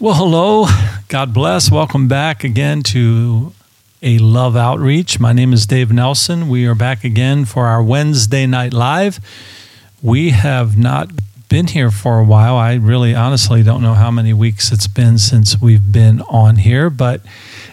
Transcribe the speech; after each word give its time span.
Well, 0.00 0.14
hello. 0.14 0.66
God 1.08 1.34
bless. 1.34 1.72
Welcome 1.72 2.06
back 2.06 2.44
again 2.44 2.84
to 2.84 3.52
a 4.00 4.18
love 4.18 4.54
outreach. 4.54 5.18
My 5.18 5.32
name 5.32 5.52
is 5.52 5.66
Dave 5.66 5.90
Nelson. 5.90 6.48
We 6.48 6.66
are 6.66 6.76
back 6.76 7.02
again 7.02 7.44
for 7.44 7.66
our 7.66 7.82
Wednesday 7.82 8.46
night 8.46 8.72
live. 8.72 9.18
We 10.00 10.30
have 10.30 10.78
not 10.78 11.10
been 11.48 11.66
here 11.66 11.90
for 11.90 12.20
a 12.20 12.24
while. 12.24 12.54
I 12.54 12.74
really 12.74 13.12
honestly 13.12 13.64
don't 13.64 13.82
know 13.82 13.94
how 13.94 14.12
many 14.12 14.32
weeks 14.32 14.70
it's 14.70 14.86
been 14.86 15.18
since 15.18 15.60
we've 15.60 15.90
been 15.90 16.20
on 16.28 16.54
here, 16.54 16.90
but 16.90 17.22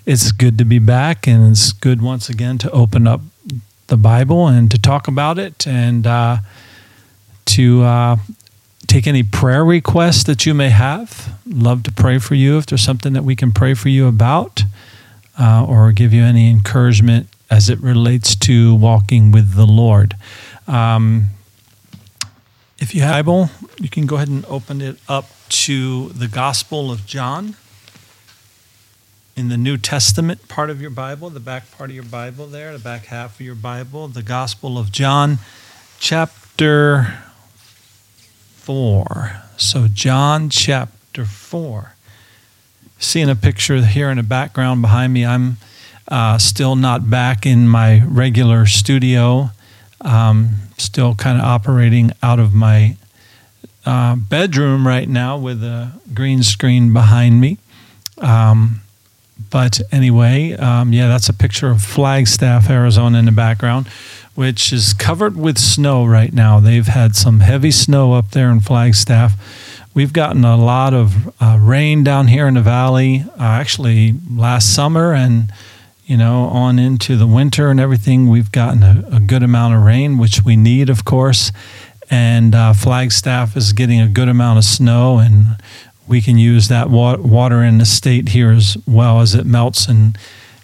it's 0.07 0.31
good 0.31 0.57
to 0.57 0.65
be 0.65 0.79
back 0.79 1.27
and 1.27 1.51
it's 1.51 1.73
good 1.73 2.01
once 2.01 2.27
again 2.27 2.57
to 2.57 2.71
open 2.71 3.05
up 3.05 3.21
the 3.85 3.97
Bible 3.97 4.47
and 4.47 4.71
to 4.71 4.81
talk 4.81 5.07
about 5.07 5.37
it 5.37 5.67
and 5.67 6.07
uh, 6.07 6.37
to 7.45 7.83
uh, 7.83 8.15
take 8.95 9.07
any 9.07 9.23
prayer 9.23 9.65
requests 9.65 10.23
that 10.23 10.45
you 10.45 10.53
may 10.53 10.69
have. 10.69 11.37
Love 11.45 11.83
to 11.83 11.91
pray 11.91 12.17
for 12.17 12.33
you 12.33 12.57
if 12.57 12.65
there's 12.65 12.81
something 12.81 13.11
that 13.11 13.25
we 13.25 13.35
can 13.35 13.51
pray 13.51 13.73
for 13.73 13.89
you 13.89 14.07
about 14.07 14.63
uh, 15.37 15.65
or 15.67 15.91
give 15.91 16.13
you 16.13 16.23
any 16.23 16.49
encouragement 16.49 17.27
as 17.49 17.69
it 17.69 17.77
relates 17.81 18.37
to 18.37 18.73
walking 18.73 19.33
with 19.33 19.53
the 19.53 19.65
Lord. 19.65 20.15
Um, 20.65 21.25
if 22.79 22.95
you 22.95 23.01
have 23.01 23.09
a 23.09 23.23
Bible, 23.23 23.49
you 23.81 23.89
can 23.89 24.05
go 24.05 24.15
ahead 24.15 24.29
and 24.29 24.45
open 24.45 24.79
it 24.79 24.97
up 25.09 25.25
to 25.49 26.07
the 26.09 26.29
Gospel 26.29 26.89
of 26.89 27.05
John 27.05 27.57
in 29.35 29.49
the 29.49 29.57
New 29.57 29.77
Testament 29.77 30.47
part 30.47 30.69
of 30.69 30.79
your 30.79 30.89
Bible, 30.89 31.29
the 31.29 31.41
back 31.41 31.69
part 31.77 31.89
of 31.89 31.95
your 31.97 32.05
Bible 32.05 32.47
there, 32.47 32.71
the 32.71 32.79
back 32.79 33.07
half 33.07 33.41
of 33.41 33.45
your 33.45 33.55
Bible, 33.55 34.07
the 34.07 34.23
Gospel 34.23 34.77
of 34.77 34.93
John, 34.93 35.39
chapter 35.99 37.24
4. 38.65 39.43
So, 39.57 39.87
John 39.87 40.49
chapter 40.49 41.23
4. 41.23 41.93
Seeing 42.97 43.29
a 43.29 43.35
picture 43.35 43.85
here 43.85 44.09
in 44.09 44.17
the 44.17 44.23
background 44.23 44.81
behind 44.81 45.13
me, 45.13 45.23
I'm 45.23 45.57
uh, 46.07 46.39
still 46.39 46.75
not 46.75 47.07
back 47.07 47.45
in 47.45 47.67
my 47.67 48.03
regular 48.07 48.65
studio. 48.65 49.51
Um, 50.01 50.55
still 50.79 51.13
kind 51.13 51.37
of 51.37 51.45
operating 51.45 52.09
out 52.23 52.39
of 52.39 52.55
my 52.55 52.97
uh, 53.85 54.15
bedroom 54.15 54.87
right 54.87 55.07
now 55.07 55.37
with 55.37 55.63
a 55.63 55.91
green 56.15 56.41
screen 56.41 56.91
behind 56.91 57.39
me. 57.39 57.59
Um, 58.17 58.81
but 59.51 59.79
anyway, 59.91 60.53
um, 60.53 60.91
yeah, 60.91 61.07
that's 61.07 61.29
a 61.29 61.33
picture 61.33 61.69
of 61.69 61.83
Flagstaff, 61.83 62.67
Arizona 62.71 63.19
in 63.19 63.25
the 63.25 63.31
background 63.31 63.87
which 64.35 64.71
is 64.71 64.93
covered 64.93 65.37
with 65.37 65.57
snow 65.57 66.05
right 66.05 66.33
now. 66.33 66.59
They've 66.59 66.85
had 66.85 67.15
some 67.15 67.39
heavy 67.39 67.71
snow 67.71 68.13
up 68.13 68.31
there 68.31 68.51
in 68.51 68.59
Flagstaff. 68.59 69.33
We've 69.93 70.13
gotten 70.13 70.43
a 70.43 70.57
lot 70.57 70.93
of 70.93 71.33
uh, 71.41 71.57
rain 71.59 72.03
down 72.03 72.27
here 72.27 72.47
in 72.47 72.55
the 72.55 72.61
valley, 72.61 73.23
uh, 73.39 73.43
actually 73.43 74.13
last 74.29 74.75
summer 74.75 75.13
and 75.13 75.51
you 76.05 76.17
know 76.17 76.43
on 76.43 76.77
into 76.77 77.15
the 77.15 77.25
winter 77.25 77.69
and 77.69 77.79
everything. 77.79 78.29
We've 78.29 78.51
gotten 78.51 78.83
a, 78.83 79.03
a 79.13 79.19
good 79.21 79.41
amount 79.41 79.75
of 79.75 79.83
rain, 79.83 80.17
which 80.17 80.43
we 80.43 80.55
need, 80.57 80.89
of 80.89 81.05
course. 81.05 81.51
And 82.11 82.53
uh, 82.53 82.73
Flagstaff 82.73 83.55
is 83.55 83.73
getting 83.73 83.99
a 83.99 84.07
good 84.07 84.29
amount 84.29 84.59
of 84.59 84.65
snow, 84.65 85.17
and 85.17 85.57
we 86.07 86.21
can 86.21 86.37
use 86.37 86.67
that 86.67 86.89
wa- 86.89 87.17
water 87.17 87.63
in 87.63 87.79
the 87.79 87.85
state 87.85 88.29
here 88.29 88.51
as 88.51 88.77
well 88.85 89.21
as 89.21 89.33
it 89.33 89.45
melts 89.45 89.87
and 89.87 90.17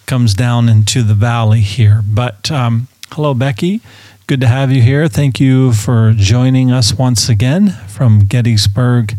comes 0.06 0.34
down 0.34 0.68
into 0.68 1.02
the 1.02 1.14
valley 1.14 1.60
here. 1.60 2.02
But 2.06 2.50
um, 2.50 2.86
Hello, 3.12 3.34
Becky. 3.34 3.82
Good 4.26 4.40
to 4.40 4.46
have 4.46 4.72
you 4.72 4.80
here. 4.80 5.06
Thank 5.06 5.38
you 5.38 5.74
for 5.74 6.14
joining 6.16 6.72
us 6.72 6.94
once 6.94 7.28
again 7.28 7.68
from 7.86 8.20
Gettysburg, 8.20 9.18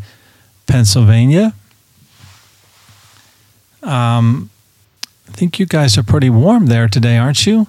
Pennsylvania. 0.65 1.53
Um, 3.83 4.49
I 5.29 5.31
think 5.33 5.59
you 5.59 5.67
guys 5.67 5.95
are 5.95 6.01
pretty 6.01 6.31
warm 6.31 6.65
there 6.65 6.87
today, 6.87 7.19
aren't 7.19 7.45
you? 7.45 7.67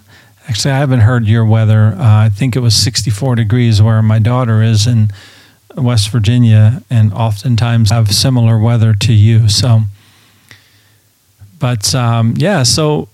Actually, 0.48 0.72
I 0.72 0.78
haven't 0.78 1.00
heard 1.00 1.26
your 1.26 1.44
weather. 1.44 1.94
Uh, 1.94 2.24
I 2.24 2.30
think 2.30 2.56
it 2.56 2.60
was 2.60 2.74
64 2.74 3.34
degrees 3.34 3.82
where 3.82 4.00
my 4.00 4.18
daughter 4.18 4.62
is 4.62 4.86
in 4.86 5.10
West 5.76 6.08
Virginia, 6.08 6.82
and 6.88 7.12
oftentimes 7.12 7.90
have 7.90 8.10
similar 8.14 8.58
weather 8.58 8.94
to 8.94 9.12
you. 9.12 9.50
So, 9.50 9.82
but 11.58 11.94
um, 11.94 12.32
yeah, 12.38 12.62
so 12.62 13.10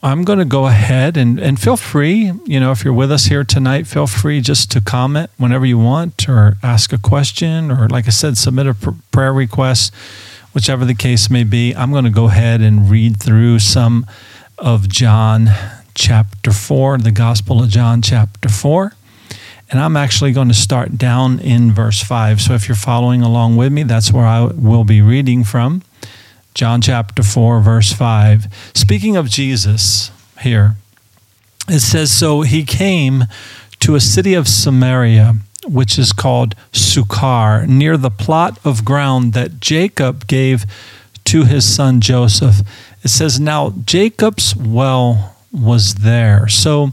I'm 0.00 0.22
going 0.22 0.38
to 0.38 0.44
go 0.44 0.66
ahead 0.66 1.16
and, 1.16 1.40
and 1.40 1.60
feel 1.60 1.76
free, 1.76 2.30
you 2.44 2.60
know, 2.60 2.70
if 2.70 2.84
you're 2.84 2.94
with 2.94 3.10
us 3.10 3.24
here 3.24 3.42
tonight, 3.42 3.88
feel 3.88 4.06
free 4.06 4.40
just 4.40 4.70
to 4.72 4.80
comment 4.80 5.28
whenever 5.38 5.66
you 5.66 5.76
want 5.76 6.28
or 6.28 6.56
ask 6.62 6.92
a 6.92 6.98
question 6.98 7.72
or, 7.72 7.88
like 7.88 8.06
I 8.06 8.10
said, 8.10 8.38
submit 8.38 8.68
a 8.68 8.74
pr- 8.74 8.90
prayer 9.10 9.32
request, 9.32 9.92
whichever 10.52 10.84
the 10.84 10.94
case 10.94 11.28
may 11.28 11.42
be. 11.42 11.74
I'm 11.74 11.90
going 11.90 12.04
to 12.04 12.10
go 12.10 12.26
ahead 12.26 12.60
and 12.60 12.88
read 12.88 13.20
through 13.20 13.58
some 13.58 14.06
of 14.56 14.88
John 14.88 15.48
chapter 15.94 16.52
4, 16.52 16.98
the 16.98 17.10
Gospel 17.10 17.64
of 17.64 17.68
John 17.68 18.00
chapter 18.00 18.48
4. 18.48 18.92
And 19.70 19.80
I'm 19.80 19.96
actually 19.96 20.30
going 20.30 20.48
to 20.48 20.54
start 20.54 20.96
down 20.96 21.40
in 21.40 21.72
verse 21.72 22.00
5. 22.00 22.40
So 22.40 22.54
if 22.54 22.68
you're 22.68 22.76
following 22.76 23.22
along 23.22 23.56
with 23.56 23.72
me, 23.72 23.82
that's 23.82 24.12
where 24.12 24.24
I 24.24 24.44
will 24.44 24.84
be 24.84 25.02
reading 25.02 25.42
from. 25.42 25.82
John 26.58 26.80
chapter 26.80 27.22
4, 27.22 27.60
verse 27.60 27.92
5. 27.92 28.72
Speaking 28.74 29.16
of 29.16 29.30
Jesus 29.30 30.10
here, 30.40 30.74
it 31.68 31.78
says, 31.78 32.10
So 32.10 32.40
he 32.40 32.64
came 32.64 33.26
to 33.78 33.94
a 33.94 34.00
city 34.00 34.34
of 34.34 34.48
Samaria, 34.48 35.36
which 35.68 36.00
is 36.00 36.12
called 36.12 36.56
Sychar, 36.72 37.64
near 37.68 37.96
the 37.96 38.10
plot 38.10 38.58
of 38.64 38.84
ground 38.84 39.34
that 39.34 39.60
Jacob 39.60 40.26
gave 40.26 40.66
to 41.26 41.44
his 41.44 41.64
son 41.64 42.00
Joseph. 42.00 42.56
It 43.04 43.10
says, 43.10 43.38
Now 43.38 43.72
Jacob's 43.84 44.56
well 44.56 45.36
was 45.52 45.94
there. 45.94 46.48
So, 46.48 46.90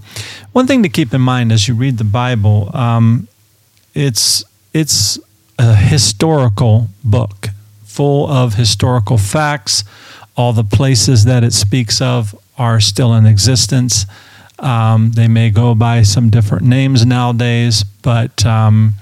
one 0.52 0.68
thing 0.68 0.84
to 0.84 0.90
keep 0.90 1.12
in 1.12 1.22
mind 1.22 1.52
as 1.52 1.68
you 1.68 1.74
read 1.74 1.98
the 1.98 2.04
Bible, 2.04 2.70
um, 2.76 3.28
it's 3.96 4.44
it's 4.74 5.18
a 5.58 5.74
historical 5.76 6.90
book 7.04 7.50
full 7.96 8.28
of 8.30 8.56
historical 8.56 9.18
facts. 9.18 9.86
All 10.36 10.52
the 10.52 10.66
places 10.66 11.24
that 11.26 11.44
it 11.46 11.54
speaks 11.54 12.02
of 12.02 12.36
are 12.58 12.82
still 12.82 13.14
in 13.14 13.26
existence. 13.26 14.06
Um, 14.60 15.12
they 15.14 15.30
may 15.30 15.50
go 15.50 15.74
by 15.76 16.04
some 16.04 16.30
different 16.30 16.66
names 16.66 17.06
nowadays, 17.06 17.84
but 17.84 18.46
um, 18.46 18.96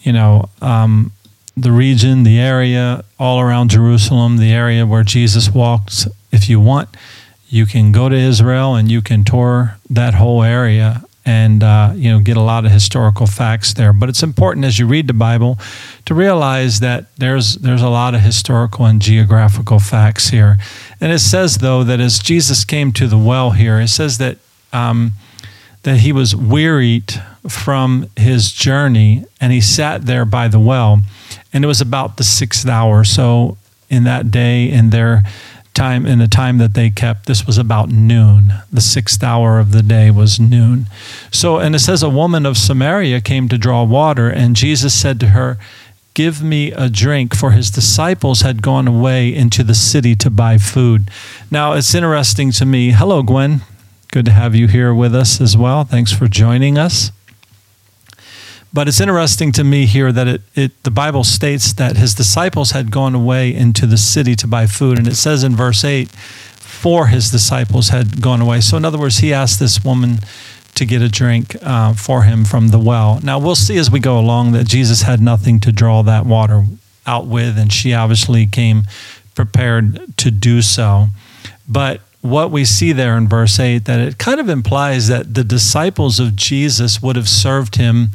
you 0.00 0.12
know, 0.12 0.48
um, 0.62 1.12
the 1.56 1.72
region, 1.72 2.22
the 2.22 2.38
area, 2.38 3.04
all 3.18 3.38
around 3.38 3.70
Jerusalem, 3.70 4.38
the 4.38 4.52
area 4.52 4.86
where 4.86 5.02
Jesus 5.02 5.50
walked, 5.50 6.08
If 6.30 6.48
you 6.48 6.58
want, 6.58 6.88
you 7.48 7.66
can 7.66 7.92
go 7.92 8.08
to 8.08 8.16
Israel 8.16 8.74
and 8.74 8.90
you 8.90 9.02
can 9.02 9.24
tour 9.24 9.76
that 9.90 10.14
whole 10.14 10.42
area 10.42 11.04
and 11.24 11.62
uh, 11.62 11.92
you 11.94 12.10
know 12.10 12.20
get 12.20 12.36
a 12.36 12.42
lot 12.42 12.64
of 12.64 12.72
historical 12.72 13.26
facts 13.26 13.74
there. 13.74 13.92
But 13.92 14.08
it's 14.08 14.22
important 14.22 14.64
as 14.64 14.78
you 14.78 14.86
read 14.86 15.06
the 15.06 15.14
Bible 15.14 15.58
to 16.06 16.14
realize 16.14 16.80
that 16.80 17.14
there's 17.16 17.54
there's 17.56 17.82
a 17.82 17.88
lot 17.88 18.14
of 18.14 18.20
historical 18.20 18.86
and 18.86 19.00
geographical 19.00 19.78
facts 19.78 20.28
here. 20.28 20.58
And 21.00 21.12
it 21.12 21.20
says 21.20 21.58
though 21.58 21.84
that 21.84 22.00
as 22.00 22.18
Jesus 22.18 22.64
came 22.64 22.92
to 22.92 23.06
the 23.06 23.18
well 23.18 23.50
here, 23.50 23.80
it 23.80 23.88
says 23.88 24.18
that 24.18 24.38
um, 24.72 25.12
that 25.82 25.98
he 25.98 26.12
was 26.12 26.34
wearied 26.34 27.12
from 27.48 28.08
his 28.16 28.52
journey 28.52 29.24
and 29.40 29.52
he 29.52 29.60
sat 29.60 30.06
there 30.06 30.24
by 30.24 30.48
the 30.48 30.60
well, 30.60 31.02
and 31.52 31.64
it 31.64 31.68
was 31.68 31.80
about 31.80 32.16
the 32.16 32.24
sixth 32.24 32.68
hour. 32.68 33.04
So 33.04 33.58
in 33.92 34.04
that 34.04 34.30
day 34.30 34.70
in 34.70 34.88
their 34.88 35.22
time 35.74 36.06
in 36.06 36.18
the 36.18 36.28
time 36.28 36.58
that 36.58 36.74
they 36.74 36.90
kept 36.90 37.26
this 37.26 37.46
was 37.46 37.58
about 37.58 37.88
noon. 37.88 38.52
The 38.72 38.80
sixth 38.80 39.22
hour 39.22 39.58
of 39.58 39.72
the 39.72 39.82
day 39.82 40.10
was 40.10 40.38
noon. 40.38 40.86
So 41.30 41.58
and 41.58 41.74
it 41.74 41.80
says 41.80 42.02
a 42.02 42.10
woman 42.10 42.46
of 42.46 42.56
samaria 42.56 43.20
came 43.20 43.48
to 43.48 43.58
draw 43.58 43.82
water 43.84 44.28
and 44.28 44.56
jesus 44.56 44.94
said 44.94 45.18
to 45.20 45.28
her 45.28 45.58
give 46.14 46.42
me 46.42 46.72
a 46.72 46.90
drink 46.90 47.34
for 47.34 47.52
his 47.52 47.70
disciples 47.70 48.42
had 48.42 48.62
gone 48.62 48.86
away 48.86 49.34
into 49.34 49.64
the 49.64 49.74
city 49.74 50.14
to 50.14 50.28
buy 50.28 50.58
food. 50.58 51.10
Now 51.50 51.72
it's 51.72 51.94
interesting 51.94 52.52
to 52.52 52.66
me. 52.66 52.90
Hello 52.90 53.22
gwen. 53.22 53.62
Good 54.10 54.26
to 54.26 54.32
have 54.32 54.54
you 54.54 54.68
here 54.68 54.92
with 54.92 55.14
us 55.14 55.40
as 55.40 55.56
well. 55.56 55.84
Thanks 55.84 56.12
for 56.12 56.28
joining 56.28 56.76
us 56.76 57.12
but 58.72 58.88
it's 58.88 59.00
interesting 59.00 59.52
to 59.52 59.64
me 59.64 59.86
here 59.86 60.12
that 60.12 60.26
it, 60.26 60.42
it, 60.54 60.82
the 60.82 60.90
Bible 60.90 61.24
states 61.24 61.72
that 61.74 61.96
his 61.96 62.14
disciples 62.14 62.70
had 62.70 62.90
gone 62.90 63.14
away 63.14 63.54
into 63.54 63.86
the 63.86 63.98
city 63.98 64.34
to 64.36 64.46
buy 64.46 64.66
food. 64.66 64.98
And 64.98 65.06
it 65.06 65.16
says 65.16 65.44
in 65.44 65.54
verse 65.54 65.84
8, 65.84 66.10
for 66.10 67.08
his 67.08 67.30
disciples 67.30 67.90
had 67.90 68.20
gone 68.22 68.40
away. 68.40 68.60
So, 68.60 68.76
in 68.76 68.84
other 68.84 68.98
words, 68.98 69.18
he 69.18 69.32
asked 69.32 69.60
this 69.60 69.84
woman 69.84 70.18
to 70.74 70.86
get 70.86 71.02
a 71.02 71.08
drink 71.08 71.54
uh, 71.62 71.92
for 71.92 72.22
him 72.22 72.44
from 72.44 72.68
the 72.68 72.78
well. 72.78 73.20
Now, 73.22 73.38
we'll 73.38 73.54
see 73.54 73.76
as 73.76 73.90
we 73.90 74.00
go 74.00 74.18
along 74.18 74.52
that 74.52 74.66
Jesus 74.66 75.02
had 75.02 75.20
nothing 75.20 75.60
to 75.60 75.70
draw 75.70 76.02
that 76.02 76.24
water 76.24 76.64
out 77.06 77.26
with, 77.26 77.58
and 77.58 77.72
she 77.72 77.92
obviously 77.92 78.46
came 78.46 78.84
prepared 79.34 80.16
to 80.16 80.30
do 80.30 80.62
so. 80.62 81.08
But 81.68 82.00
what 82.22 82.50
we 82.50 82.64
see 82.64 82.92
there 82.92 83.16
in 83.16 83.28
verse 83.28 83.58
8 83.58 83.84
that 83.84 84.00
it 84.00 84.16
kind 84.16 84.40
of 84.40 84.48
implies 84.48 85.08
that 85.08 85.34
the 85.34 85.44
disciples 85.44 86.20
of 86.20 86.36
Jesus 86.36 87.02
would 87.02 87.16
have 87.16 87.28
served 87.28 87.76
him 87.76 88.10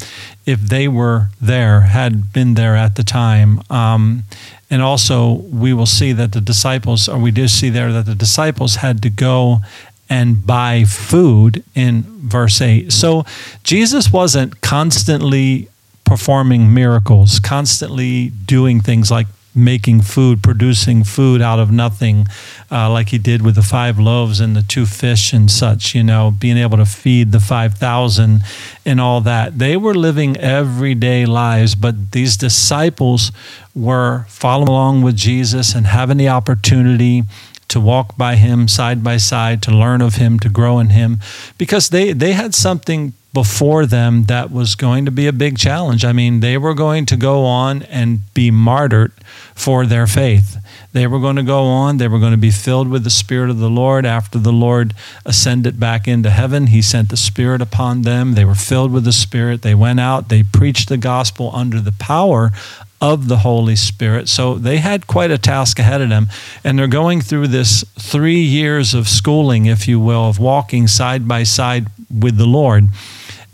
if 0.45 0.61
they 0.61 0.87
were 0.87 1.27
there, 1.41 1.81
had 1.81 2.31
been 2.31 2.55
there 2.55 2.75
at 2.75 2.95
the 2.95 3.03
time. 3.03 3.61
Um, 3.69 4.23
And 4.69 4.81
also, 4.81 5.33
we 5.33 5.73
will 5.73 5.85
see 5.85 6.11
that 6.13 6.31
the 6.33 6.41
disciples, 6.41 7.07
or 7.07 7.17
we 7.17 7.31
do 7.31 7.47
see 7.47 7.69
there 7.69 7.93
that 7.93 8.05
the 8.05 8.15
disciples 8.15 8.75
had 8.77 9.01
to 9.01 9.09
go 9.09 9.61
and 10.09 10.45
buy 10.45 10.83
food 10.85 11.63
in 11.73 12.03
verse 12.27 12.61
8. 12.61 12.91
So 12.91 13.25
Jesus 13.63 14.11
wasn't 14.11 14.59
constantly 14.61 15.67
performing 16.03 16.73
miracles, 16.73 17.39
constantly 17.39 18.31
doing 18.45 18.81
things 18.81 19.11
like 19.11 19.27
making 19.57 20.01
food, 20.01 20.43
producing 20.43 21.03
food 21.03 21.41
out 21.41 21.59
of 21.59 21.71
nothing, 21.71 22.27
uh, 22.71 22.89
like 22.89 23.09
he 23.09 23.17
did 23.17 23.41
with 23.41 23.55
the 23.55 23.61
five 23.61 23.99
loaves 23.99 24.39
and 24.39 24.55
the 24.55 24.61
two 24.61 24.85
fish 24.85 25.33
and 25.33 25.49
such, 25.49 25.95
you 25.95 26.03
know, 26.03 26.31
being 26.31 26.57
able 26.57 26.77
to 26.77 26.85
feed 26.85 27.31
the 27.31 27.39
5,000 27.39 28.41
and 28.85 29.01
all 29.01 29.19
that. 29.21 29.57
They 29.57 29.75
were 29.75 29.95
living 29.95 30.37
everyday 30.37 31.25
lives, 31.25 31.75
but 31.75 32.11
these 32.11 32.37
disciples 32.37 33.31
were 33.73 34.25
following 34.27 34.69
along 34.69 35.01
with 35.01 35.15
Jesus 35.15 35.73
and 35.73 35.87
having 35.87 36.17
the 36.17 36.29
opportunity 36.29 37.23
to 37.67 37.79
walk 37.79 38.15
by 38.17 38.35
him 38.35 38.67
side 38.67 39.03
by 39.03 39.17
side, 39.17 39.61
to 39.63 39.71
learn 39.71 40.01
of 40.01 40.15
him, 40.15 40.39
to 40.39 40.49
grow 40.49 40.79
in 40.79 40.89
him, 40.89 41.19
because 41.57 41.89
they, 41.89 42.13
they 42.13 42.33
had 42.33 42.55
something 42.55 43.13
before 43.33 43.85
them 43.85 44.23
that 44.23 44.51
was 44.51 44.75
going 44.75 45.05
to 45.05 45.11
be 45.11 45.27
a 45.27 45.33
big 45.33 45.57
challenge. 45.57 46.03
I 46.03 46.11
mean, 46.11 46.39
they 46.39 46.57
were 46.57 46.73
going 46.73 47.05
to 47.07 47.17
go 47.17 47.45
on 47.45 47.83
and 47.83 48.21
be 48.33 48.51
martyred 48.51 49.11
for 49.53 49.85
their 49.85 50.07
faith. 50.07 50.57
They 50.93 51.05
were 51.05 51.19
going 51.19 51.35
to 51.35 51.43
go 51.43 51.65
on, 51.65 51.97
they 51.97 52.07
were 52.07 52.19
going 52.19 52.31
to 52.31 52.37
be 52.37 52.51
filled 52.51 52.87
with 52.87 53.03
the 53.03 53.09
Spirit 53.09 53.49
of 53.49 53.59
the 53.59 53.69
Lord. 53.69 54.05
After 54.05 54.39
the 54.39 54.53
Lord 54.53 54.93
ascended 55.25 55.79
back 55.79 56.07
into 56.07 56.29
heaven, 56.29 56.67
He 56.67 56.81
sent 56.81 57.09
the 57.09 57.17
Spirit 57.17 57.61
upon 57.61 58.01
them. 58.01 58.33
They 58.33 58.45
were 58.45 58.55
filled 58.55 58.91
with 58.91 59.03
the 59.03 59.11
Spirit. 59.11 59.61
They 59.61 59.75
went 59.75 59.99
out, 59.99 60.29
they 60.29 60.43
preached 60.43 60.89
the 60.89 60.97
gospel 60.97 61.51
under 61.53 61.79
the 61.79 61.91
power 61.91 62.51
of 62.99 63.27
the 63.27 63.37
Holy 63.37 63.75
Spirit. 63.75 64.27
So 64.27 64.55
they 64.55 64.77
had 64.77 65.07
quite 65.07 65.31
a 65.31 65.37
task 65.37 65.79
ahead 65.79 66.01
of 66.01 66.09
them. 66.09 66.27
And 66.63 66.77
they're 66.77 66.87
going 66.87 67.21
through 67.21 67.47
this 67.47 67.83
three 67.99 68.41
years 68.41 68.93
of 68.93 69.07
schooling, 69.07 69.65
if 69.65 69.87
you 69.87 69.99
will, 69.99 70.27
of 70.27 70.39
walking 70.39 70.87
side 70.87 71.27
by 71.27 71.43
side 71.43 71.87
with 72.09 72.37
the 72.37 72.45
Lord 72.47 72.89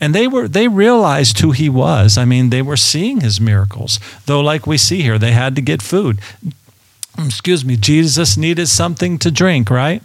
and 0.04 0.14
they 0.14 0.28
were 0.28 0.50
they 0.50 0.68
realized 0.68 1.40
who 1.40 1.52
he 1.52 1.70
was 1.70 2.18
i 2.18 2.26
mean 2.26 2.50
they 2.50 2.62
were 2.62 2.76
seeing 2.76 3.22
his 3.22 3.40
miracles 3.40 4.00
though 4.26 4.42
like 4.42 4.68
we 4.68 4.78
see 4.78 5.02
here 5.02 5.18
they 5.18 5.32
had 5.32 5.56
to 5.56 5.62
get 5.62 5.82
food 5.82 6.20
excuse 7.18 7.64
me 7.64 7.78
jesus 7.78 8.36
needed 8.36 8.68
something 8.68 9.18
to 9.18 9.32
drink 9.32 9.70
right 9.70 10.04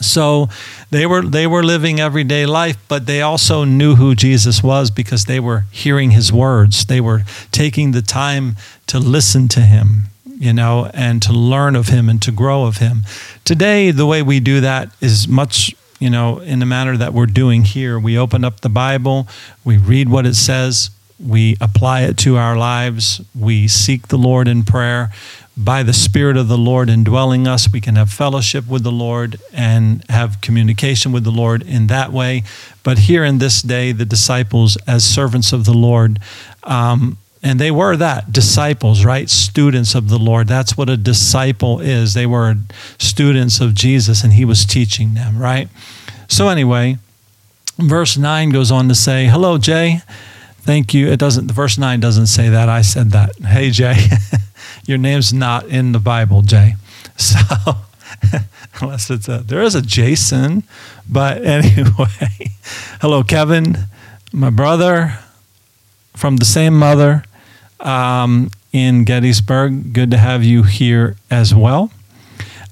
so 0.00 0.48
they 0.90 1.06
were 1.06 1.22
they 1.22 1.46
were 1.46 1.62
living 1.62 2.00
everyday 2.00 2.46
life 2.46 2.76
but 2.88 3.06
they 3.06 3.22
also 3.22 3.64
knew 3.64 3.96
who 3.96 4.14
jesus 4.14 4.62
was 4.62 4.90
because 4.90 5.26
they 5.26 5.40
were 5.40 5.64
hearing 5.70 6.10
his 6.10 6.32
words 6.32 6.86
they 6.86 7.00
were 7.00 7.22
taking 7.52 7.92
the 7.92 8.02
time 8.02 8.56
to 8.86 8.98
listen 8.98 9.48
to 9.48 9.60
him 9.60 10.04
you 10.38 10.52
know 10.52 10.90
and 10.94 11.22
to 11.22 11.32
learn 11.32 11.76
of 11.76 11.88
him 11.88 12.08
and 12.08 12.22
to 12.22 12.32
grow 12.32 12.64
of 12.64 12.78
him 12.78 13.02
today 13.44 13.90
the 13.90 14.06
way 14.06 14.22
we 14.22 14.40
do 14.40 14.60
that 14.60 14.90
is 15.00 15.28
much 15.28 15.74
you 16.00 16.08
know, 16.08 16.38
in 16.38 16.58
the 16.58 16.66
manner 16.66 16.96
that 16.96 17.12
we're 17.12 17.26
doing 17.26 17.62
here. 17.62 17.98
We 17.98 18.18
open 18.18 18.42
up 18.42 18.62
the 18.62 18.70
Bible, 18.70 19.28
we 19.64 19.76
read 19.76 20.08
what 20.08 20.26
it 20.26 20.34
says, 20.34 20.90
we 21.24 21.56
apply 21.60 22.02
it 22.02 22.16
to 22.18 22.38
our 22.38 22.56
lives, 22.56 23.20
we 23.38 23.68
seek 23.68 24.08
the 24.08 24.16
Lord 24.16 24.48
in 24.48 24.64
prayer. 24.64 25.12
By 25.62 25.82
the 25.82 25.92
Spirit 25.92 26.36
of 26.36 26.48
the 26.48 26.56
Lord 26.56 26.88
indwelling 26.88 27.46
us, 27.46 27.70
we 27.70 27.80
can 27.80 27.96
have 27.96 28.10
fellowship 28.10 28.66
with 28.66 28.82
the 28.82 28.92
Lord 28.92 29.38
and 29.52 30.02
have 30.08 30.40
communication 30.40 31.12
with 31.12 31.22
the 31.24 31.30
Lord 31.30 31.62
in 31.62 31.86
that 31.88 32.12
way. 32.12 32.44
But 32.82 33.00
here 33.00 33.24
in 33.24 33.38
this 33.38 33.60
day, 33.60 33.92
the 33.92 34.06
disciples, 34.06 34.78
as 34.86 35.04
servants 35.04 35.52
of 35.52 35.66
the 35.66 35.74
Lord, 35.74 36.18
um, 36.64 37.18
and 37.42 37.58
they 37.58 37.70
were 37.70 37.96
that 37.96 38.32
disciples, 38.32 39.04
right? 39.04 39.28
Students 39.28 39.94
of 39.94 40.08
the 40.08 40.18
Lord. 40.18 40.46
That's 40.48 40.76
what 40.76 40.88
a 40.88 40.96
disciple 40.96 41.80
is. 41.80 42.14
They 42.14 42.26
were 42.26 42.56
students 42.98 43.60
of 43.60 43.74
Jesus 43.74 44.22
and 44.24 44.34
he 44.34 44.44
was 44.44 44.64
teaching 44.64 45.14
them, 45.14 45.38
right? 45.38 45.68
So, 46.28 46.48
anyway, 46.48 46.98
verse 47.78 48.16
9 48.16 48.50
goes 48.50 48.70
on 48.70 48.88
to 48.88 48.94
say, 48.94 49.26
Hello, 49.26 49.58
Jay. 49.58 50.00
Thank 50.60 50.92
you. 50.92 51.08
It 51.08 51.18
doesn't, 51.18 51.50
verse 51.50 51.78
9 51.78 52.00
doesn't 52.00 52.26
say 52.26 52.50
that. 52.50 52.68
I 52.68 52.82
said 52.82 53.10
that. 53.12 53.36
Hey, 53.36 53.70
Jay. 53.70 53.96
Your 54.86 54.98
name's 54.98 55.32
not 55.32 55.66
in 55.66 55.92
the 55.92 55.98
Bible, 55.98 56.42
Jay. 56.42 56.74
So, 57.16 57.38
unless 58.80 59.10
it's 59.10 59.28
a, 59.28 59.38
there 59.38 59.60
is 59.60 59.74
a 59.74 59.82
Jason. 59.82 60.64
But 61.08 61.44
anyway, 61.44 62.50
hello, 63.00 63.22
Kevin, 63.22 63.76
my 64.32 64.48
brother 64.48 65.18
from 66.16 66.36
the 66.36 66.44
same 66.44 66.78
mother 66.78 67.24
um, 67.80 68.50
in 68.72 69.04
Gettysburg. 69.04 69.92
Good 69.92 70.10
to 70.12 70.16
have 70.16 70.44
you 70.44 70.62
here 70.62 71.16
as 71.30 71.54
well. 71.54 71.90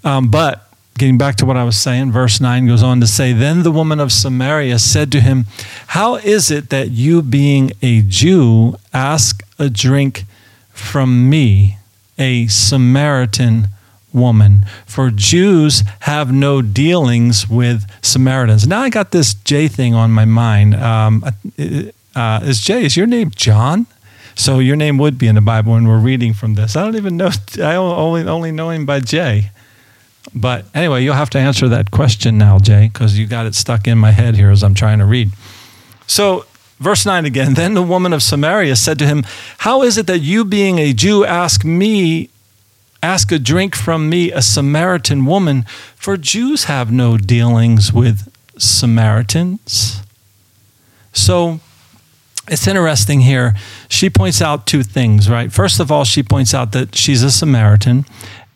Um, 0.04 0.30
but 0.30 0.68
getting 0.96 1.18
back 1.18 1.36
to 1.36 1.46
what 1.46 1.56
I 1.56 1.64
was 1.64 1.78
saying, 1.78 2.12
verse 2.12 2.40
9 2.40 2.66
goes 2.66 2.82
on 2.82 3.00
to 3.00 3.06
say, 3.06 3.32
Then 3.32 3.62
the 3.62 3.70
woman 3.70 4.00
of 4.00 4.12
Samaria 4.12 4.78
said 4.78 5.10
to 5.12 5.20
him, 5.20 5.46
How 5.88 6.16
is 6.16 6.50
it 6.50 6.70
that 6.70 6.90
you, 6.90 7.22
being 7.22 7.72
a 7.82 8.02
Jew, 8.02 8.76
ask 8.92 9.42
a 9.58 9.70
drink 9.70 10.24
from 10.70 11.28
me, 11.28 11.77
a 12.18 12.46
Samaritan 12.48 13.68
woman? 14.12 14.62
For 14.86 15.10
Jews 15.10 15.82
have 16.00 16.32
no 16.32 16.62
dealings 16.62 17.48
with 17.48 17.86
Samaritans. 18.02 18.66
Now 18.66 18.80
I 18.80 18.90
got 18.90 19.10
this 19.10 19.34
J 19.34 19.68
thing 19.68 19.94
on 19.94 20.10
my 20.10 20.24
mind. 20.24 20.74
Um, 20.74 21.24
uh, 22.14 22.40
is 22.42 22.60
Jay, 22.60 22.84
is 22.84 22.96
your 22.96 23.06
name 23.06 23.30
John? 23.34 23.86
So 24.34 24.60
your 24.60 24.76
name 24.76 24.98
would 24.98 25.18
be 25.18 25.26
in 25.26 25.34
the 25.34 25.40
Bible 25.40 25.72
when 25.72 25.86
we're 25.86 25.98
reading 25.98 26.32
from 26.32 26.54
this. 26.54 26.76
I 26.76 26.84
don't 26.84 26.96
even 26.96 27.16
know. 27.16 27.30
I 27.58 27.74
only 27.74 28.22
only 28.22 28.52
know 28.52 28.70
him 28.70 28.86
by 28.86 29.00
Jay. 29.00 29.50
But 30.34 30.66
anyway, 30.74 31.02
you'll 31.02 31.14
have 31.14 31.30
to 31.30 31.38
answer 31.38 31.68
that 31.68 31.90
question 31.90 32.38
now, 32.38 32.58
Jay, 32.58 32.90
because 32.92 33.18
you 33.18 33.26
got 33.26 33.46
it 33.46 33.54
stuck 33.54 33.86
in 33.88 33.98
my 33.98 34.10
head 34.10 34.36
here 34.36 34.50
as 34.50 34.62
I'm 34.62 34.74
trying 34.74 34.98
to 34.98 35.06
read. 35.06 35.30
So, 36.06 36.46
verse 36.78 37.04
9 37.04 37.24
again 37.24 37.54
Then 37.54 37.74
the 37.74 37.82
woman 37.82 38.12
of 38.12 38.22
Samaria 38.22 38.76
said 38.76 38.98
to 38.98 39.06
him, 39.06 39.24
How 39.58 39.82
is 39.82 39.98
it 39.98 40.06
that 40.06 40.20
you, 40.20 40.44
being 40.44 40.78
a 40.78 40.92
Jew, 40.92 41.24
ask 41.24 41.64
me, 41.64 42.30
ask 43.02 43.30
a 43.32 43.38
drink 43.38 43.74
from 43.74 44.08
me, 44.08 44.32
a 44.32 44.42
Samaritan 44.42 45.26
woman? 45.26 45.64
For 45.96 46.16
Jews 46.16 46.64
have 46.64 46.92
no 46.92 47.16
dealings 47.16 47.92
with 47.92 48.32
Samaritans. 48.58 50.02
So, 51.12 51.60
it's 52.50 52.66
interesting 52.66 53.20
here. 53.20 53.54
She 53.90 54.08
points 54.08 54.40
out 54.40 54.66
two 54.66 54.82
things, 54.82 55.28
right? 55.28 55.52
First 55.52 55.80
of 55.80 55.92
all, 55.92 56.04
she 56.04 56.22
points 56.22 56.54
out 56.54 56.72
that 56.72 56.94
she's 56.94 57.22
a 57.22 57.30
Samaritan 57.30 58.06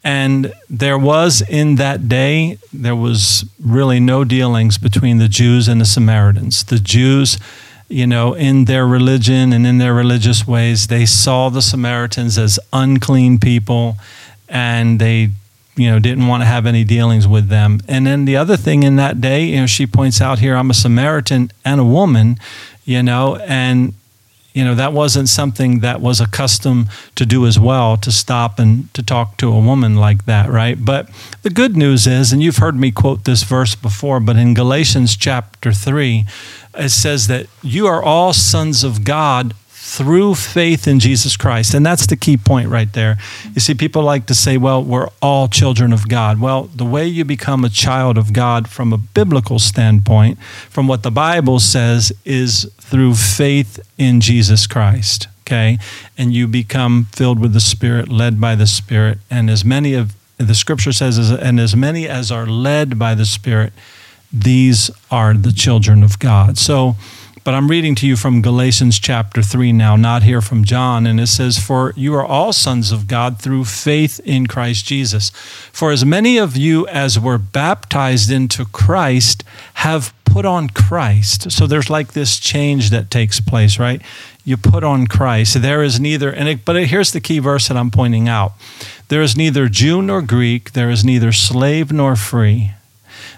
and 0.04 0.52
there 0.69 0.98
was 0.98 1.42
in 1.42 1.76
that 1.76 2.08
day, 2.08 2.58
there 2.72 2.96
was 2.96 3.44
really 3.62 4.00
no 4.00 4.24
dealings 4.24 4.76
between 4.76 5.19
the 5.19 5.29
Jews 5.29 5.69
and 5.69 5.81
the 5.81 5.84
Samaritans. 5.84 6.64
The 6.64 6.81
Jews, 6.81 7.38
you 7.93 8.06
know, 8.06 8.34
in 8.34 8.65
their 8.65 8.87
religion 8.87 9.53
and 9.53 9.67
in 9.67 9.79
their 9.79 9.94
religious 9.94 10.46
ways, 10.46 10.87
they 10.87 11.05
saw 11.05 11.49
the 11.51 11.63
Samaritans 11.63 12.39
as 12.39 12.58
unclean 12.72 13.39
people 13.39 13.96
and 14.49 14.99
they, 14.99 15.31
you 15.77 15.91
know, 15.91 15.99
didn't 15.99 16.27
want 16.27 16.43
to 16.43 16.46
have 16.46 16.67
any 16.67 16.84
dealings 16.84 17.29
with 17.29 17.49
them. 17.49 17.81
And 17.89 18.06
then 18.06 18.25
the 18.25 18.37
other 18.37 18.56
thing 18.56 18.82
in 18.82 18.96
that 18.96 19.20
day, 19.20 19.44
you 19.44 19.61
know, 19.61 19.67
she 19.67 19.87
points 19.87 20.20
out 20.20 20.39
here, 20.39 20.56
I'm 20.56 20.70
a 20.70 20.75
Samaritan 20.75 21.53
and 21.65 21.81
a 21.81 21.84
woman, 21.84 22.39
you 22.84 23.03
know, 23.03 23.37
and 23.37 23.94
you 24.55 24.65
know 24.65 24.75
that 24.75 24.93
wasn't 24.93 25.29
something 25.29 25.81
that 25.81 26.01
was 26.01 26.20
accustomed 26.20 26.89
to 27.15 27.25
do 27.25 27.46
as 27.46 27.58
well 27.58 27.96
to 27.96 28.13
stop 28.13 28.58
and 28.58 28.93
to 28.94 29.03
talk 29.03 29.37
to 29.39 29.49
a 29.49 29.58
woman 29.58 29.96
like 29.96 30.27
that 30.27 30.51
right 30.51 30.84
but 30.84 31.08
the 31.43 31.51
good 31.51 31.77
news 31.77 32.06
is 32.06 32.32
and 32.32 32.43
you've 32.43 32.58
heard 32.58 32.77
me 32.77 32.91
quote 32.91 33.25
this 33.25 33.43
verse 33.43 33.75
before 33.75 34.20
but 34.20 34.37
in 34.37 34.55
galatians 34.55 35.17
chapter 35.17 35.72
3 35.72 36.25
it 36.74 36.91
says 36.91 37.26
that 37.29 37.46
you 37.62 37.86
are 37.86 38.02
all 38.02 38.32
sons 38.32 38.84
of 38.84 39.05
god 39.05 39.55
through 39.84 40.34
faith 40.34 40.86
in 40.86 41.00
Jesus 41.00 41.36
Christ. 41.36 41.74
And 41.74 41.84
that's 41.84 42.06
the 42.06 42.17
key 42.17 42.36
point 42.36 42.69
right 42.69 42.91
there. 42.93 43.19
You 43.52 43.60
see, 43.60 43.74
people 43.74 44.02
like 44.02 44.26
to 44.26 44.34
say, 44.34 44.56
well, 44.56 44.82
we're 44.82 45.08
all 45.20 45.48
children 45.48 45.93
of 45.93 46.08
God. 46.08 46.41
Well, 46.41 46.70
the 46.74 46.84
way 46.84 47.06
you 47.06 47.24
become 47.24 47.62
a 47.62 47.69
child 47.69 48.17
of 48.17 48.32
God 48.32 48.69
from 48.69 48.93
a 48.93 48.96
biblical 48.96 49.58
standpoint, 49.58 50.38
from 50.70 50.86
what 50.86 51.02
the 51.02 51.10
Bible 51.10 51.58
says, 51.58 52.10
is 52.24 52.72
through 52.81 53.17
faith 53.17 53.81
in 53.98 54.20
Jesus 54.20 54.67
Christ. 54.67 55.26
Okay? 55.43 55.79
And 56.17 56.32
you 56.32 56.46
become 56.46 57.08
filled 57.12 57.38
with 57.38 57.52
the 57.52 57.60
Spirit, 57.60 58.08
led 58.08 58.41
by 58.41 58.55
the 58.55 58.69
Spirit. 58.69 59.19
And 59.31 59.50
as 59.50 59.64
many 59.64 59.94
of 59.94 60.14
the 60.38 60.55
scripture 60.55 60.93
says, 60.93 61.19
and 61.31 61.60
as 61.60 61.76
many 61.76 62.08
as 62.08 62.32
are 62.32 62.46
led 62.46 62.98
by 62.98 63.14
the 63.14 63.26
Spirit, 63.26 63.72
these 64.32 64.91
are 65.10 65.34
the 65.34 65.53
children 65.53 66.03
of 66.03 66.19
God. 66.19 66.58
So, 66.58 66.96
but 67.44 67.55
I'm 67.55 67.69
reading 67.69 67.96
to 67.96 68.06
you 68.06 68.17
from 68.17 68.41
Galatians 68.41 69.01
chapter 69.01 69.43
3 69.43 69.72
now, 69.72 69.96
not 69.96 70.22
here 70.22 70.41
from 70.41 70.65
John. 70.65 71.06
And 71.06 71.19
it 71.19 71.27
says, 71.27 71.58
For 71.58 71.93
you 71.96 72.15
are 72.15 72.24
all 72.24 72.53
sons 72.53 72.93
of 72.93 73.08
God 73.08 73.41
through 73.41 73.65
faith 73.65 74.20
in 74.24 74.46
Christ 74.46 74.86
Jesus. 74.86 75.31
For 75.72 75.91
as 75.91 76.05
many 76.05 76.39
of 76.39 76.56
you 76.56 76.86
as 76.86 77.19
were 77.19 77.39
baptized 77.39 78.31
into 78.31 78.65
Christ 78.65 79.43
have 79.74 80.15
put 80.24 80.46
on 80.46 80.69
Christ. 80.69 81.51
So 81.51 81.67
there's 81.67 81.91
like 81.91 82.12
this 82.12 82.39
change 82.39 82.91
that 82.91 83.10
takes 83.10 83.41
place, 83.41 83.79
right? 83.79 84.01
You 84.44 84.56
put 84.56 84.82
on 84.82 85.06
Christ. 85.06 85.60
There 85.60 85.82
is 85.82 86.01
neither, 86.01 86.31
and 86.31 86.48
it, 86.48 86.65
but 86.65 86.77
here's 86.86 87.12
the 87.12 87.20
key 87.20 87.39
verse 87.39 87.69
that 87.69 87.77
I'm 87.77 87.91
pointing 87.91 88.29
out 88.29 88.53
there 89.08 89.20
is 89.20 89.36
neither 89.36 89.69
Jew 89.69 90.01
nor 90.01 90.22
Greek, 90.22 90.72
there 90.72 90.89
is 90.89 91.05
neither 91.05 91.32
slave 91.32 91.93
nor 91.93 92.17
free, 92.17 92.70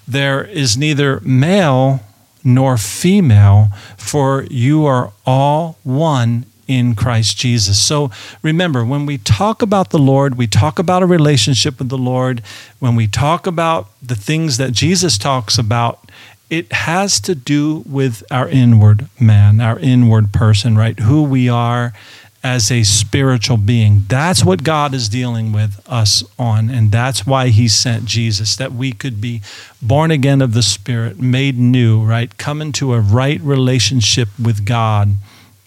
there 0.06 0.44
is 0.44 0.76
neither 0.76 1.20
male 1.20 2.00
nor 2.42 2.76
female, 2.76 3.68
for 3.96 4.44
you 4.50 4.84
are 4.84 5.12
all 5.26 5.78
one 5.82 6.44
in 6.66 6.94
Christ 6.94 7.36
Jesus. 7.36 7.78
So 7.78 8.10
remember, 8.42 8.84
when 8.84 9.06
we 9.06 9.18
talk 9.18 9.62
about 9.62 9.90
the 9.90 9.98
Lord, 9.98 10.36
we 10.36 10.46
talk 10.46 10.78
about 10.78 11.02
a 11.02 11.06
relationship 11.06 11.78
with 11.78 11.88
the 11.88 11.98
Lord. 11.98 12.42
When 12.78 12.96
we 12.96 13.06
talk 13.06 13.46
about 13.46 13.88
the 14.02 14.14
things 14.14 14.56
that 14.58 14.72
Jesus 14.72 15.18
talks 15.18 15.58
about, 15.58 16.10
it 16.50 16.72
has 16.72 17.20
to 17.20 17.34
do 17.34 17.82
with 17.86 18.22
our 18.30 18.48
inward 18.48 19.08
man, 19.18 19.60
our 19.60 19.78
inward 19.78 20.32
person, 20.32 20.76
right? 20.76 20.98
Who 20.98 21.22
we 21.22 21.48
are 21.48 21.92
as 22.44 22.70
a 22.70 22.82
spiritual 22.82 23.56
being. 23.56 24.04
That's 24.06 24.44
what 24.44 24.62
God 24.62 24.92
is 24.92 25.08
dealing 25.08 25.50
with 25.50 25.82
us 25.88 26.22
on. 26.38 26.68
And 26.68 26.92
that's 26.92 27.26
why 27.26 27.48
He 27.48 27.66
sent 27.66 28.04
Jesus, 28.04 28.54
that 28.56 28.72
we 28.72 28.92
could 28.92 29.20
be 29.20 29.40
born 29.80 30.10
again 30.10 30.42
of 30.42 30.52
the 30.52 30.62
Spirit, 30.62 31.18
made 31.18 31.58
new, 31.58 32.04
right? 32.04 32.36
Come 32.36 32.60
into 32.60 32.92
a 32.92 33.00
right 33.00 33.40
relationship 33.40 34.28
with 34.38 34.66
God 34.66 35.14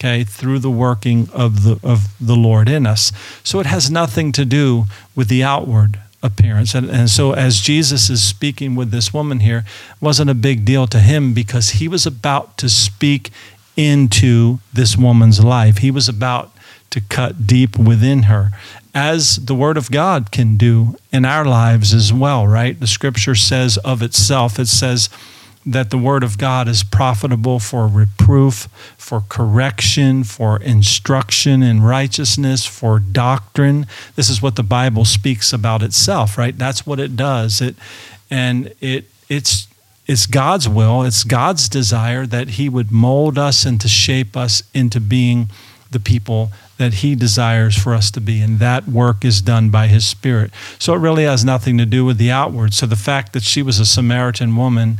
okay, 0.00 0.22
through 0.22 0.60
the 0.60 0.70
working 0.70 1.28
of 1.32 1.64
the 1.64 1.80
of 1.82 2.14
the 2.20 2.36
Lord 2.36 2.68
in 2.68 2.86
us. 2.86 3.10
So 3.42 3.58
it 3.58 3.66
has 3.66 3.90
nothing 3.90 4.30
to 4.32 4.44
do 4.44 4.84
with 5.16 5.26
the 5.26 5.42
outward 5.42 5.98
appearance. 6.22 6.74
And, 6.74 6.88
and 6.88 7.10
so 7.10 7.32
as 7.32 7.60
Jesus 7.60 8.08
is 8.08 8.22
speaking 8.22 8.76
with 8.76 8.92
this 8.92 9.12
woman 9.12 9.40
here, 9.40 9.64
wasn't 10.00 10.30
a 10.30 10.34
big 10.34 10.64
deal 10.64 10.86
to 10.88 11.00
him 11.00 11.32
because 11.32 11.70
he 11.70 11.88
was 11.88 12.06
about 12.06 12.56
to 12.58 12.68
speak 12.68 13.30
into 13.76 14.58
this 14.72 14.96
woman's 14.96 15.42
life. 15.42 15.78
He 15.78 15.90
was 15.90 16.08
about 16.08 16.52
to 16.90 17.00
cut 17.00 17.46
deep 17.46 17.78
within 17.78 18.24
her, 18.24 18.50
as 18.94 19.36
the 19.36 19.54
Word 19.54 19.76
of 19.76 19.90
God 19.90 20.30
can 20.30 20.56
do 20.56 20.96
in 21.12 21.24
our 21.24 21.44
lives 21.44 21.92
as 21.92 22.12
well, 22.12 22.46
right? 22.46 22.78
The 22.78 22.86
scripture 22.86 23.34
says 23.34 23.76
of 23.78 24.02
itself, 24.02 24.58
it 24.58 24.68
says, 24.68 25.08
that 25.66 25.90
the 25.90 25.98
Word 25.98 26.22
of 26.22 26.38
God 26.38 26.66
is 26.66 26.82
profitable 26.82 27.58
for 27.58 27.86
reproof, 27.86 28.68
for 28.96 29.22
correction, 29.28 30.24
for 30.24 30.60
instruction 30.62 31.62
in 31.62 31.82
righteousness, 31.82 32.64
for 32.64 32.98
doctrine. 32.98 33.86
This 34.16 34.30
is 34.30 34.40
what 34.40 34.56
the 34.56 34.62
Bible 34.62 35.04
speaks 35.04 35.52
about 35.52 35.82
itself, 35.82 36.38
right? 36.38 36.56
That's 36.56 36.86
what 36.86 36.98
it 36.98 37.16
does. 37.16 37.60
It 37.60 37.76
and 38.30 38.72
it 38.80 39.06
it's 39.28 39.68
it's 40.06 40.24
God's 40.24 40.68
will, 40.68 41.02
it's 41.02 41.22
God's 41.22 41.68
desire 41.68 42.24
that 42.26 42.50
He 42.50 42.70
would 42.70 42.90
mold 42.90 43.36
us 43.36 43.66
and 43.66 43.78
to 43.82 43.88
shape 43.88 44.38
us 44.38 44.62
into 44.72 45.00
being 45.00 45.50
the 45.90 46.00
people 46.00 46.50
that 46.78 46.94
He 46.94 47.14
desires 47.14 47.76
for 47.76 47.94
us 47.94 48.10
to 48.12 48.20
be. 48.20 48.40
And 48.40 48.58
that 48.58 48.88
work 48.88 49.24
is 49.24 49.42
done 49.42 49.70
by 49.70 49.86
His 49.86 50.06
Spirit. 50.06 50.50
So 50.78 50.94
it 50.94 50.98
really 50.98 51.24
has 51.24 51.44
nothing 51.44 51.78
to 51.78 51.86
do 51.86 52.04
with 52.04 52.18
the 52.18 52.30
outward. 52.30 52.74
So 52.74 52.86
the 52.86 52.96
fact 52.96 53.32
that 53.34 53.42
she 53.42 53.62
was 53.62 53.78
a 53.78 53.86
Samaritan 53.86 54.56
woman 54.56 54.98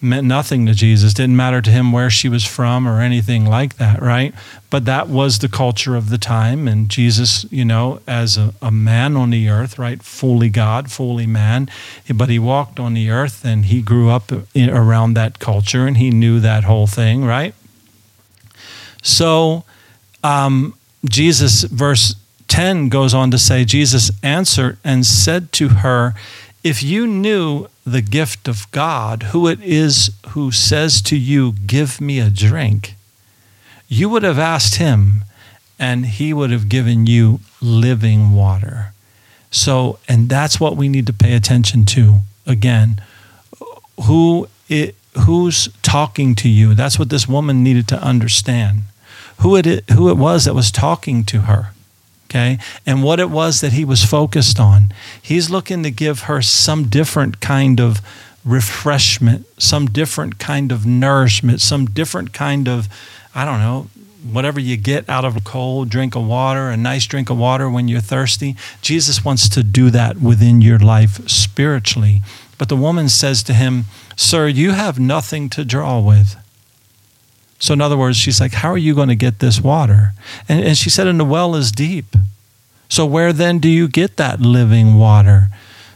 meant 0.00 0.26
nothing 0.26 0.66
to 0.66 0.74
Jesus. 0.74 1.12
Didn't 1.12 1.36
matter 1.36 1.60
to 1.60 1.70
him 1.70 1.92
where 1.92 2.10
she 2.10 2.28
was 2.28 2.44
from 2.44 2.86
or 2.86 3.00
anything 3.00 3.44
like 3.44 3.76
that, 3.76 4.00
right? 4.00 4.34
But 4.70 4.84
that 4.84 5.08
was 5.08 5.38
the 5.38 5.48
culture 5.48 5.96
of 5.96 6.10
the 6.10 6.18
time. 6.18 6.68
And 6.68 6.88
Jesus, 6.88 7.44
you 7.50 7.64
know, 7.64 8.00
as 8.06 8.36
a, 8.36 8.54
a 8.62 8.70
man 8.70 9.16
on 9.16 9.30
the 9.30 9.48
earth, 9.48 9.78
right? 9.78 10.02
Fully 10.02 10.50
God, 10.50 10.90
fully 10.90 11.26
man. 11.26 11.68
But 12.14 12.28
he 12.28 12.38
walked 12.38 12.78
on 12.78 12.94
the 12.94 13.10
earth 13.10 13.44
and 13.44 13.66
he 13.66 13.82
grew 13.82 14.10
up 14.10 14.30
in, 14.54 14.70
around 14.70 15.14
that 15.14 15.38
culture 15.38 15.86
and 15.86 15.96
he 15.96 16.10
knew 16.10 16.38
that 16.40 16.64
whole 16.64 16.86
thing, 16.86 17.24
right? 17.24 17.54
So, 19.02 19.64
um, 20.22 20.74
Jesus, 21.04 21.64
verse 21.64 22.14
10 22.48 22.88
goes 22.88 23.14
on 23.14 23.30
to 23.30 23.38
say, 23.38 23.64
Jesus 23.64 24.10
answered 24.22 24.78
and 24.82 25.06
said 25.06 25.52
to 25.52 25.68
her, 25.68 26.14
If 26.64 26.82
you 26.82 27.06
knew 27.06 27.68
the 27.86 28.02
gift 28.02 28.48
of 28.48 28.70
God, 28.70 29.24
who 29.24 29.46
it 29.46 29.60
is 29.62 30.10
who 30.30 30.50
says 30.50 31.00
to 31.02 31.16
you, 31.16 31.52
Give 31.52 32.00
me 32.00 32.18
a 32.18 32.30
drink, 32.30 32.94
you 33.88 34.08
would 34.08 34.22
have 34.22 34.38
asked 34.38 34.76
him, 34.76 35.24
and 35.78 36.06
he 36.06 36.32
would 36.32 36.50
have 36.50 36.68
given 36.68 37.06
you 37.06 37.40
living 37.60 38.32
water. 38.32 38.92
So, 39.50 39.98
and 40.08 40.28
that's 40.28 40.60
what 40.60 40.76
we 40.76 40.88
need 40.88 41.06
to 41.06 41.12
pay 41.12 41.34
attention 41.34 41.84
to. 41.86 42.20
Again, 42.46 43.00
who 44.04 44.48
it, 44.68 44.94
who's 45.20 45.68
talking 45.82 46.34
to 46.36 46.48
you? 46.48 46.74
That's 46.74 46.98
what 46.98 47.08
this 47.08 47.28
woman 47.28 47.62
needed 47.62 47.88
to 47.88 48.02
understand. 48.02 48.82
Who 49.38 49.56
it, 49.56 49.88
who 49.90 50.08
it 50.08 50.16
was 50.16 50.44
that 50.44 50.54
was 50.54 50.70
talking 50.70 51.24
to 51.24 51.42
her 51.42 51.72
okay, 52.28 52.58
and 52.86 53.02
what 53.02 53.18
it 53.20 53.30
was 53.30 53.60
that 53.62 53.72
he 53.72 53.84
was 53.84 54.04
focused 54.04 54.60
on. 54.60 54.92
He's 55.20 55.48
looking 55.48 55.82
to 55.82 55.90
give 55.90 56.22
her 56.22 56.42
some 56.42 56.84
different 56.84 57.40
kind 57.40 57.80
of 57.80 58.02
refreshment, 58.44 59.46
some 59.60 59.86
different 59.86 60.38
kind 60.38 60.70
of 60.70 60.84
nourishment, 60.86 61.60
some 61.60 61.86
different 61.86 62.32
kind 62.32 62.68
of, 62.68 62.88
I 63.34 63.44
don't 63.44 63.60
know, 63.60 63.88
whatever 64.30 64.60
you 64.60 64.76
get 64.76 65.08
out 65.08 65.24
of 65.24 65.36
a 65.36 65.40
cold 65.40 65.88
drink 65.88 66.14
of 66.14 66.26
water, 66.26 66.68
a 66.68 66.76
nice 66.76 67.06
drink 67.06 67.30
of 67.30 67.38
water 67.38 67.70
when 67.70 67.88
you're 67.88 68.00
thirsty. 68.00 68.56
Jesus 68.82 69.24
wants 69.24 69.48
to 69.48 69.62
do 69.62 69.90
that 69.90 70.20
within 70.20 70.60
your 70.60 70.78
life 70.78 71.28
spiritually. 71.28 72.20
But 72.58 72.68
the 72.68 72.76
woman 72.76 73.08
says 73.08 73.42
to 73.44 73.54
him, 73.54 73.84
Sir, 74.16 74.48
you 74.48 74.72
have 74.72 74.98
nothing 74.98 75.48
to 75.50 75.64
draw 75.64 76.00
with. 76.00 76.36
So, 77.58 77.72
in 77.72 77.80
other 77.80 77.96
words, 77.96 78.16
she's 78.16 78.40
like, 78.40 78.52
How 78.52 78.70
are 78.70 78.78
you 78.78 78.94
going 78.94 79.08
to 79.08 79.16
get 79.16 79.40
this 79.40 79.60
water? 79.60 80.12
And, 80.48 80.64
and 80.64 80.76
she 80.76 80.90
said, 80.90 81.06
And 81.06 81.18
the 81.18 81.24
well 81.24 81.54
is 81.54 81.72
deep. 81.72 82.16
So, 82.88 83.04
where 83.04 83.32
then 83.32 83.58
do 83.58 83.68
you 83.68 83.88
get 83.88 84.16
that 84.16 84.40
living 84.40 84.94
water? 84.98 85.48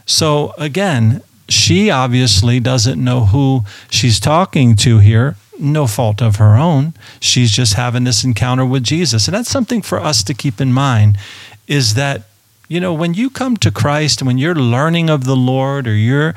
So, 0.05 0.53
again, 0.57 1.21
she 1.49 1.89
obviously 1.89 2.59
doesn't 2.59 3.01
know 3.01 3.25
who 3.25 3.61
she's 3.89 4.19
talking 4.19 4.75
to 4.77 4.99
here. 4.99 5.35
No 5.59 5.87
fault 5.87 6.21
of 6.21 6.37
her 6.37 6.55
own. 6.55 6.93
She's 7.19 7.51
just 7.51 7.75
having 7.75 8.03
this 8.03 8.23
encounter 8.23 8.65
with 8.65 8.83
Jesus. 8.83 9.27
And 9.27 9.35
that's 9.35 9.49
something 9.49 9.81
for 9.81 9.99
us 9.99 10.23
to 10.23 10.33
keep 10.33 10.59
in 10.59 10.73
mind 10.73 11.17
is 11.67 11.93
that, 11.93 12.23
you 12.67 12.79
know, 12.79 12.93
when 12.93 13.13
you 13.13 13.29
come 13.29 13.55
to 13.57 13.71
Christ, 13.71 14.19
and 14.19 14.27
when 14.27 14.37
you're 14.37 14.55
learning 14.55 15.09
of 15.09 15.25
the 15.25 15.35
Lord 15.35 15.87
or 15.87 15.95
you're 15.95 16.33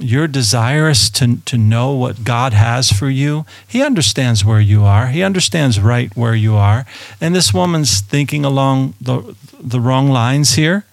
you're 0.00 0.28
desirous 0.28 1.10
to, 1.10 1.38
to 1.44 1.58
know 1.58 1.92
what 1.92 2.24
God 2.24 2.52
has 2.52 2.92
for 2.92 3.10
you, 3.10 3.44
He 3.66 3.82
understands 3.82 4.44
where 4.44 4.60
you 4.60 4.84
are. 4.84 5.08
He 5.08 5.22
understands 5.22 5.80
right 5.80 6.14
where 6.16 6.34
you 6.34 6.54
are. 6.54 6.86
And 7.20 7.34
this 7.34 7.52
woman's 7.52 8.00
thinking 8.00 8.44
along 8.44 8.94
the, 9.00 9.34
the 9.60 9.80
wrong 9.80 10.08
lines 10.08 10.54
here, 10.54 10.84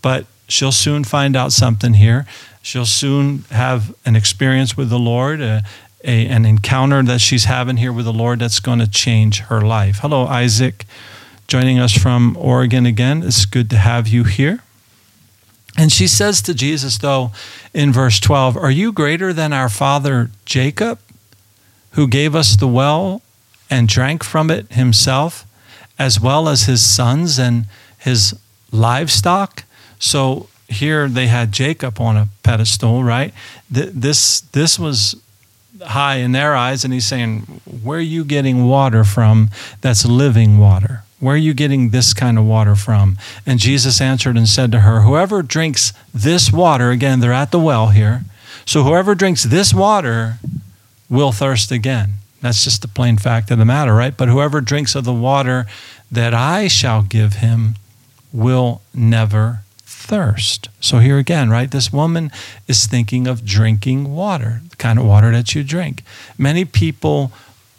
but 0.00 0.26
she'll 0.48 0.72
soon 0.72 1.04
find 1.04 1.36
out 1.36 1.52
something 1.52 1.94
here. 1.94 2.26
She'll 2.62 2.86
soon 2.86 3.44
have 3.50 3.94
an 4.04 4.14
experience 4.14 4.76
with 4.76 4.88
the 4.90 4.98
Lord, 4.98 5.40
a, 5.40 5.62
a, 6.04 6.26
an 6.26 6.44
encounter 6.44 7.02
that 7.02 7.20
she's 7.20 7.44
having 7.44 7.78
here 7.78 7.92
with 7.92 8.04
the 8.04 8.12
Lord 8.12 8.38
that's 8.38 8.60
going 8.60 8.78
to 8.78 8.88
change 8.88 9.40
her 9.40 9.60
life. 9.60 9.98
Hello, 9.98 10.26
Isaac, 10.26 10.84
joining 11.48 11.78
us 11.78 11.92
from 11.92 12.36
Oregon 12.36 12.86
again. 12.86 13.22
It's 13.22 13.44
good 13.44 13.68
to 13.70 13.78
have 13.78 14.06
you 14.08 14.24
here. 14.24 14.60
And 15.76 15.90
she 15.90 16.06
says 16.06 16.42
to 16.42 16.54
Jesus, 16.54 16.98
though, 16.98 17.32
in 17.72 17.92
verse 17.92 18.20
12, 18.20 18.56
Are 18.56 18.70
you 18.70 18.92
greater 18.92 19.32
than 19.32 19.52
our 19.52 19.68
father 19.68 20.30
Jacob, 20.44 20.98
who 21.92 22.06
gave 22.06 22.34
us 22.34 22.56
the 22.56 22.68
well 22.68 23.22
and 23.70 23.88
drank 23.88 24.22
from 24.22 24.50
it 24.50 24.70
himself, 24.72 25.46
as 25.98 26.20
well 26.20 26.48
as 26.48 26.64
his 26.64 26.84
sons 26.84 27.38
and 27.38 27.66
his 27.98 28.38
livestock? 28.70 29.64
So 29.98 30.48
here 30.68 31.08
they 31.08 31.28
had 31.28 31.52
Jacob 31.52 32.00
on 32.00 32.16
a 32.16 32.28
pedestal, 32.42 33.02
right? 33.02 33.32
This, 33.70 34.40
this 34.40 34.78
was 34.78 35.16
high 35.80 36.16
in 36.16 36.32
their 36.32 36.54
eyes, 36.54 36.84
and 36.84 36.92
he's 36.92 37.06
saying, 37.06 37.40
Where 37.82 37.98
are 37.98 38.02
you 38.02 38.24
getting 38.24 38.66
water 38.66 39.04
from 39.04 39.50
that's 39.80 40.04
living 40.04 40.58
water? 40.58 41.04
Where 41.22 41.36
are 41.36 41.38
you 41.38 41.54
getting 41.54 41.90
this 41.90 42.12
kind 42.12 42.36
of 42.36 42.44
water 42.46 42.74
from? 42.74 43.16
And 43.46 43.60
Jesus 43.60 44.00
answered 44.00 44.36
and 44.36 44.48
said 44.48 44.72
to 44.72 44.80
her, 44.80 45.02
Whoever 45.02 45.40
drinks 45.40 45.92
this 46.12 46.52
water, 46.52 46.90
again, 46.90 47.20
they're 47.20 47.32
at 47.32 47.52
the 47.52 47.60
well 47.60 47.90
here. 47.90 48.24
So 48.64 48.82
whoever 48.82 49.14
drinks 49.14 49.44
this 49.44 49.72
water 49.72 50.38
will 51.08 51.30
thirst 51.30 51.70
again. 51.70 52.14
That's 52.40 52.64
just 52.64 52.82
the 52.82 52.88
plain 52.88 53.18
fact 53.18 53.52
of 53.52 53.58
the 53.58 53.64
matter, 53.64 53.94
right? 53.94 54.16
But 54.16 54.30
whoever 54.30 54.60
drinks 54.60 54.96
of 54.96 55.04
the 55.04 55.12
water 55.12 55.66
that 56.10 56.34
I 56.34 56.66
shall 56.66 57.02
give 57.02 57.34
him 57.34 57.76
will 58.32 58.82
never 58.92 59.60
thirst. 59.84 60.70
So 60.80 60.98
here 60.98 61.18
again, 61.18 61.50
right? 61.50 61.70
This 61.70 61.92
woman 61.92 62.32
is 62.66 62.88
thinking 62.88 63.28
of 63.28 63.44
drinking 63.44 64.12
water, 64.12 64.60
the 64.70 64.76
kind 64.76 64.98
of 64.98 65.04
water 65.04 65.30
that 65.30 65.54
you 65.54 65.62
drink. 65.62 66.02
Many 66.36 66.64
people 66.64 67.30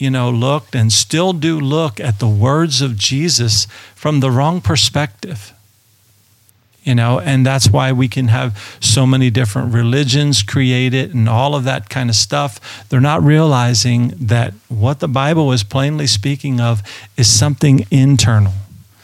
you 0.04 0.12
know, 0.12 0.30
looked 0.30 0.76
and 0.76 0.92
still 0.92 1.32
do 1.32 1.58
look 1.58 2.00
at 2.00 2.20
the 2.20 2.28
words 2.28 2.82
of 2.82 2.98
Jesus 2.98 3.66
from 3.96 4.20
the 4.20 4.30
wrong 4.30 4.60
perspective. 4.60 5.54
you 6.84 6.94
know 6.94 7.20
and 7.20 7.46
that's 7.46 7.70
why 7.70 7.94
we 7.94 8.08
can 8.10 8.28
have 8.28 8.52
so 8.82 9.06
many 9.06 9.30
different 9.30 9.74
religions 9.74 10.44
created 10.44 11.14
and 11.14 11.30
all 11.30 11.56
of 11.56 11.64
that 11.64 11.88
kind 11.88 12.10
of 12.10 12.16
stuff 12.16 12.60
they're 12.90 13.10
not 13.14 13.24
realizing 13.24 14.10
that 14.20 14.54
what 14.68 15.00
the 15.00 15.08
bible 15.08 15.54
is 15.54 15.64
plainly 15.64 16.08
speaking 16.08 16.60
of 16.60 16.84
is 17.16 17.28
something 17.40 17.86
internal 17.90 18.54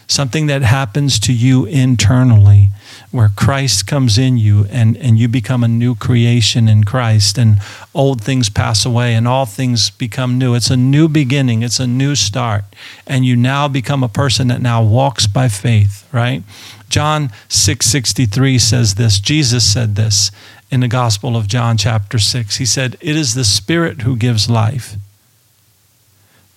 something 0.08 0.48
that 0.48 0.62
happens 0.62 1.20
to 1.20 1.32
you 1.32 1.66
internally 1.66 2.68
where 3.12 3.30
Christ 3.36 3.88
comes 3.88 4.18
in 4.18 4.38
you 4.38 4.66
and, 4.70 4.96
and 4.98 5.18
you 5.18 5.28
become 5.28 5.64
a 5.64 5.68
new 5.68 5.96
creation 5.96 6.68
in 6.68 6.84
Christ 6.84 7.38
and 7.38 7.58
old 7.96 8.22
things 8.22 8.50
pass 8.50 8.86
away 8.86 9.16
and 9.16 9.28
all 9.28 9.48
things 9.48 9.90
become 9.90 10.38
new. 10.38 10.54
It's 10.54 10.70
a 10.70 10.78
new 10.78 11.08
beginning, 11.08 11.64
it's 11.64 11.80
a 11.80 11.88
new 11.88 12.16
start. 12.16 12.66
And 13.08 13.26
you 13.26 13.36
now 13.36 13.68
become 13.68 14.04
a 14.04 14.10
person 14.10 14.48
that 14.50 14.62
now 14.62 14.84
walks 14.84 15.26
by 15.26 15.48
faith, 15.48 16.08
right? 16.12 16.44
John 16.90 17.32
6:63 17.48 18.60
says 18.60 18.96
this. 18.96 19.20
Jesus 19.20 19.64
said 19.64 19.96
this 19.96 20.32
in 20.70 20.80
the 20.82 20.88
Gospel 20.88 21.36
of 21.36 21.48
John 21.48 21.78
chapter 21.78 22.20
6. 22.20 22.58
He 22.58 22.66
said, 22.66 22.96
"It 23.02 23.16
is 23.16 23.34
the 23.34 23.46
spirit 23.46 24.02
who 24.02 24.16
gives 24.16 24.50
life. 24.50 24.98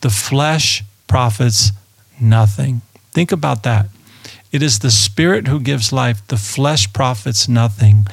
The 0.01 0.11
flesh 0.11 0.85
profits 1.07 1.73
nothing." 2.21 2.83
Think 3.13 3.33
about 3.33 3.63
that. 3.63 3.89
It 4.53 4.63
is 4.63 4.81
the 4.81 4.91
spirit 4.91 5.49
who 5.49 5.59
gives 5.59 5.93
life, 5.93 6.27
the 6.29 6.37
flesh 6.37 6.93
profits 6.93 7.49
nothing. 7.49 8.07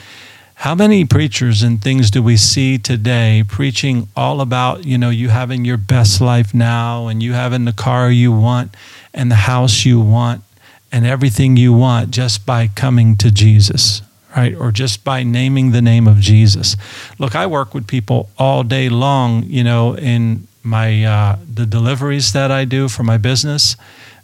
How 0.55 0.74
many 0.74 1.03
preachers 1.03 1.62
and 1.63 1.81
things 1.81 2.10
do 2.10 2.24
we 2.24 2.38
see 2.38 2.77
today 2.77 3.43
preaching 3.48 4.08
all 4.15 4.39
about, 4.39 4.86
you 4.86 4.98
know, 4.98 5.10
you 5.10 5.29
having 5.29 5.65
your 5.65 5.77
best 5.77 6.22
life 6.22 6.53
now 6.53 7.08
and 7.08 7.22
you 7.22 7.34
having 7.34 7.65
the 7.65 7.74
car 7.74 8.10
you 8.10 8.31
want 8.31 8.75
and 9.13 9.29
the 9.29 9.36
house 9.36 9.86
you 9.86 10.00
want 10.00 10.43
and 10.91 11.05
everything 11.05 11.58
you 11.58 11.74
want 11.74 12.12
just 12.12 12.46
by 12.46 12.67
coming 12.67 13.17
to 13.17 13.31
Jesus, 13.31 14.01
right? 14.36 14.55
Or 14.55 14.72
just 14.72 15.03
by 15.03 15.24
naming 15.24 15.72
the 15.72 15.81
name 15.81 16.08
of 16.08 16.19
Jesus. 16.19 16.77
Look, 17.17 17.36
I 17.36 17.48
work 17.48 17.74
with 17.74 17.86
people 17.86 18.29
all 18.38 18.63
day 18.63 18.88
long, 18.88 19.43
you 19.43 19.63
know, 19.63 19.96
in 19.98 20.48
my 20.63 21.03
uh, 21.03 21.38
the 21.53 21.65
deliveries 21.65 22.34
that 22.34 22.51
I 22.51 22.65
do 22.65 22.89
for 22.89 23.03
my 23.03 23.17
business. 23.17 23.75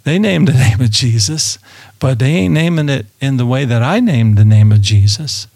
They 0.05 0.17
name 0.17 0.45
the 0.45 0.53
name 0.53 0.79
of 0.79 0.89
Jesus 0.89 1.59
but 1.99 2.19
they 2.19 2.31
ain't 2.31 2.53
naming 2.53 2.89
it 2.89 3.05
in 3.21 3.37
the 3.37 3.45
way 3.45 3.65
that 3.65 3.81
I 3.81 3.99
named 3.99 4.37
the 4.37 4.45
name 4.45 4.71
of 4.71 4.81
Jesus. 4.81 5.47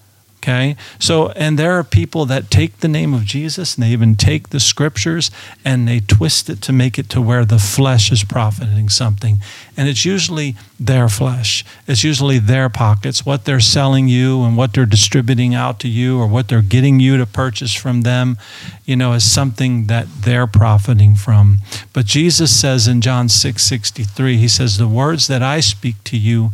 Okay? 0.42 0.78
So, 1.00 1.30
and 1.32 1.60
there 1.60 1.74
are 1.74 1.84
people 1.84 2.26
that 2.28 2.50
take 2.50 2.80
the 2.80 2.88
name 2.88 3.14
of 3.14 3.26
Jesus 3.26 3.76
and 3.76 3.84
they 3.84 3.90
even 3.90 4.16
take 4.16 4.50
the 4.50 4.60
scriptures 4.62 5.32
and 5.66 5.86
they 5.86 6.00
twist 6.00 6.50
it 6.50 6.62
to 6.62 6.72
make 6.72 6.98
it 6.98 7.10
to 7.10 7.22
where 7.22 7.44
the 7.44 7.60
flesh 7.60 8.10
is 8.10 8.24
profiting 8.24 8.88
something. 8.88 9.40
And 9.76 9.90
it's 9.90 10.06
usually 10.06 10.56
their 10.80 11.10
flesh, 11.10 11.66
it's 11.88 12.06
usually 12.06 12.40
their 12.40 12.70
pockets, 12.70 13.26
what 13.26 13.44
they're 13.44 13.60
selling 13.60 14.08
you 14.08 14.44
and 14.44 14.56
what 14.56 14.74
they're 14.74 14.86
distributing 14.86 15.54
out 15.54 15.78
to 15.82 15.90
you 15.90 16.18
or 16.18 16.28
what 16.28 16.48
they're 16.48 16.62
getting 16.62 17.02
you 17.02 17.18
to 17.18 17.26
purchase 17.26 17.74
from 17.74 18.02
them, 18.02 18.38
you 18.86 18.96
know, 18.96 19.12
is 19.12 19.30
something 19.30 19.88
that 19.88 20.08
they're 20.22 20.48
profiting 20.48 21.16
from. 21.16 21.58
But 21.92 22.06
Jesus 22.06 22.58
says 22.58 22.88
in 22.88 23.02
John 23.02 23.28
6 23.28 23.62
63, 23.62 24.38
He 24.38 24.48
says, 24.48 24.78
The 24.78 24.88
words 24.88 25.28
that 25.28 25.44
I 25.44 25.60
speak 25.60 26.02
to 26.06 26.18
you 26.18 26.52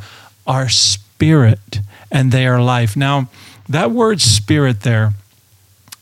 are 0.47 0.69
spirit 0.69 1.81
and 2.11 2.31
they 2.31 2.47
are 2.47 2.61
life. 2.61 2.95
Now, 2.95 3.29
that 3.69 3.91
word 3.91 4.21
spirit 4.21 4.81
there, 4.81 5.13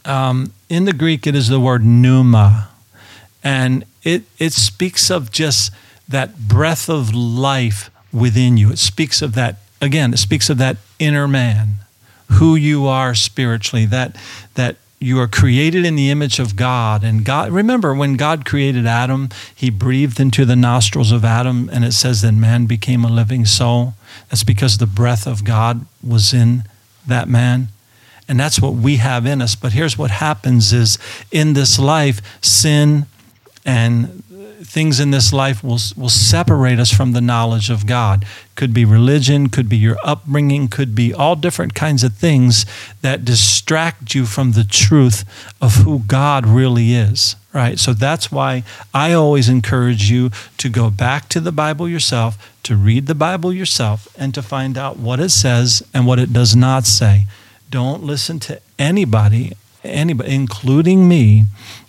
um, 0.06 0.54
in 0.70 0.86
the 0.86 0.94
Greek, 0.94 1.26
it 1.28 1.36
is 1.36 1.48
the 1.48 1.60
word 1.60 1.86
pneuma. 1.86 2.70
And 3.44 3.86
it, 4.04 4.24
it 4.40 4.54
speaks 4.54 5.10
of 5.10 5.32
just 5.32 5.72
that 6.08 6.48
breath 6.48 6.90
of 6.90 7.14
life 7.14 7.90
within 8.12 8.58
you. 8.58 8.72
It 8.72 8.80
speaks 8.80 9.22
of 9.22 9.36
that, 9.36 9.58
again, 9.82 10.14
it 10.14 10.18
speaks 10.18 10.50
of 10.50 10.58
that 10.58 10.78
inner 11.00 11.28
man, 11.28 11.76
who 12.32 12.56
you 12.56 12.88
are 12.88 13.16
spiritually, 13.16 13.86
that, 13.86 14.16
that 14.56 14.78
you 15.00 15.20
are 15.20 15.28
created 15.28 15.86
in 15.86 15.96
the 15.96 16.10
image 16.10 16.40
of 16.40 16.56
God. 16.56 17.04
And 17.04 17.26
God, 17.26 17.52
remember 17.52 17.94
when 17.94 18.16
God 18.16 18.46
created 18.46 18.86
Adam, 18.86 19.30
he 19.54 19.70
breathed 19.70 20.20
into 20.20 20.46
the 20.46 20.56
nostrils 20.56 21.12
of 21.12 21.26
Adam, 21.26 21.70
and 21.72 21.84
it 21.84 21.92
says 21.92 22.22
that 22.22 22.32
man 22.32 22.66
became 22.66 23.04
a 23.04 23.12
living 23.12 23.46
soul. 23.46 23.96
That's 24.30 24.44
because 24.44 24.78
the 24.78 24.88
breath 24.88 25.28
of 25.28 25.44
God 25.44 25.86
was 26.02 26.34
in 26.34 26.64
that 27.08 27.28
man. 27.28 27.70
And 28.28 28.40
that's 28.40 28.60
what 28.62 28.74
we 28.74 28.98
have 28.98 29.26
in 29.26 29.42
us. 29.42 29.56
But 29.56 29.74
here's 29.74 29.98
what 29.98 30.12
happens 30.12 30.72
is 30.72 30.98
in 31.32 31.54
this 31.54 31.78
life, 31.78 32.22
sin 32.42 33.06
and 33.66 34.24
things 34.64 35.00
in 35.00 35.12
this 35.12 35.34
life 35.34 35.64
will, 35.64 35.80
will 35.96 36.10
separate 36.10 36.80
us 36.80 36.92
from 36.92 37.12
the 37.12 37.22
knowledge 37.22 37.70
of 37.70 37.86
God. 37.86 38.26
Could 38.56 38.74
be 38.74 38.86
religion, 38.86 39.50
could 39.50 39.70
be 39.70 39.78
your 39.78 39.98
upbringing, 40.04 40.68
could 40.68 40.96
be 40.96 41.14
all 41.14 41.36
different 41.36 41.74
kinds 41.74 42.04
of 42.04 42.14
things 42.14 42.66
that 43.02 43.26
distract 43.26 44.16
you 44.16 44.26
from 44.26 44.54
the 44.54 44.64
truth 44.64 45.26
of 45.62 45.76
who 45.76 46.00
God 46.00 46.46
really 46.46 46.94
is, 46.94 47.36
right? 47.54 47.80
So 47.80 47.94
that's 47.94 48.32
why 48.32 48.64
I 48.94 49.14
always 49.14 49.50
encourage 49.50 50.10
you 50.10 50.32
to 50.58 50.70
go 50.70 50.90
back 50.90 51.30
to 51.30 51.40
the 51.40 51.52
Bible 51.52 51.88
yourself, 51.88 52.52
to 52.64 52.76
read 52.76 53.08
the 53.08 53.16
Bible 53.16 53.54
yourself, 53.54 54.08
and 54.18 54.34
to 54.34 54.42
find 54.42 54.78
out 54.78 54.98
what 54.98 55.20
it 55.20 55.30
says 55.30 55.84
and 55.94 56.08
what 56.08 56.20
it 56.20 56.34
does 56.34 56.56
not 56.56 56.86
say. 56.86 57.26
Don't 57.70 58.04
listen 58.04 58.40
to 58.42 58.62
anybody 58.78 59.54
anybody, 59.84 60.34
including 60.34 61.08
me, 61.08 61.46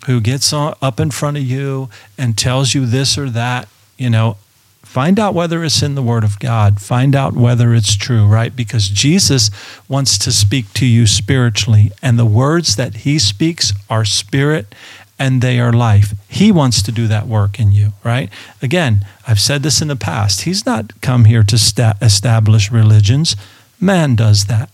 who 0.07 0.21
gets 0.21 0.53
up 0.53 1.01
in 1.01 1.11
front 1.11 1.37
of 1.37 1.43
you 1.43 1.89
and 2.19 2.37
tells 2.37 2.75
you 2.75 2.87
this 2.87 3.17
or 3.17 3.31
that, 3.31 3.69
you 3.97 4.11
know, 4.11 4.37
find 4.83 5.19
out 5.19 5.35
whether 5.35 5.65
it's 5.65 5.83
in 5.83 5.95
the 5.95 6.03
Word 6.03 6.25
of 6.25 6.39
God. 6.39 6.81
Find 6.81 7.17
out 7.17 7.35
whether 7.35 7.75
it's 7.75 7.97
true, 7.97 8.27
right? 8.27 8.55
Because 8.55 8.89
Jesus 8.89 9.51
wants 9.89 10.19
to 10.19 10.33
speak 10.33 10.73
to 10.75 10.87
you 10.87 11.07
spiritually, 11.07 11.91
and 12.03 12.19
the 12.19 12.27
words 12.27 12.77
that 12.77 12.97
He 12.97 13.19
speaks 13.19 13.73
are 13.89 14.05
spirit 14.05 14.75
and 15.19 15.41
they 15.41 15.61
are 15.61 15.73
life. 15.73 16.15
He 16.29 16.51
wants 16.51 16.83
to 16.83 16.93
do 16.93 17.07
that 17.07 17.27
work 17.27 17.61
in 17.61 17.73
you, 17.73 17.93
right? 18.03 18.31
Again, 18.61 19.07
I've 19.27 19.41
said 19.41 19.63
this 19.63 19.81
in 19.81 19.89
the 19.89 19.97
past. 19.97 20.43
He's 20.43 20.67
not 20.67 21.01
come 21.01 21.25
here 21.27 21.45
to 21.45 21.59
sta- 21.59 21.95
establish 22.03 22.71
religions. 22.71 23.37
Man 23.81 24.17
does 24.17 24.47
that 24.47 24.71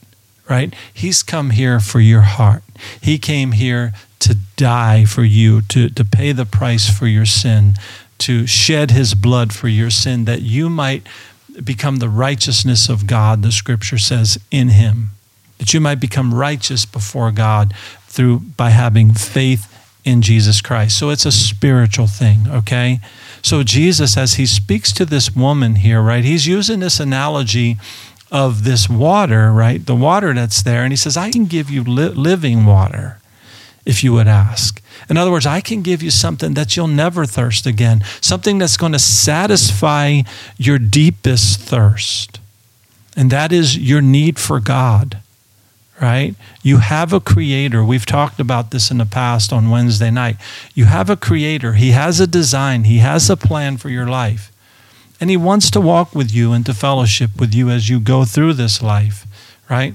right? 0.51 0.75
He's 0.93 1.23
come 1.23 1.51
here 1.51 1.81
for 1.81 2.01
your 2.01 2.23
heart. 2.23 2.65
He 3.01 3.19
came 3.19 3.53
here 3.53 3.95
to 4.19 4.37
die 4.57 5.05
for 5.07 5.23
you, 5.23 5.63
to, 5.63 5.89
to 5.89 6.05
pay 6.05 6.33
the 6.33 6.45
price 6.45 6.91
for 6.91 7.07
your 7.07 7.25
sin, 7.25 7.75
to 8.19 8.47
shed 8.47 8.91
his 8.91 9.15
blood 9.15 9.55
for 9.55 9.69
your 9.69 9.91
sin, 9.91 10.25
that 10.27 10.43
you 10.43 10.69
might 10.69 11.07
become 11.65 11.97
the 11.97 12.09
righteousness 12.09 12.89
of 12.89 13.07
God, 13.07 13.43
the 13.43 13.53
scripture 13.53 13.97
says, 13.97 14.39
in 14.51 14.71
him. 14.71 15.11
That 15.59 15.73
you 15.73 15.81
might 15.81 16.01
become 16.01 16.35
righteous 16.35 16.85
before 16.85 17.31
God 17.31 17.73
through 18.09 18.41
by 18.41 18.71
having 18.71 19.15
faith 19.15 19.70
in 20.05 20.23
Jesus 20.23 20.61
Christ. 20.61 20.99
So 20.99 21.11
it's 21.11 21.27
a 21.27 21.33
spiritual 21.33 22.07
thing, 22.07 22.47
okay? 22.49 23.01
So 23.43 23.63
Jesus, 23.63 24.17
as 24.17 24.35
he 24.35 24.47
speaks 24.47 24.93
to 24.93 25.05
this 25.05 25.35
woman 25.35 25.77
here, 25.77 26.01
right, 26.01 26.25
he's 26.25 26.47
using 26.47 26.81
this 26.81 27.01
analogy 27.01 27.77
of 28.31 28.65
this 28.65 28.89
water, 28.89 29.53
right? 29.53 29.85
The 29.85 29.95
water 29.95 30.33
that's 30.35 30.63
there. 30.63 30.83
And 30.83 30.93
he 30.93 30.97
says, 30.97 31.17
I 31.17 31.31
can 31.31 31.47
give 31.47 31.71
you 31.71 31.83
li- 31.83 32.09
living 32.09 32.65
water 32.65 33.19
if 33.85 34.05
you 34.05 34.13
would 34.13 34.29
ask. 34.29 34.81
In 35.09 35.17
other 35.17 35.31
words, 35.31 35.47
I 35.47 35.61
can 35.61 35.83
give 35.83 36.03
you 36.03 36.11
something 36.11 36.55
that 36.55 36.77
you'll 36.77 36.87
never 36.87 37.27
thirst 37.27 37.67
again, 37.67 38.03
something 38.21 38.59
that's 38.59 38.77
going 38.77 38.93
to 38.93 38.99
satisfy 38.99 40.23
your 40.57 40.79
deepest 40.79 41.61
thirst. 41.61 42.39
And 43.17 43.31
that 43.31 43.53
is 43.53 43.77
your 43.77 44.01
need 44.01 44.39
for 44.39 44.61
God, 44.61 45.20
right? 46.01 46.35
You 46.63 46.79
have 46.79 47.13
a 47.13 47.21
creator. 47.21 47.85
We've 47.85 48.07
talked 48.07 48.41
about 48.41 48.71
this 48.71 48.91
in 48.91 48.99
the 48.99 49.07
past 49.07 49.53
on 49.53 49.71
Wednesday 49.71 50.11
night. 50.11 50.37
You 50.75 50.87
have 50.87 51.11
a 51.11 51.17
creator, 51.17 51.75
He 51.75 51.91
has 51.91 52.21
a 52.21 52.27
design, 52.27 52.85
He 52.85 52.99
has 52.99 53.29
a 53.29 53.37
plan 53.37 53.77
for 53.77 53.91
your 53.91 54.07
life. 54.07 54.51
And 55.21 55.29
He 55.29 55.37
wants 55.37 55.71
to 55.73 55.81
walk 55.81 56.15
with 56.15 56.33
you 56.33 56.53
and 56.53 56.65
to 56.67 56.75
fellowship 56.75 57.39
with 57.39 57.55
you 57.55 57.69
as 57.69 57.89
you 57.89 58.01
go 58.01 58.25
through 58.25 58.55
this 58.55 58.83
life, 58.83 59.27
right? 59.69 59.95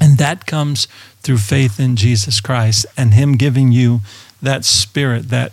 And 0.00 0.18
that 0.18 0.46
comes 0.46 0.86
through 1.22 1.38
faith 1.38 1.80
in 1.80 1.96
Jesus 1.96 2.40
Christ 2.40 2.84
and 2.96 3.14
Him 3.14 3.36
giving 3.36 3.72
you 3.72 4.00
that 4.42 4.64
spirit, 4.64 5.30
that 5.30 5.52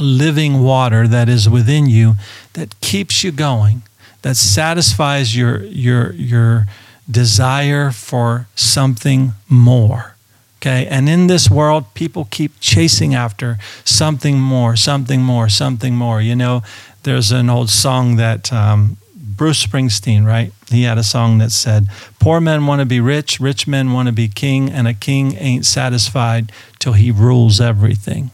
living 0.00 0.62
water 0.62 1.06
that 1.06 1.28
is 1.28 1.48
within 1.48 1.86
you 1.86 2.14
that 2.54 2.80
keeps 2.80 3.22
you 3.22 3.30
going, 3.30 3.82
that 4.22 4.36
satisfies 4.36 5.36
your, 5.36 5.62
your, 5.64 6.12
your 6.14 6.66
desire 7.10 7.90
for 7.90 8.46
something 8.54 9.32
more. 9.48 10.14
Okay, 10.58 10.86
and 10.86 11.08
in 11.08 11.26
this 11.26 11.50
world, 11.50 11.92
people 11.92 12.26
keep 12.30 12.52
chasing 12.58 13.14
after 13.14 13.58
something 13.84 14.40
more, 14.40 14.76
something 14.76 15.22
more, 15.22 15.50
something 15.50 15.94
more. 15.94 16.22
You 16.22 16.34
know, 16.34 16.62
there's 17.02 17.32
an 17.32 17.50
old 17.50 17.68
song 17.68 18.16
that 18.16 18.50
um, 18.50 18.96
Bruce 19.14 19.64
Springsteen, 19.64 20.24
right? 20.24 20.52
He 20.70 20.84
had 20.84 20.96
a 20.96 21.02
song 21.02 21.38
that 21.38 21.50
said, 21.50 21.88
Poor 22.18 22.40
men 22.40 22.66
want 22.66 22.80
to 22.80 22.86
be 22.86 23.00
rich, 23.00 23.40
rich 23.40 23.66
men 23.66 23.92
want 23.92 24.06
to 24.06 24.12
be 24.12 24.28
king, 24.28 24.70
and 24.70 24.88
a 24.88 24.94
king 24.94 25.36
ain't 25.36 25.66
satisfied 25.66 26.50
till 26.78 26.94
he 26.94 27.10
rules 27.10 27.60
everything. 27.60 28.30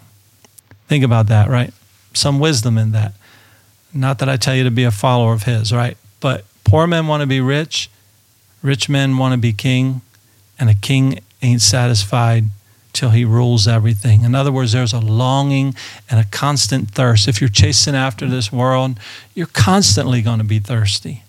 Think 0.88 1.04
about 1.04 1.26
that, 1.28 1.48
right? 1.48 1.72
Some 2.12 2.38
wisdom 2.38 2.76
in 2.78 2.92
that. 2.92 3.14
Not 3.92 4.18
that 4.18 4.28
I 4.28 4.36
tell 4.36 4.54
you 4.54 4.64
to 4.64 4.70
be 4.70 4.84
a 4.84 4.90
follower 4.90 5.32
of 5.32 5.44
his, 5.44 5.72
right? 5.72 5.96
But 6.20 6.44
poor 6.64 6.86
men 6.86 7.06
want 7.06 7.22
to 7.22 7.26
be 7.26 7.40
rich, 7.40 7.90
Rich 8.62 8.88
men 8.88 9.16
want 9.16 9.32
to 9.32 9.38
be 9.38 9.52
king, 9.52 10.02
and 10.58 10.68
a 10.68 10.74
king 10.74 11.20
ain't 11.42 11.62
satisfied 11.62 12.44
till 12.92 13.10
he 13.10 13.24
rules 13.24 13.68
everything. 13.68 14.24
In 14.24 14.34
other 14.34 14.52
words, 14.52 14.72
there's 14.72 14.92
a 14.92 15.00
longing 15.00 15.74
and 16.10 16.20
a 16.20 16.24
constant 16.24 16.90
thirst. 16.90 17.28
If 17.28 17.40
you're 17.40 17.48
chasing 17.48 17.94
after 17.94 18.26
this 18.26 18.52
world, 18.52 18.98
you're 19.34 19.46
constantly 19.46 20.22
going 20.22 20.38
to 20.38 20.44
be 20.44 20.58
thirsty. 20.58 21.22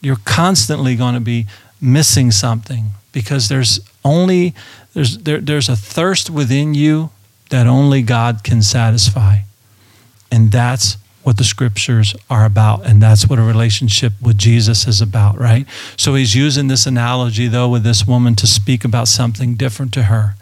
You're 0.00 0.20
constantly 0.24 0.96
going 0.96 1.14
to 1.14 1.20
be 1.20 1.46
missing 1.80 2.30
something 2.30 2.90
because 3.12 3.48
there's 3.48 3.80
only 4.04 4.54
there's 4.94 5.18
there, 5.18 5.40
there's 5.40 5.68
a 5.68 5.76
thirst 5.76 6.30
within 6.30 6.74
you 6.74 7.10
that 7.50 7.66
only 7.66 8.02
God 8.02 8.44
can 8.44 8.62
satisfy. 8.62 9.38
And 10.30 10.52
that's 10.52 10.96
what 11.22 11.36
the 11.36 11.44
scriptures 11.44 12.14
are 12.30 12.44
about. 12.44 12.86
And 12.86 13.02
that's 13.02 13.28
what 13.28 13.38
a 13.38 13.42
relationship 13.42 14.12
with 14.22 14.38
Jesus 14.38 14.86
is 14.86 15.00
about, 15.00 15.38
right? 15.38 15.66
So 15.96 16.14
he's 16.14 16.34
using 16.34 16.68
this 16.68 16.86
analogy, 16.86 17.48
though, 17.48 17.68
with 17.68 17.82
this 17.82 18.06
woman 18.06 18.34
to 18.36 18.46
speak 18.46 18.84
about 18.84 19.08
something 19.08 19.54
different 19.54 19.92
to 19.94 20.04
her. 20.04 20.36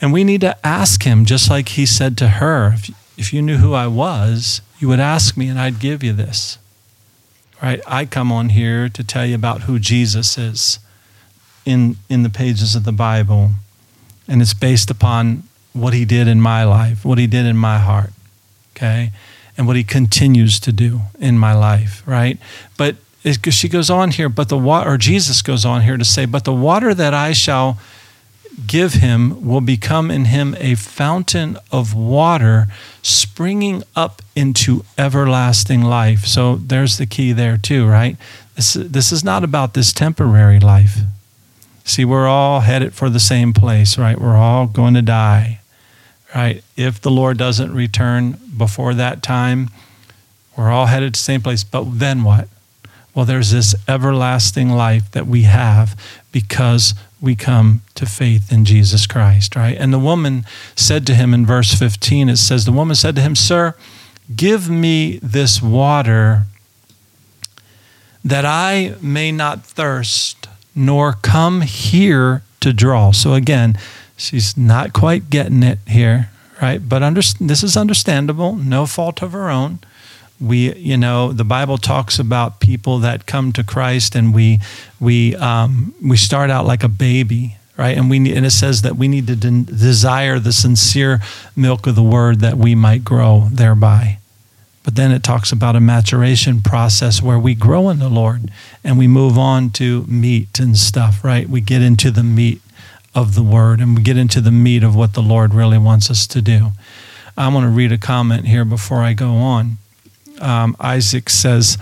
And 0.00 0.12
we 0.12 0.24
need 0.24 0.40
to 0.42 0.56
ask 0.66 1.02
him, 1.02 1.24
just 1.24 1.50
like 1.50 1.70
he 1.70 1.86
said 1.86 2.16
to 2.18 2.28
her, 2.28 2.74
if, 2.74 2.90
if 3.18 3.32
you 3.32 3.42
knew 3.42 3.56
who 3.56 3.74
I 3.74 3.86
was, 3.86 4.60
you 4.78 4.88
would 4.88 5.00
ask 5.00 5.36
me 5.36 5.48
and 5.48 5.58
I'd 5.58 5.80
give 5.80 6.02
you 6.02 6.12
this. 6.12 6.58
Right? 7.62 7.80
I 7.86 8.04
come 8.04 8.30
on 8.30 8.50
here 8.50 8.88
to 8.90 9.02
tell 9.02 9.24
you 9.24 9.34
about 9.34 9.62
who 9.62 9.78
Jesus 9.78 10.36
is 10.36 10.78
in, 11.64 11.96
in 12.10 12.22
the 12.22 12.30
pages 12.30 12.74
of 12.74 12.84
the 12.84 12.92
Bible. 12.92 13.52
And 14.28 14.42
it's 14.42 14.54
based 14.54 14.90
upon 14.90 15.44
what 15.72 15.94
he 15.94 16.04
did 16.04 16.28
in 16.28 16.40
my 16.40 16.64
life, 16.64 17.04
what 17.04 17.18
he 17.18 17.26
did 17.26 17.46
in 17.46 17.56
my 17.56 17.78
heart, 17.78 18.10
okay? 18.76 19.12
And 19.56 19.66
what 19.66 19.76
he 19.76 19.84
continues 19.84 20.60
to 20.60 20.72
do 20.72 21.00
in 21.18 21.38
my 21.38 21.54
life, 21.54 22.02
right? 22.06 22.38
But 22.76 22.96
it, 23.24 23.52
she 23.52 23.68
goes 23.68 23.90
on 23.90 24.12
here, 24.12 24.28
but 24.28 24.48
the 24.48 24.58
water, 24.58 24.90
or 24.90 24.98
Jesus 24.98 25.42
goes 25.42 25.64
on 25.64 25.82
here 25.82 25.96
to 25.96 26.04
say, 26.04 26.26
but 26.26 26.44
the 26.44 26.52
water 26.52 26.94
that 26.94 27.14
I 27.14 27.32
shall 27.32 27.78
give 28.66 28.94
him 28.94 29.46
will 29.46 29.60
become 29.60 30.10
in 30.10 30.26
him 30.26 30.56
a 30.58 30.74
fountain 30.74 31.58
of 31.70 31.94
water 31.94 32.66
springing 33.02 33.82
up 33.94 34.22
into 34.34 34.84
everlasting 34.96 35.82
life. 35.82 36.24
So 36.24 36.56
there's 36.56 36.98
the 36.98 37.06
key 37.06 37.32
there, 37.32 37.58
too, 37.58 37.86
right? 37.86 38.16
This, 38.54 38.74
this 38.74 39.12
is 39.12 39.24
not 39.24 39.44
about 39.44 39.74
this 39.74 39.92
temporary 39.92 40.60
life. 40.60 40.98
See, 41.84 42.04
we're 42.04 42.26
all 42.26 42.60
headed 42.60 42.94
for 42.94 43.10
the 43.10 43.20
same 43.20 43.52
place, 43.52 43.98
right? 43.98 44.20
We're 44.20 44.36
all 44.36 44.66
going 44.66 44.94
to 44.94 45.02
die, 45.02 45.60
right? 46.36 46.62
If 46.76 47.00
the 47.00 47.10
Lord 47.10 47.38
doesn't 47.38 47.72
return 47.72 48.38
before 48.54 48.92
that 48.92 49.22
time, 49.22 49.70
we're 50.54 50.70
all 50.70 50.84
headed 50.84 51.14
to 51.14 51.18
the 51.18 51.24
same 51.24 51.40
place. 51.40 51.64
But 51.64 51.98
then 51.98 52.24
what? 52.24 52.48
Well, 53.14 53.24
there's 53.24 53.52
this 53.52 53.74
everlasting 53.88 54.68
life 54.68 55.10
that 55.12 55.26
we 55.26 55.44
have 55.44 55.98
because 56.32 56.92
we 57.22 57.36
come 57.36 57.80
to 57.94 58.04
faith 58.04 58.52
in 58.52 58.66
Jesus 58.66 59.06
Christ, 59.06 59.56
right? 59.56 59.78
And 59.78 59.94
the 59.94 59.98
woman 59.98 60.44
said 60.74 61.06
to 61.06 61.14
him 61.14 61.32
in 61.32 61.46
verse 61.46 61.72
15, 61.72 62.28
it 62.28 62.36
says, 62.36 62.66
The 62.66 62.72
woman 62.72 62.96
said 62.96 63.16
to 63.16 63.22
him, 63.22 63.34
Sir, 63.34 63.74
give 64.34 64.68
me 64.68 65.18
this 65.22 65.62
water 65.62 66.42
that 68.22 68.44
I 68.44 68.96
may 69.00 69.32
not 69.32 69.64
thirst, 69.64 70.48
nor 70.74 71.14
come 71.14 71.62
here 71.62 72.42
to 72.60 72.74
draw. 72.74 73.12
So 73.12 73.32
again, 73.32 73.78
she's 74.16 74.56
not 74.56 74.92
quite 74.92 75.30
getting 75.30 75.62
it 75.62 75.78
here, 75.86 76.30
right? 76.60 76.86
But 76.86 77.02
under, 77.02 77.20
this 77.40 77.62
is 77.62 77.76
understandable, 77.76 78.56
no 78.56 78.86
fault 78.86 79.22
of 79.22 79.32
her 79.32 79.50
own. 79.50 79.78
We 80.38 80.74
you 80.74 80.98
know 80.98 81.32
the 81.32 81.44
bible 81.44 81.78
talks 81.78 82.18
about 82.18 82.60
people 82.60 82.98
that 82.98 83.24
come 83.24 83.52
to 83.52 83.64
christ 83.64 84.14
and 84.14 84.34
we 84.34 84.60
we 85.00 85.34
um, 85.36 85.94
we 86.02 86.18
start 86.18 86.50
out 86.50 86.66
like 86.66 86.84
a 86.84 86.88
baby 86.88 87.56
right? 87.76 87.96
And 87.96 88.08
we 88.08 88.16
and 88.34 88.46
it 88.46 88.50
says 88.50 88.82
that 88.82 88.96
we 88.96 89.08
need 89.08 89.26
to 89.26 89.36
de- 89.36 89.62
desire 89.62 90.38
the 90.38 90.52
sincere 90.52 91.20
milk 91.54 91.86
of 91.86 91.94
the 91.94 92.02
word 92.02 92.40
that 92.40 92.56
we 92.56 92.74
might 92.74 93.04
grow 93.04 93.48
thereby. 93.50 94.18
But 94.84 94.94
then 94.94 95.10
it 95.10 95.24
talks 95.24 95.50
about 95.50 95.76
a 95.76 95.80
maturation 95.80 96.62
process 96.62 97.20
where 97.20 97.38
we 97.38 97.54
grow 97.54 97.88
in 97.90 97.98
the 97.98 98.08
lord 98.08 98.50
and 98.84 98.96
we 98.96 99.08
move 99.08 99.36
on 99.36 99.70
to 99.70 100.04
meat 100.04 100.58
and 100.58 100.76
stuff 100.76 101.24
right? 101.24 101.48
We 101.48 101.60
get 101.60 101.82
into 101.82 102.10
the 102.10 102.22
meat 102.22 102.60
of 103.16 103.34
the 103.34 103.42
word 103.42 103.80
and 103.80 103.96
we 103.96 104.02
get 104.02 104.16
into 104.16 104.40
the 104.40 104.52
meat 104.52 104.84
of 104.84 104.94
what 104.94 105.14
the 105.14 105.22
lord 105.22 105.52
really 105.52 105.78
wants 105.78 106.08
us 106.10 106.26
to 106.26 106.40
do 106.40 106.68
i 107.36 107.48
want 107.48 107.64
to 107.64 107.70
read 107.70 107.90
a 107.90 107.98
comment 107.98 108.46
here 108.46 108.64
before 108.64 109.02
i 109.02 109.12
go 109.12 109.32
on 109.32 109.78
um, 110.40 110.76
Isaac 110.80 111.30
says, 111.30 111.78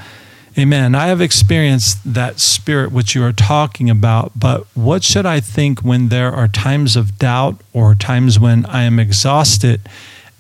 Amen. 0.57 0.95
I 0.95 1.07
have 1.09 1.21
experienced 1.21 1.99
that 2.15 2.39
spirit 2.39 2.93
which 2.93 3.15
you 3.15 3.25
are 3.25 3.33
talking 3.33 3.91
about, 3.91 4.33
but 4.37 4.67
what 4.75 5.03
should 5.03 5.27
I 5.27 5.41
think 5.41 5.81
when 5.81 6.11
there 6.11 6.33
are 6.33 6.47
times 6.47 6.95
of 6.95 7.19
doubt 7.19 7.61
or 7.73 7.97
times 7.97 8.39
when 8.39 8.65
I 8.67 8.83
am 8.83 9.01
exhausted 9.01 9.81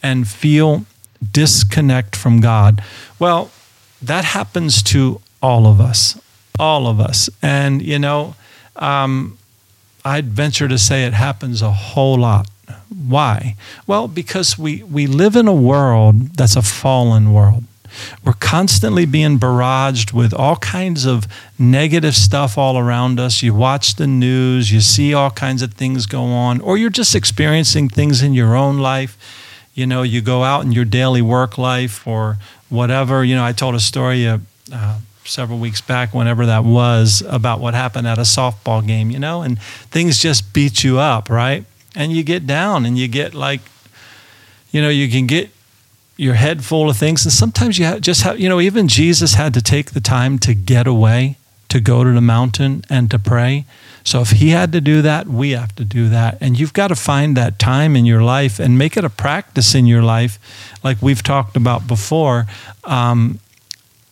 and 0.02 0.28
feel 0.28 0.87
disconnect 1.33 2.14
from 2.14 2.40
God? 2.40 2.80
Well, 3.18 3.50
that 4.00 4.24
happens 4.24 4.85
to 4.85 5.20
all 5.42 5.66
of 5.66 5.80
us, 5.80 6.20
all 6.61 6.87
of 6.87 7.00
us. 7.00 7.28
And, 7.42 7.83
you 7.83 7.98
know, 7.98 8.37
um, 8.76 9.37
I'd 10.04 10.26
venture 10.26 10.68
to 10.68 10.78
say 10.78 11.04
it 11.04 11.14
happens 11.14 11.62
a 11.62 11.70
whole 11.70 12.18
lot. 12.18 12.48
Why? 12.88 13.56
Well, 13.86 14.08
because 14.08 14.58
we, 14.58 14.82
we 14.82 15.06
live 15.06 15.36
in 15.36 15.48
a 15.48 15.54
world 15.54 16.36
that's 16.36 16.56
a 16.56 16.62
fallen 16.62 17.32
world. 17.32 17.64
We're 18.24 18.34
constantly 18.34 19.06
being 19.06 19.38
barraged 19.38 20.12
with 20.12 20.34
all 20.34 20.56
kinds 20.56 21.04
of 21.06 21.26
negative 21.58 22.14
stuff 22.14 22.58
all 22.58 22.76
around 22.76 23.20
us. 23.20 23.42
You 23.42 23.54
watch 23.54 23.94
the 23.94 24.06
news, 24.06 24.72
you 24.72 24.80
see 24.80 25.14
all 25.14 25.30
kinds 25.30 25.62
of 25.62 25.74
things 25.74 26.06
go 26.06 26.24
on, 26.24 26.60
or 26.60 26.76
you're 26.76 26.90
just 26.90 27.14
experiencing 27.14 27.88
things 27.88 28.22
in 28.22 28.34
your 28.34 28.56
own 28.56 28.78
life. 28.78 29.16
You 29.74 29.86
know, 29.86 30.02
you 30.02 30.20
go 30.20 30.44
out 30.44 30.64
in 30.64 30.72
your 30.72 30.84
daily 30.84 31.22
work 31.22 31.56
life 31.58 32.06
or 32.06 32.38
whatever. 32.68 33.24
You 33.24 33.36
know, 33.36 33.44
I 33.44 33.52
told 33.52 33.74
a 33.74 33.80
story 33.80 34.26
uh, 34.26 34.38
uh, 34.72 34.98
several 35.24 35.58
weeks 35.58 35.80
back, 35.80 36.14
whenever 36.14 36.46
that 36.46 36.64
was, 36.64 37.22
about 37.28 37.60
what 37.60 37.74
happened 37.74 38.06
at 38.06 38.18
a 38.18 38.22
softball 38.22 38.87
game, 38.87 39.10
you 39.10 39.18
know, 39.18 39.42
and 39.42 39.60
things 39.60 40.18
just 40.18 40.52
beat 40.52 40.84
you 40.84 40.98
up, 40.98 41.30
right? 41.30 41.64
And 41.94 42.12
you 42.12 42.22
get 42.22 42.46
down 42.46 42.84
and 42.84 42.98
you 42.98 43.08
get 43.08 43.34
like, 43.34 43.60
you 44.70 44.82
know, 44.82 44.88
you 44.88 45.08
can 45.08 45.26
get 45.26 45.50
your 46.16 46.34
head 46.34 46.64
full 46.64 46.90
of 46.90 46.96
things. 46.96 47.24
And 47.24 47.32
sometimes 47.32 47.78
you 47.78 48.00
just 48.00 48.22
have, 48.22 48.38
you 48.38 48.48
know, 48.48 48.60
even 48.60 48.88
Jesus 48.88 49.34
had 49.34 49.54
to 49.54 49.62
take 49.62 49.92
the 49.92 50.00
time 50.00 50.38
to 50.40 50.54
get 50.54 50.87
away, 50.87 51.38
to 51.68 51.80
go 51.80 52.04
to 52.04 52.12
the 52.12 52.20
mountain 52.20 52.84
and 52.90 53.10
to 53.10 53.18
pray. 53.18 53.64
So 54.04 54.20
if 54.20 54.32
he 54.32 54.50
had 54.50 54.70
to 54.72 54.80
do 54.80 55.00
that, 55.02 55.26
we 55.26 55.52
have 55.52 55.74
to 55.76 55.84
do 55.84 56.08
that. 56.10 56.38
And 56.40 56.58
you've 56.58 56.74
got 56.74 56.88
to 56.88 56.94
find 56.94 57.37
that 57.37 57.58
time 57.58 57.96
in 57.96 58.04
your 58.04 58.22
life 58.22 58.60
and 58.60 58.76
make 58.76 58.96
it 58.96 59.04
a 59.04 59.10
practice 59.10 59.74
in 59.74 59.87
your 59.87 60.02
life, 60.02 60.38
like 60.84 61.00
we've 61.00 61.22
talked 61.22 61.56
about 61.56 61.87
before. 61.87 62.46
Um, 62.84 63.40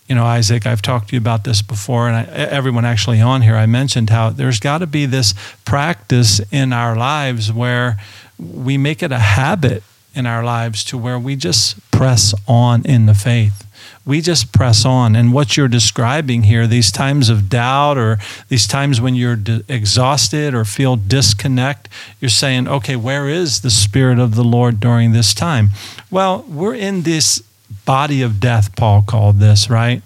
you 0.06 0.14
know, 0.14 0.24
Isaac, 0.24 0.66
I've 0.66 0.82
talked 0.82 1.08
to 1.08 1.16
you 1.16 1.18
about 1.20 1.44
this 1.44 1.62
before, 1.62 2.08
and 2.08 2.16
I, 2.16 2.24
everyone 2.34 2.84
actually 2.84 3.20
on 3.20 3.42
here, 3.42 3.56
I 3.56 3.66
mentioned 3.66 4.10
how 4.10 4.30
there's 4.30 4.60
got 4.60 4.78
to 4.78 4.86
be 4.86 5.06
this 5.06 5.34
practice 5.64 6.40
in 6.50 6.72
our 6.72 6.96
lives 6.96 7.52
where 7.52 7.98
we 8.38 8.76
make 8.76 9.02
it 9.02 9.12
a 9.12 9.18
habit 9.18 9.82
in 10.14 10.26
our 10.26 10.44
lives 10.44 10.84
to 10.84 10.98
where 10.98 11.18
we 11.18 11.36
just 11.36 11.78
press 11.90 12.34
on 12.46 12.84
in 12.84 13.06
the 13.06 13.14
faith. 13.14 13.66
We 14.04 14.20
just 14.20 14.52
press 14.52 14.84
on. 14.84 15.14
And 15.14 15.32
what 15.32 15.56
you're 15.56 15.68
describing 15.68 16.42
here, 16.42 16.66
these 16.66 16.90
times 16.90 17.28
of 17.28 17.48
doubt 17.48 17.96
or 17.96 18.18
these 18.48 18.66
times 18.66 19.00
when 19.00 19.14
you're 19.14 19.38
exhausted 19.68 20.54
or 20.54 20.64
feel 20.64 20.96
disconnect, 20.96 21.88
you're 22.20 22.28
saying, 22.28 22.66
okay, 22.66 22.96
where 22.96 23.28
is 23.28 23.60
the 23.60 23.70
Spirit 23.70 24.18
of 24.18 24.34
the 24.34 24.44
Lord 24.44 24.80
during 24.80 25.12
this 25.12 25.32
time? 25.32 25.70
Well, 26.10 26.44
we're 26.48 26.74
in 26.74 27.02
this 27.02 27.42
body 27.84 28.22
of 28.22 28.40
death, 28.40 28.74
Paul 28.76 29.02
called 29.02 29.38
this, 29.38 29.68
right? 29.68 30.02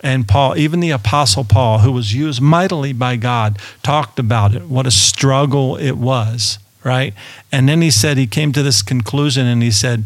And 0.00 0.28
Paul, 0.28 0.56
even 0.56 0.80
the 0.80 0.90
Apostle 0.90 1.44
Paul, 1.44 1.78
who 1.78 1.92
was 1.92 2.14
used 2.14 2.40
mightily 2.40 2.92
by 2.92 3.16
God, 3.16 3.58
talked 3.82 4.18
about 4.18 4.54
it, 4.54 4.64
what 4.64 4.86
a 4.86 4.90
struggle 4.90 5.76
it 5.76 5.96
was 5.96 6.58
right? 6.86 7.14
And 7.50 7.68
then 7.68 7.82
he 7.82 7.90
said, 7.90 8.16
he 8.16 8.28
came 8.28 8.52
to 8.52 8.62
this 8.62 8.80
conclusion 8.80 9.44
and 9.44 9.60
he 9.60 9.72
said, 9.72 10.04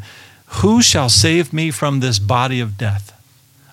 Who 0.62 0.80
shall 0.80 1.10
save 1.10 1.52
me 1.52 1.70
from 1.70 2.00
this 2.00 2.18
body 2.18 2.58
of 2.58 2.78
death? 2.78 3.12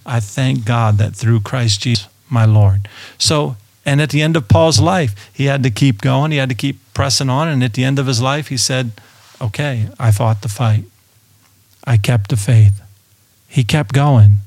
I 0.06 0.20
thank 0.20 0.66
God 0.66 0.98
that 0.98 1.16
through 1.16 1.40
Christ 1.40 1.82
Jesus, 1.82 2.10
my 2.30 2.44
Lord. 2.44 2.90
So, 3.18 3.56
and 3.86 4.02
at 4.02 4.10
the 4.10 4.22
end 4.22 4.36
of 4.36 4.50
Paul's 4.50 4.82
life, 4.82 5.16
he 5.34 5.46
had 5.46 5.64
to 5.64 5.70
keep 5.70 6.02
going, 6.02 6.32
he 6.32 6.38
had 6.38 6.50
to 6.50 6.56
keep 6.56 6.80
pressing 6.94 7.30
on. 7.30 7.48
And 7.48 7.64
at 7.64 7.74
the 7.74 7.86
end 7.86 7.98
of 7.98 8.08
his 8.08 8.22
life, 8.22 8.50
he 8.50 8.58
said, 8.58 8.92
Okay, 9.42 9.88
I 9.98 10.12
fought 10.12 10.42
the 10.42 10.50
fight. 10.50 10.84
I 11.86 11.96
kept 11.96 12.30
the 12.30 12.36
faith. 12.36 12.82
He 13.48 13.64
kept 13.64 13.94
going. 13.94 14.38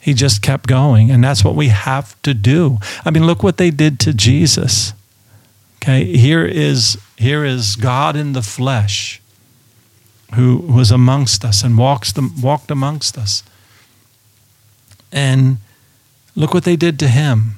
He 0.00 0.14
just 0.14 0.42
kept 0.42 0.66
going. 0.66 1.10
And 1.10 1.22
that's 1.22 1.44
what 1.44 1.54
we 1.54 1.68
have 1.68 2.20
to 2.22 2.34
do. 2.34 2.78
I 3.04 3.10
mean, 3.10 3.26
look 3.26 3.42
what 3.42 3.58
they 3.58 3.70
did 3.70 4.00
to 4.00 4.12
Jesus. 4.12 4.92
Okay, 5.76 6.16
here 6.16 6.44
is 6.44 6.98
here 7.16 7.44
is 7.44 7.76
God 7.76 8.16
in 8.16 8.32
the 8.32 8.42
flesh 8.42 9.20
who 10.34 10.58
was 10.58 10.90
amongst 10.90 11.44
us 11.44 11.62
and 11.62 11.76
walks 11.76 12.12
the, 12.12 12.30
walked 12.40 12.70
amongst 12.70 13.18
us. 13.18 13.42
And 15.10 15.58
look 16.36 16.54
what 16.54 16.64
they 16.64 16.76
did 16.76 16.98
to 17.00 17.08
him. 17.08 17.56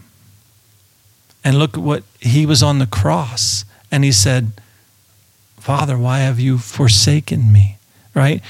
And 1.45 1.59
look 1.59 1.77
what 1.77 2.05
he 2.21 2.47
was 2.47 2.63
on 2.63 2.79
the 2.79 2.87
cross 2.87 3.65
and 3.91 4.05
he 4.05 4.13
said, 4.13 4.53
Father, 5.59 5.99
why 5.99 6.21
have 6.21 6.41
you 6.41 6.59
forsaken 6.59 7.53
me? 7.53 7.79
Right? 8.15 8.43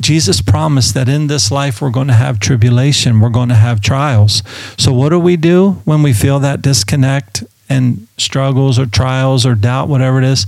Jesus 0.00 0.42
promised 0.42 0.94
that 0.94 1.08
in 1.08 1.26
this 1.26 1.50
life 1.50 1.80
we're 1.80 1.90
going 1.90 2.08
to 2.08 2.14
have 2.14 2.38
tribulation, 2.38 3.20
we're 3.20 3.30
going 3.30 3.48
to 3.48 3.54
have 3.54 3.80
trials. 3.80 4.42
So, 4.76 4.92
what 4.92 5.08
do 5.08 5.18
we 5.18 5.36
do 5.36 5.82
when 5.84 6.02
we 6.02 6.12
feel 6.12 6.38
that 6.40 6.62
disconnect 6.62 7.44
and 7.68 8.06
struggles 8.18 8.78
or 8.78 8.86
trials 8.86 9.46
or 9.46 9.54
doubt, 9.54 9.88
whatever 9.88 10.18
it 10.18 10.24
is? 10.24 10.46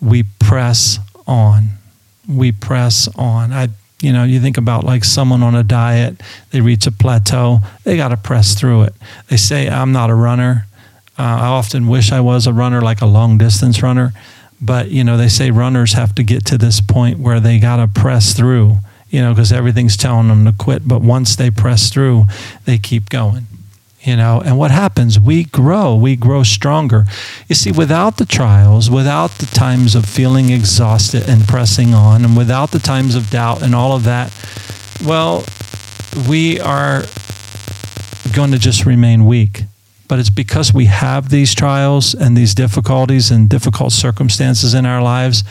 We 0.00 0.24
press 0.38 0.98
on. 1.26 1.68
We 2.28 2.52
press 2.52 3.08
on. 3.16 3.52
I, 3.52 3.68
you 4.02 4.12
know, 4.12 4.24
you 4.24 4.40
think 4.40 4.58
about 4.58 4.84
like 4.84 5.04
someone 5.04 5.42
on 5.42 5.54
a 5.54 5.62
diet, 5.62 6.20
they 6.50 6.60
reach 6.60 6.86
a 6.86 6.92
plateau, 6.92 7.60
they 7.84 7.96
got 7.96 8.08
to 8.08 8.16
press 8.16 8.54
through 8.54 8.82
it. 8.82 8.94
They 9.28 9.38
say, 9.38 9.68
I'm 9.68 9.92
not 9.92 10.10
a 10.10 10.14
runner. 10.14 10.66
Uh, 11.18 11.22
I 11.22 11.46
often 11.46 11.88
wish 11.88 12.12
I 12.12 12.20
was 12.20 12.46
a 12.46 12.52
runner, 12.52 12.82
like 12.82 13.00
a 13.00 13.06
long 13.06 13.38
distance 13.38 13.82
runner. 13.82 14.12
But, 14.60 14.90
you 14.90 15.04
know, 15.04 15.16
they 15.16 15.28
say 15.28 15.50
runners 15.50 15.92
have 15.92 16.14
to 16.14 16.22
get 16.22 16.44
to 16.46 16.58
this 16.58 16.80
point 16.80 17.18
where 17.18 17.40
they 17.40 17.58
got 17.58 17.76
to 17.76 17.88
press 17.88 18.32
through, 18.32 18.78
you 19.10 19.20
know, 19.20 19.32
because 19.32 19.52
everything's 19.52 19.96
telling 19.96 20.28
them 20.28 20.44
to 20.46 20.52
quit. 20.52 20.88
But 20.88 21.02
once 21.02 21.36
they 21.36 21.50
press 21.50 21.90
through, 21.90 22.24
they 22.64 22.78
keep 22.78 23.10
going, 23.10 23.46
you 24.00 24.16
know. 24.16 24.40
And 24.42 24.56
what 24.58 24.70
happens? 24.70 25.20
We 25.20 25.44
grow, 25.44 25.94
we 25.94 26.16
grow 26.16 26.42
stronger. 26.42 27.04
You 27.48 27.54
see, 27.54 27.70
without 27.70 28.16
the 28.16 28.24
trials, 28.24 28.90
without 28.90 29.30
the 29.32 29.46
times 29.46 29.94
of 29.94 30.06
feeling 30.06 30.50
exhausted 30.50 31.28
and 31.28 31.46
pressing 31.46 31.92
on, 31.92 32.24
and 32.24 32.36
without 32.36 32.70
the 32.70 32.78
times 32.78 33.14
of 33.14 33.30
doubt 33.30 33.62
and 33.62 33.74
all 33.74 33.94
of 33.94 34.04
that, 34.04 34.32
well, 35.04 35.44
we 36.28 36.58
are 36.60 37.02
going 38.32 38.52
to 38.52 38.58
just 38.58 38.86
remain 38.86 39.26
weak 39.26 39.64
but 40.08 40.18
it's 40.18 40.30
because 40.30 40.72
we 40.72 40.86
have 40.86 41.28
these 41.28 41.54
trials 41.54 42.14
and 42.14 42.36
these 42.36 42.54
difficulties 42.54 43.30
and 43.30 43.48
difficult 43.48 43.92
circumstances 43.92 44.74
in 44.74 44.86
our 44.86 45.02
lives 45.02 45.44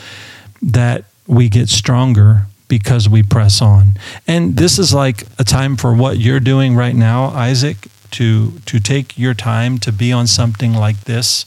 that 0.62 1.04
we 1.26 1.48
get 1.48 1.68
stronger 1.68 2.46
because 2.68 3.08
we 3.08 3.22
press 3.22 3.62
on. 3.62 3.94
And 4.26 4.56
this 4.56 4.78
is 4.78 4.92
like 4.92 5.24
a 5.38 5.44
time 5.44 5.76
for 5.76 5.94
what 5.94 6.18
you're 6.18 6.40
doing 6.40 6.74
right 6.74 6.94
now, 6.94 7.26
Isaac, 7.26 7.88
to 8.12 8.52
to 8.66 8.80
take 8.80 9.18
your 9.18 9.34
time 9.34 9.78
to 9.78 9.92
be 9.92 10.12
on 10.12 10.26
something 10.26 10.72
like 10.72 11.04
this, 11.04 11.44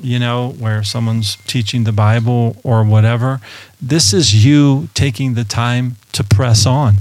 you 0.00 0.18
know, 0.18 0.50
where 0.58 0.82
someone's 0.82 1.36
teaching 1.46 1.84
the 1.84 1.92
Bible 1.92 2.56
or 2.62 2.84
whatever. 2.84 3.40
This 3.80 4.12
is 4.12 4.44
you 4.44 4.88
taking 4.94 5.34
the 5.34 5.44
time 5.44 5.96
to 6.12 6.24
press 6.24 6.66
on 6.66 6.96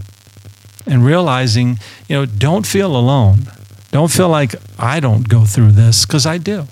and 0.86 1.06
realizing, 1.06 1.80
you 2.08 2.16
know, 2.16 2.26
don't 2.26 2.66
feel 2.66 2.96
alone 2.96 3.48
don't 3.92 4.12
feel 4.12 4.30
like 4.30 4.56
I 4.78 5.00
don't 5.00 5.28
go 5.28 5.46
through 5.46 5.72
this 5.72 6.06
because 6.06 6.26
I 6.26 6.38
do. 6.38 6.68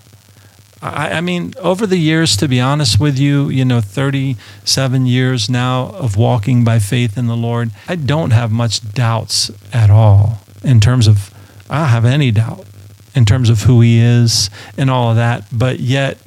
I, 0.81 1.13
I, 1.13 1.21
mean, 1.21 1.53
over 1.59 1.87
the 1.87 1.97
years, 1.97 2.35
to 2.37 2.47
be 2.47 2.59
honest 2.59 2.99
with 2.99 3.17
you, 3.17 3.49
you 3.49 3.65
know, 3.65 3.81
37 3.81 5.05
years 5.05 5.49
now 5.49 5.87
of 5.89 6.17
walking 6.17 6.63
by 6.63 6.79
faith 6.79 7.17
in 7.17 7.27
the 7.27 7.35
Lord, 7.35 7.71
I 7.87 7.95
don't 7.95 8.31
have 8.31 8.51
much 8.51 8.93
doubts 8.93 9.51
at 9.73 9.89
all 9.89 10.41
in 10.63 10.79
terms 10.79 11.07
of, 11.07 11.33
I 11.69 11.85
have 11.85 12.05
any 12.05 12.31
doubt 12.31 12.65
in 13.15 13.25
terms 13.25 13.49
of 13.49 13.63
who 13.63 13.81
He 13.81 13.99
is 13.99 14.49
and 14.77 14.91
all 14.91 15.11
of 15.11 15.15
that. 15.15 15.45
But 15.51 15.79
yet, 15.79 16.17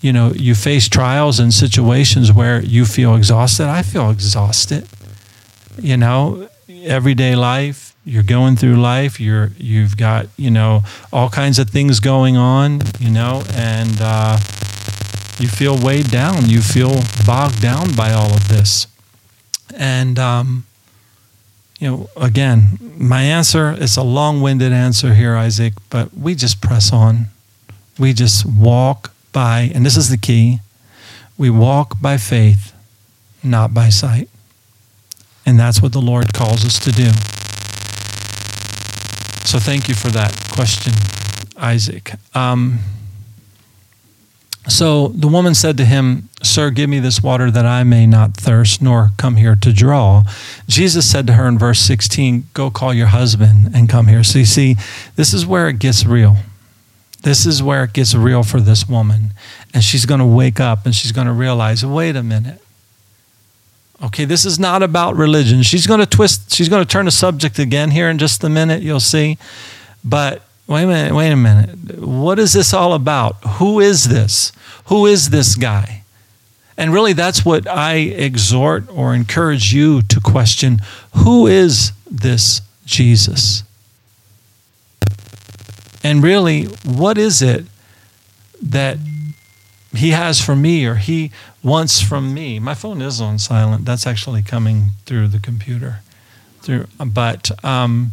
you 0.00 0.12
know, 0.12 0.32
you 0.32 0.54
face 0.54 0.88
trials 0.88 1.38
and 1.38 1.52
situations 1.52 2.32
where 2.32 2.62
you 2.62 2.84
feel 2.84 3.14
exhausted. 3.14 3.66
I 3.66 3.82
feel 3.82 4.10
exhausted. 4.10 4.88
You 5.78 5.96
know, 5.96 6.48
everyday 6.68 7.36
life, 7.36 7.91
you're 8.04 8.22
going 8.22 8.56
through 8.56 8.74
life 8.74 9.20
you're 9.20 9.52
you've 9.58 9.96
got 9.96 10.26
you 10.36 10.50
know 10.50 10.82
all 11.12 11.28
kinds 11.28 11.58
of 11.58 11.70
things 11.70 12.00
going 12.00 12.36
on 12.36 12.80
you 12.98 13.10
know 13.10 13.42
and 13.54 13.98
uh, 14.00 14.36
you 15.38 15.48
feel 15.48 15.78
weighed 15.78 16.10
down 16.10 16.48
you 16.48 16.60
feel 16.60 17.00
bogged 17.26 17.60
down 17.60 17.94
by 17.94 18.12
all 18.12 18.32
of 18.32 18.48
this. 18.48 18.86
And 19.76 20.18
um, 20.18 20.64
you 21.78 21.90
know 21.90 22.10
again 22.16 22.78
my 22.96 23.22
answer 23.22 23.72
is 23.72 23.96
a 23.96 24.02
long-winded 24.02 24.72
answer 24.72 25.14
here 25.14 25.36
isaac 25.36 25.74
but 25.88 26.12
we 26.16 26.34
just 26.34 26.60
press 26.60 26.92
on. 26.92 27.26
We 27.98 28.12
just 28.12 28.44
walk 28.44 29.12
by 29.32 29.70
and 29.74 29.86
this 29.86 29.96
is 29.96 30.08
the 30.08 30.16
key 30.16 30.58
we 31.38 31.50
walk 31.50 32.00
by 32.00 32.16
faith 32.16 32.72
not 33.44 33.72
by 33.72 33.88
sight. 33.88 34.28
And 35.44 35.58
that's 35.58 35.80
what 35.80 35.92
the 35.92 36.00
lord 36.00 36.32
calls 36.32 36.64
us 36.64 36.78
to 36.80 36.92
do 36.92 37.10
so 39.44 39.58
thank 39.58 39.88
you 39.88 39.94
for 39.94 40.08
that 40.08 40.32
question, 40.52 40.92
Isaac. 41.56 42.12
Um, 42.34 42.80
so 44.68 45.08
the 45.08 45.26
woman 45.26 45.54
said 45.54 45.76
to 45.78 45.84
him, 45.84 46.28
Sir, 46.42 46.70
give 46.70 46.88
me 46.88 47.00
this 47.00 47.22
water 47.22 47.50
that 47.50 47.66
I 47.66 47.82
may 47.82 48.06
not 48.06 48.36
thirst, 48.36 48.80
nor 48.80 49.10
come 49.16 49.36
here 49.36 49.56
to 49.56 49.72
draw. 49.72 50.22
Jesus 50.68 51.10
said 51.10 51.26
to 51.26 51.32
her 51.34 51.48
in 51.48 51.58
verse 51.58 51.80
16, 51.80 52.46
Go 52.54 52.70
call 52.70 52.94
your 52.94 53.08
husband 53.08 53.74
and 53.74 53.88
come 53.88 54.06
here. 54.06 54.22
So 54.22 54.38
you 54.38 54.44
see, 54.44 54.76
this 55.16 55.34
is 55.34 55.44
where 55.44 55.68
it 55.68 55.78
gets 55.80 56.06
real. 56.06 56.36
This 57.22 57.44
is 57.44 57.62
where 57.62 57.84
it 57.84 57.92
gets 57.92 58.14
real 58.14 58.42
for 58.42 58.60
this 58.60 58.88
woman. 58.88 59.32
And 59.74 59.82
she's 59.82 60.06
going 60.06 60.20
to 60.20 60.26
wake 60.26 60.60
up 60.60 60.84
and 60.84 60.94
she's 60.94 61.12
going 61.12 61.26
to 61.26 61.32
realize 61.32 61.84
wait 61.84 62.14
a 62.14 62.22
minute. 62.22 62.61
Okay, 64.02 64.24
this 64.24 64.44
is 64.44 64.58
not 64.58 64.82
about 64.82 65.14
religion. 65.16 65.62
She's 65.62 65.86
going 65.86 66.00
to 66.00 66.06
twist, 66.06 66.52
she's 66.52 66.68
going 66.68 66.84
to 66.84 66.88
turn 66.88 67.04
the 67.04 67.12
subject 67.12 67.58
again 67.58 67.92
here 67.92 68.10
in 68.10 68.18
just 68.18 68.42
a 68.42 68.48
minute, 68.48 68.82
you'll 68.82 68.98
see. 68.98 69.38
But 70.04 70.42
wait 70.66 70.84
a 70.84 70.86
minute, 70.86 71.14
wait 71.14 71.30
a 71.30 71.36
minute. 71.36 72.00
What 72.00 72.38
is 72.40 72.52
this 72.52 72.74
all 72.74 72.94
about? 72.94 73.36
Who 73.58 73.78
is 73.78 74.08
this? 74.08 74.50
Who 74.86 75.06
is 75.06 75.30
this 75.30 75.54
guy? 75.54 76.02
And 76.76 76.92
really, 76.92 77.12
that's 77.12 77.44
what 77.44 77.68
I 77.68 77.94
exhort 77.94 78.88
or 78.90 79.14
encourage 79.14 79.72
you 79.72 80.02
to 80.02 80.20
question 80.20 80.80
who 81.16 81.46
is 81.46 81.92
this 82.10 82.60
Jesus? 82.84 83.62
And 86.02 86.22
really, 86.22 86.64
what 86.84 87.18
is 87.18 87.42
it 87.42 87.66
that 88.60 88.98
he 89.94 90.10
has 90.10 90.40
for 90.40 90.56
me 90.56 90.86
or 90.86 90.96
he 90.96 91.30
wants 91.62 92.00
from 92.00 92.34
me. 92.34 92.58
My 92.58 92.74
phone 92.74 93.00
is 93.00 93.20
on 93.20 93.38
silent. 93.38 93.84
That's 93.84 94.06
actually 94.06 94.42
coming 94.42 94.90
through 95.06 95.28
the 95.28 95.38
computer. 95.38 96.00
Through, 96.60 96.86
but 97.04 97.50
um, 97.64 98.12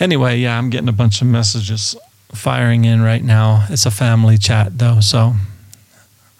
anyway, 0.00 0.38
yeah, 0.38 0.58
I'm 0.58 0.70
getting 0.70 0.88
a 0.88 0.92
bunch 0.92 1.20
of 1.20 1.28
messages 1.28 1.96
firing 2.32 2.84
in 2.84 3.02
right 3.02 3.22
now. 3.22 3.66
It's 3.70 3.86
a 3.86 3.90
family 3.90 4.38
chat 4.38 4.78
though, 4.78 5.00
so 5.00 5.34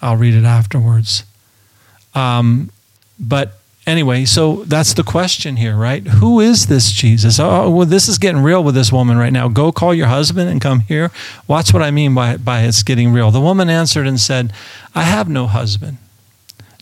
I'll 0.00 0.16
read 0.16 0.34
it 0.34 0.44
afterwards. 0.44 1.24
Um, 2.14 2.70
but 3.18 3.58
anyway, 3.86 4.24
so 4.24 4.64
that's 4.64 4.94
the 4.94 5.02
question 5.02 5.56
here, 5.56 5.76
right? 5.76 6.06
Who 6.06 6.40
is 6.40 6.66
this 6.66 6.90
Jesus? 6.90 7.38
Oh, 7.38 7.64
oh, 7.64 7.70
well, 7.70 7.86
this 7.86 8.08
is 8.08 8.18
getting 8.18 8.42
real 8.42 8.62
with 8.62 8.74
this 8.74 8.92
woman 8.92 9.16
right 9.16 9.32
now. 9.32 9.48
Go 9.48 9.72
call 9.72 9.94
your 9.94 10.06
husband 10.06 10.48
and 10.48 10.60
come 10.60 10.80
here. 10.80 11.10
Watch 11.46 11.72
what 11.72 11.82
I 11.82 11.90
mean 11.90 12.14
by, 12.14 12.36
by 12.36 12.62
it's 12.62 12.82
getting 12.82 13.12
real. 13.12 13.30
The 13.30 13.40
woman 13.40 13.68
answered 13.68 14.06
and 14.06 14.18
said, 14.20 14.52
I 14.94 15.02
have 15.02 15.28
no 15.28 15.46
husband. 15.46 15.98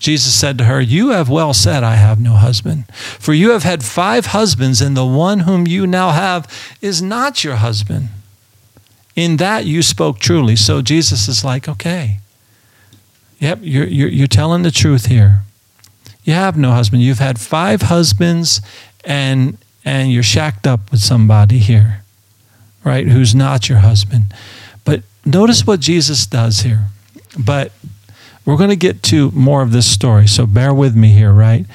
Jesus 0.03 0.35
said 0.35 0.59
to 0.59 0.65
her, 0.65 0.81
You 0.81 1.11
have 1.11 1.29
well 1.29 1.55
said, 1.55 1.85
I 1.85 1.95
have 1.95 2.21
no 2.21 2.33
husband. 2.33 2.93
For 2.93 3.33
you 3.33 3.51
have 3.51 3.63
had 3.63 3.85
five 3.85 4.27
husbands, 4.27 4.81
and 4.81 4.97
the 4.97 5.07
one 5.07 5.41
whom 5.41 5.65
you 5.65 5.87
now 5.87 6.11
have 6.11 6.53
is 6.81 7.01
not 7.01 7.45
your 7.45 7.57
husband. 7.57 8.09
In 9.15 9.37
that 9.37 9.65
you 9.65 9.81
spoke 9.81 10.19
truly. 10.19 10.57
So 10.57 10.83
Jesus 10.83 11.29
is 11.29 11.45
like, 11.45 11.69
Okay, 11.69 12.19
yep, 13.39 13.61
you're, 13.63 13.87
you're, 13.87 14.09
you're 14.09 14.27
telling 14.27 14.63
the 14.63 14.73
truth 14.73 15.07
here. 15.07 15.43
You 16.25 16.35
have 16.35 16.57
no 16.57 16.71
husband. 16.71 17.03
You've 17.03 17.19
had 17.19 17.41
five 17.41 17.83
husbands 17.83 18.61
and 19.05 19.59
and 19.85 20.13
you're 20.13 20.23
shacked 20.23 20.67
up 20.67 20.93
with 20.93 21.01
somebody 21.01 21.59
here, 21.59 22.05
right? 22.85 23.09
Who's 23.09 23.35
not 23.35 23.69
your 23.69 23.79
husband. 23.79 24.33
But 24.85 25.03
notice 25.25 25.67
what 25.67 25.81
Jesus 25.81 26.25
does 26.25 26.61
here. 26.61 26.87
But 27.37 27.73
we're 28.45 28.57
going 28.57 28.71
to 28.71 28.77
get 28.77 29.03
to 29.05 29.31
more 29.33 29.63
of 29.63 29.73
this 29.73 29.91
story, 29.91 30.27
so 30.27 30.47
bear 30.47 30.73
with 30.73 30.95
me 30.95 31.09
here, 31.09 31.33
right? 31.33 31.67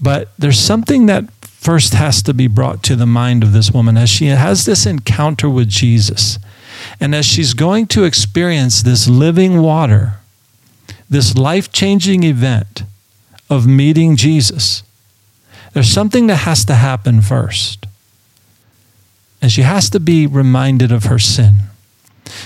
But 0.00 0.28
there's 0.38 0.58
something 0.58 1.06
that 1.06 1.30
first 1.42 1.94
has 1.94 2.22
to 2.22 2.34
be 2.34 2.46
brought 2.46 2.82
to 2.82 2.96
the 2.96 3.06
mind 3.06 3.42
of 3.42 3.52
this 3.52 3.70
woman 3.70 3.96
as 3.96 4.10
she 4.10 4.26
has 4.26 4.66
this 4.66 4.84
encounter 4.84 5.48
with 5.48 5.68
Jesus. 5.68 6.38
And 7.00 7.14
as 7.14 7.24
she's 7.24 7.54
going 7.54 7.86
to 7.88 8.04
experience 8.04 8.82
this 8.82 9.08
living 9.08 9.62
water, 9.62 10.14
this 11.08 11.34
life 11.36 11.72
changing 11.72 12.22
event, 12.22 12.82
of 13.50 13.66
meeting 13.66 14.16
Jesus, 14.16 14.82
there's 15.72 15.90
something 15.90 16.26
that 16.28 16.36
has 16.38 16.64
to 16.66 16.74
happen 16.74 17.20
first. 17.20 17.86
And 19.42 19.50
she 19.52 19.62
has 19.62 19.90
to 19.90 20.00
be 20.00 20.26
reminded 20.26 20.90
of 20.90 21.04
her 21.04 21.18
sin. 21.18 21.54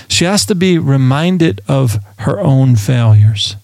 She 0.07 0.25
has 0.25 0.45
to 0.47 0.55
be 0.55 0.77
reminded 0.77 1.61
of 1.67 1.99
her 2.19 2.39
own 2.39 2.75
failures. 2.75 3.55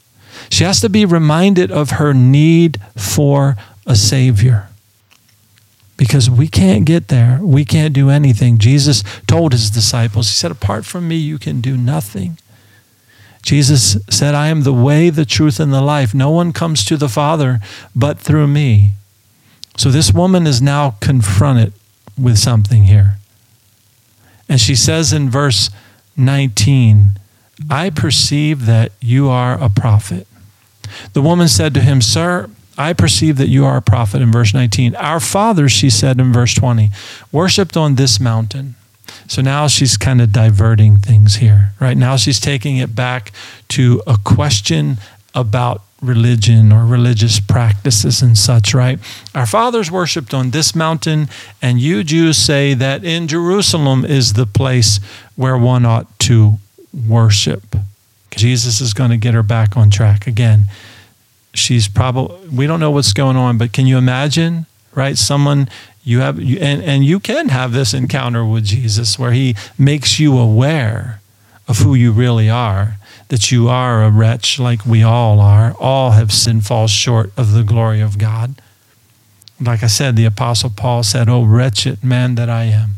She 0.50 0.64
has 0.64 0.80
to 0.82 0.90
be 0.90 1.06
reminded 1.06 1.72
of 1.72 1.92
her 1.92 2.14
need 2.14 2.80
for 2.96 3.58
a 3.86 3.96
Savior. 3.96 4.70
because 5.98 6.30
we 6.30 6.48
can't 6.48 6.84
get 6.86 7.08
there. 7.08 7.40
We 7.42 7.64
can't 7.64 7.94
do 7.94 8.10
anything. 8.10 8.58
Jesus 8.58 9.02
told 9.28 9.54
his 9.54 9.70
disciples, 9.70 10.28
He 10.28 10.36
said, 10.36 10.52
Apart 10.52 10.86
from 10.86 11.08
me, 11.08 11.16
you 11.16 11.38
can 11.38 11.62
do 11.62 11.78
nothing. 11.78 12.38
Jesus 13.46 13.98
said, 14.10 14.34
I 14.34 14.48
am 14.48 14.64
the 14.64 14.74
way, 14.74 15.12
the 15.12 15.24
truth, 15.24 15.60
and 15.60 15.72
the 15.72 15.82
life. 15.82 16.16
No 16.16 16.32
one 16.32 16.52
comes 16.52 16.84
to 16.86 16.98
the 16.98 17.08
Father 17.08 17.60
but 17.96 18.18
through 18.18 18.48
me. 18.48 18.94
So 19.78 19.92
this 19.92 20.12
woman 20.12 20.48
is 20.48 20.64
now 20.64 20.96
confronted 21.00 21.72
with 22.20 22.40
something 22.40 22.86
here. 22.86 23.18
And 24.50 24.60
she 24.60 24.76
says 24.76 25.14
in 25.14 25.30
verse 25.30 25.70
19, 26.18 27.12
I 27.70 27.92
perceive 27.92 28.66
that 28.66 28.92
you 29.00 29.30
are 29.30 29.62
a 29.62 29.70
prophet. 29.70 30.26
The 31.14 31.22
woman 31.22 31.48
said 31.48 31.76
to 31.76 31.82
him, 31.82 32.02
Sir, 32.02 32.50
I 32.80 32.94
perceive 32.94 33.38
that 33.38 33.48
you 33.48 33.64
are 33.64 33.78
a 33.78 33.82
prophet 33.82 34.24
in 34.24 34.32
verse 34.32 34.56
19. 34.56 34.96
Our 34.96 35.20
fathers, 35.20 35.72
she 35.72 35.92
said 35.92 36.20
in 36.20 36.34
verse 36.34 36.56
20, 36.56 36.90
worshiped 37.32 37.78
on 37.78 37.94
this 37.94 38.20
mountain. 38.20 38.74
So 39.28 39.42
now 39.42 39.68
she's 39.68 39.98
kind 39.98 40.22
of 40.22 40.32
diverting 40.32 40.98
things 40.98 41.36
here, 41.36 41.72
right? 41.80 41.98
Now 41.98 42.16
she's 42.16 42.40
taking 42.40 42.78
it 42.78 42.96
back 42.96 43.32
to 43.70 44.02
a 44.06 44.18
question 44.24 44.98
about 45.34 45.82
religion 46.02 46.72
or 46.72 46.86
religious 46.86 47.40
practices 47.40 48.22
and 48.22 48.38
such, 48.38 48.74
right? 48.74 49.00
Our 49.34 49.46
fathers 49.46 49.90
worshiped 49.90 50.34
on 50.34 50.52
this 50.52 50.76
mountain, 50.76 51.30
and 51.62 51.80
you 51.80 52.04
Jews 52.04 52.38
say 52.38 52.74
that 52.74 53.04
in 53.04 53.28
Jerusalem 53.28 54.06
is 54.06 54.34
the 54.34 54.46
place 54.46 55.00
where 55.36 55.58
one 55.58 55.86
ought 55.86 56.20
to 56.20 56.60
worship. 57.08 57.76
Jesus 58.32 58.82
is 58.82 58.94
going 58.94 59.12
to 59.12 59.18
get 59.18 59.34
her 59.34 59.44
back 59.44 59.78
on 59.78 59.90
track 59.90 60.28
again. 60.28 60.66
She's 61.54 61.88
probably, 61.88 62.50
we 62.50 62.68
don't 62.68 62.80
know 62.80 62.92
what's 62.92 63.14
going 63.14 63.38
on, 63.38 63.58
but 63.58 63.72
can 63.72 63.88
you 63.88 63.98
imagine, 63.98 64.66
right? 64.94 65.18
Someone 65.18 65.70
you 66.06 66.20
have, 66.20 66.40
you, 66.40 66.60
and, 66.60 66.84
and 66.84 67.04
you 67.04 67.20
can 67.20 67.50
have 67.50 67.74
this 67.74 67.94
encounter 67.94 68.46
with 68.46 68.64
Jesus 68.64 69.18
where 69.18 69.32
he 69.32 69.56
makes 69.78 70.20
you 70.20 70.38
aware 70.38 71.20
of 71.68 71.80
who 71.80 71.96
you 71.96 72.12
really 72.12 72.48
are, 72.48 72.98
that 73.30 73.52
you 73.52 73.68
are 73.68 74.04
a 74.04 74.12
wretch 74.12 74.60
like 74.60 74.86
we 74.86 75.02
all 75.02 75.40
are. 75.40 75.76
All 75.80 76.12
have 76.12 76.32
sinned, 76.32 76.64
fall 76.64 76.86
short 76.86 77.32
of 77.36 77.54
the 77.54 77.64
glory 77.64 78.02
of 78.02 78.20
God. 78.20 78.62
Like 79.60 79.82
I 79.82 79.88
said, 79.88 80.16
the 80.16 80.26
Apostle 80.26 80.70
Paul 80.70 81.02
said, 81.02 81.28
Oh, 81.28 81.44
wretched 81.44 82.04
man 82.04 82.36
that 82.36 82.52
I 82.52 82.66
am. 82.66 82.92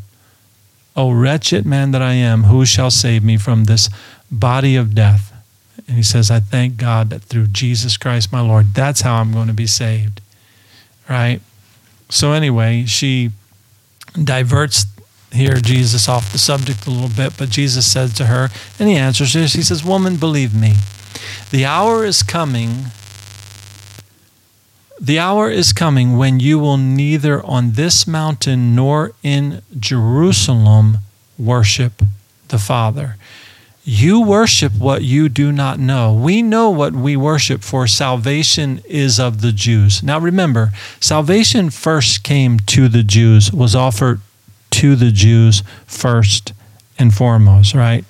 Oh, 0.94 1.10
wretched 1.10 1.64
man 1.64 1.92
that 1.92 2.02
I 2.02 2.12
am, 2.12 2.42
who 2.44 2.66
shall 2.66 2.90
save 2.90 3.24
me 3.24 3.38
from 3.38 3.64
this 3.64 3.88
body 4.30 4.76
of 4.76 4.94
death? 4.94 5.32
And 5.86 5.96
he 5.96 6.02
says, 6.02 6.30
I 6.30 6.40
thank 6.40 6.76
God 6.76 7.08
that 7.08 7.22
through 7.22 7.46
Jesus 7.46 7.96
Christ 7.96 8.32
my 8.32 8.42
Lord, 8.42 8.74
that's 8.74 9.00
how 9.00 9.14
I'm 9.14 9.32
going 9.32 9.46
to 9.46 9.54
be 9.54 9.66
saved. 9.66 10.20
Right? 11.08 11.40
So, 12.08 12.32
anyway, 12.32 12.84
she 12.86 13.30
diverts 14.22 14.86
here 15.32 15.56
Jesus 15.56 16.08
off 16.08 16.32
the 16.32 16.38
subject 16.38 16.86
a 16.86 16.90
little 16.90 17.14
bit, 17.14 17.36
but 17.36 17.50
Jesus 17.50 17.90
said 17.90 18.16
to 18.16 18.26
her, 18.26 18.48
and 18.78 18.88
he 18.88 18.96
answers 18.96 19.34
this, 19.34 19.52
he 19.52 19.62
says, 19.62 19.84
Woman, 19.84 20.16
believe 20.16 20.54
me, 20.54 20.74
the 21.50 21.64
hour 21.64 22.04
is 22.04 22.22
coming. 22.22 22.86
The 25.00 25.18
hour 25.18 25.48
is 25.50 25.72
coming 25.72 26.16
when 26.16 26.40
you 26.40 26.58
will 26.58 26.76
neither 26.76 27.44
on 27.44 27.72
this 27.72 28.06
mountain 28.06 28.74
nor 28.74 29.12
in 29.22 29.62
Jerusalem 29.78 30.98
worship 31.38 32.02
the 32.48 32.58
Father. 32.58 33.16
You 33.90 34.20
worship 34.20 34.74
what 34.74 35.02
you 35.02 35.30
do 35.30 35.50
not 35.50 35.78
know. 35.78 36.12
We 36.12 36.42
know 36.42 36.68
what 36.68 36.92
we 36.92 37.16
worship, 37.16 37.62
for 37.62 37.86
salvation 37.86 38.82
is 38.84 39.18
of 39.18 39.40
the 39.40 39.50
Jews. 39.50 40.02
Now 40.02 40.18
remember, 40.18 40.72
salvation 41.00 41.70
first 41.70 42.22
came 42.22 42.58
to 42.58 42.88
the 42.88 43.02
Jews, 43.02 43.50
was 43.50 43.74
offered 43.74 44.20
to 44.72 44.94
the 44.94 45.10
Jews 45.10 45.62
first 45.86 46.52
and 46.98 47.14
foremost, 47.14 47.74
right? 47.74 48.04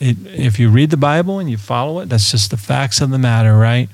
It, 0.00 0.18
if 0.26 0.58
you 0.58 0.68
read 0.68 0.90
the 0.90 0.98
Bible 0.98 1.38
and 1.38 1.48
you 1.48 1.56
follow 1.56 2.00
it, 2.00 2.10
that's 2.10 2.30
just 2.30 2.50
the 2.50 2.58
facts 2.58 3.00
of 3.00 3.08
the 3.08 3.18
matter, 3.18 3.56
right? 3.56 3.88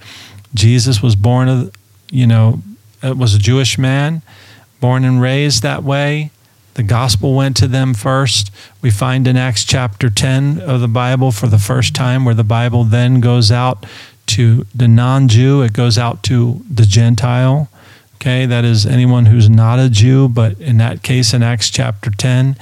Jesus 0.55 1.05
was 1.05 1.15
born 1.15 1.49
of, 1.49 1.73
you 2.11 2.27
know, 2.27 2.63
uh, 3.01 3.15
was 3.15 3.33
a 3.33 3.39
Jewish 3.39 3.79
man, 3.79 4.23
born 4.81 5.05
and 5.05 5.23
raised 5.23 5.63
that 5.63 5.85
way. 5.85 6.33
The 6.75 6.83
gospel 6.83 7.35
went 7.35 7.57
to 7.59 7.69
them 7.69 7.93
first. 7.93 8.51
We 8.81 8.91
find 8.91 9.29
in 9.29 9.37
Acts 9.37 9.65
chapter 9.65 10.09
10 10.09 10.61
of 10.61 10.81
the 10.81 10.89
Bible 10.89 11.31
for 11.31 11.47
the 11.47 11.59
first 11.59 11.95
time 11.95 12.25
where 12.25 12.35
the 12.35 12.45
Bible 12.45 12.85
then 12.85 13.21
goes 13.21 13.53
out 13.53 13.85
to 14.29 14.67
the 14.75 14.89
non 14.89 15.29
Jew, 15.29 15.63
it 15.63 15.73
goes 15.73 15.99
out 15.99 16.23
to 16.25 16.63
the 16.71 16.87
Gentile. 16.87 17.69
Okay, 18.17 18.47
that 18.47 18.65
is 18.65 18.87
anyone 18.87 19.27
who's 19.27 19.51
not 19.51 19.79
a 19.79 19.91
Jew, 19.91 20.29
but 20.29 20.59
in 20.61 20.79
that 20.79 21.03
case, 21.03 21.35
in 21.35 21.43
Acts 21.43 21.69
chapter 21.71 22.11
10, 22.11 22.57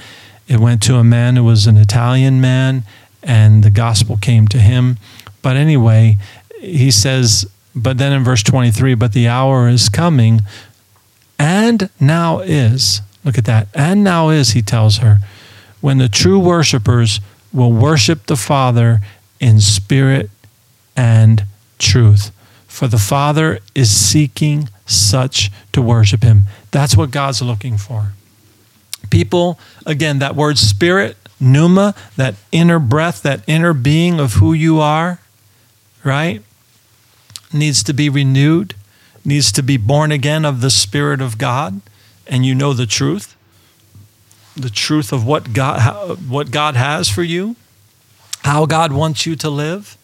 it 0.47 0.59
went 0.59 0.81
to 0.83 0.95
a 0.95 1.03
man 1.03 1.35
who 1.35 1.43
was 1.43 1.67
an 1.67 1.77
Italian 1.77 2.41
man, 2.41 2.83
and 3.21 3.63
the 3.63 3.69
gospel 3.69 4.17
came 4.17 4.47
to 4.47 4.57
him. 4.57 4.97
But 5.43 5.55
anyway, 5.55 6.17
he 6.59 6.89
says, 6.91 7.45
but 7.75 7.99
then 7.99 8.11
in 8.11 8.23
verse 8.23 8.43
23, 8.43 8.95
but 8.95 9.13
the 9.13 9.27
hour 9.27 9.69
is 9.69 9.87
coming, 9.87 10.41
and 11.37 11.89
now 11.99 12.39
is. 12.39 13.01
Look 13.23 13.37
at 13.37 13.45
that. 13.45 13.67
And 13.73 14.03
now 14.03 14.29
is, 14.29 14.51
he 14.51 14.61
tells 14.61 14.97
her, 14.97 15.19
when 15.79 15.97
the 15.97 16.09
true 16.09 16.39
worshipers 16.39 17.19
will 17.53 17.71
worship 17.71 18.27
the 18.27 18.35
Father 18.35 19.01
in 19.39 19.59
spirit 19.59 20.29
and 20.95 21.45
truth. 21.79 22.31
For 22.67 22.87
the 22.87 22.97
Father 22.97 23.59
is 23.75 23.89
seeking 23.91 24.69
such 24.85 25.51
to 25.73 25.81
worship 25.81 26.23
him. 26.23 26.43
That's 26.71 26.95
what 26.95 27.11
God's 27.11 27.41
looking 27.41 27.77
for. 27.77 28.13
People, 29.09 29.59
again, 29.85 30.19
that 30.19 30.35
word 30.35 30.57
spirit, 30.57 31.17
pneuma, 31.39 31.95
that 32.15 32.35
inner 32.51 32.79
breath, 32.79 33.23
that 33.23 33.41
inner 33.47 33.73
being 33.73 34.19
of 34.19 34.33
who 34.33 34.53
you 34.53 34.79
are, 34.79 35.19
right, 36.03 36.41
needs 37.51 37.83
to 37.83 37.93
be 37.93 38.09
renewed, 38.09 38.75
needs 39.25 39.51
to 39.51 39.63
be 39.63 39.75
born 39.75 40.11
again 40.11 40.45
of 40.45 40.61
the 40.61 40.69
Spirit 40.69 41.19
of 41.19 41.37
God, 41.37 41.81
and 42.31 42.45
you 42.45 42.55
know 42.55 42.73
the 42.73 42.87
truth, 42.87 43.35
the 44.55 44.71
truth 44.71 45.13
of 45.13 45.25
what 45.25 45.53
God, 45.53 46.17
what 46.27 46.49
God 46.49 46.75
has 46.75 47.07
for 47.07 47.21
you, 47.21 47.55
how 48.43 48.65
God 48.65 48.91
wants 48.91 49.27
you 49.27 49.35
to 49.35 49.49
live, 49.49 49.97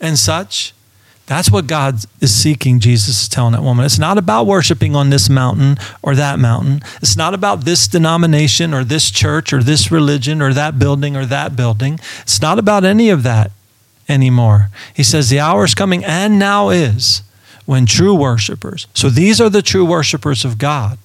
and 0.00 0.18
such. 0.18 0.72
That's 1.26 1.50
what 1.50 1.66
God 1.66 2.00
is 2.20 2.34
seeking, 2.34 2.80
Jesus 2.80 3.22
is 3.22 3.28
telling 3.28 3.52
that 3.52 3.62
woman. 3.62 3.86
It's 3.86 3.98
not 3.98 4.18
about 4.18 4.46
worshiping 4.46 4.94
on 4.94 5.08
this 5.08 5.30
mountain 5.30 5.78
or 6.02 6.14
that 6.14 6.38
mountain. 6.38 6.82
It's 7.00 7.16
not 7.16 7.32
about 7.32 7.64
this 7.64 7.88
denomination 7.88 8.74
or 8.74 8.84
this 8.84 9.10
church 9.10 9.52
or 9.52 9.62
this 9.62 9.90
religion 9.90 10.42
or 10.42 10.52
that 10.52 10.78
building 10.78 11.16
or 11.16 11.24
that 11.24 11.56
building. 11.56 11.98
It's 12.22 12.42
not 12.42 12.58
about 12.58 12.84
any 12.84 13.08
of 13.08 13.22
that 13.22 13.52
anymore. 14.06 14.70
He 14.94 15.02
says, 15.02 15.30
The 15.30 15.40
hour 15.40 15.64
is 15.64 15.74
coming 15.74 16.04
and 16.04 16.38
now 16.38 16.68
is 16.68 17.22
when 17.64 17.86
true 17.86 18.14
worshipers, 18.14 18.86
so 18.92 19.08
these 19.08 19.40
are 19.40 19.48
the 19.48 19.62
true 19.62 19.86
worshipers 19.86 20.44
of 20.44 20.58
God, 20.58 20.98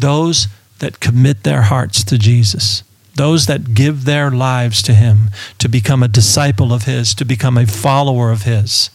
those 0.00 0.48
that 0.78 1.00
commit 1.00 1.42
their 1.42 1.62
hearts 1.62 2.02
to 2.04 2.18
Jesus 2.18 2.82
those 3.20 3.44
that 3.44 3.74
give 3.74 4.06
their 4.06 4.30
lives 4.30 4.82
to 4.82 4.94
Him, 4.94 5.28
to 5.58 5.68
become 5.68 6.02
a 6.02 6.08
disciple 6.08 6.72
of 6.72 6.84
His, 6.84 7.14
to 7.16 7.24
become 7.26 7.58
a 7.58 7.66
follower 7.66 8.30
of 8.30 8.44
His. 8.44 8.88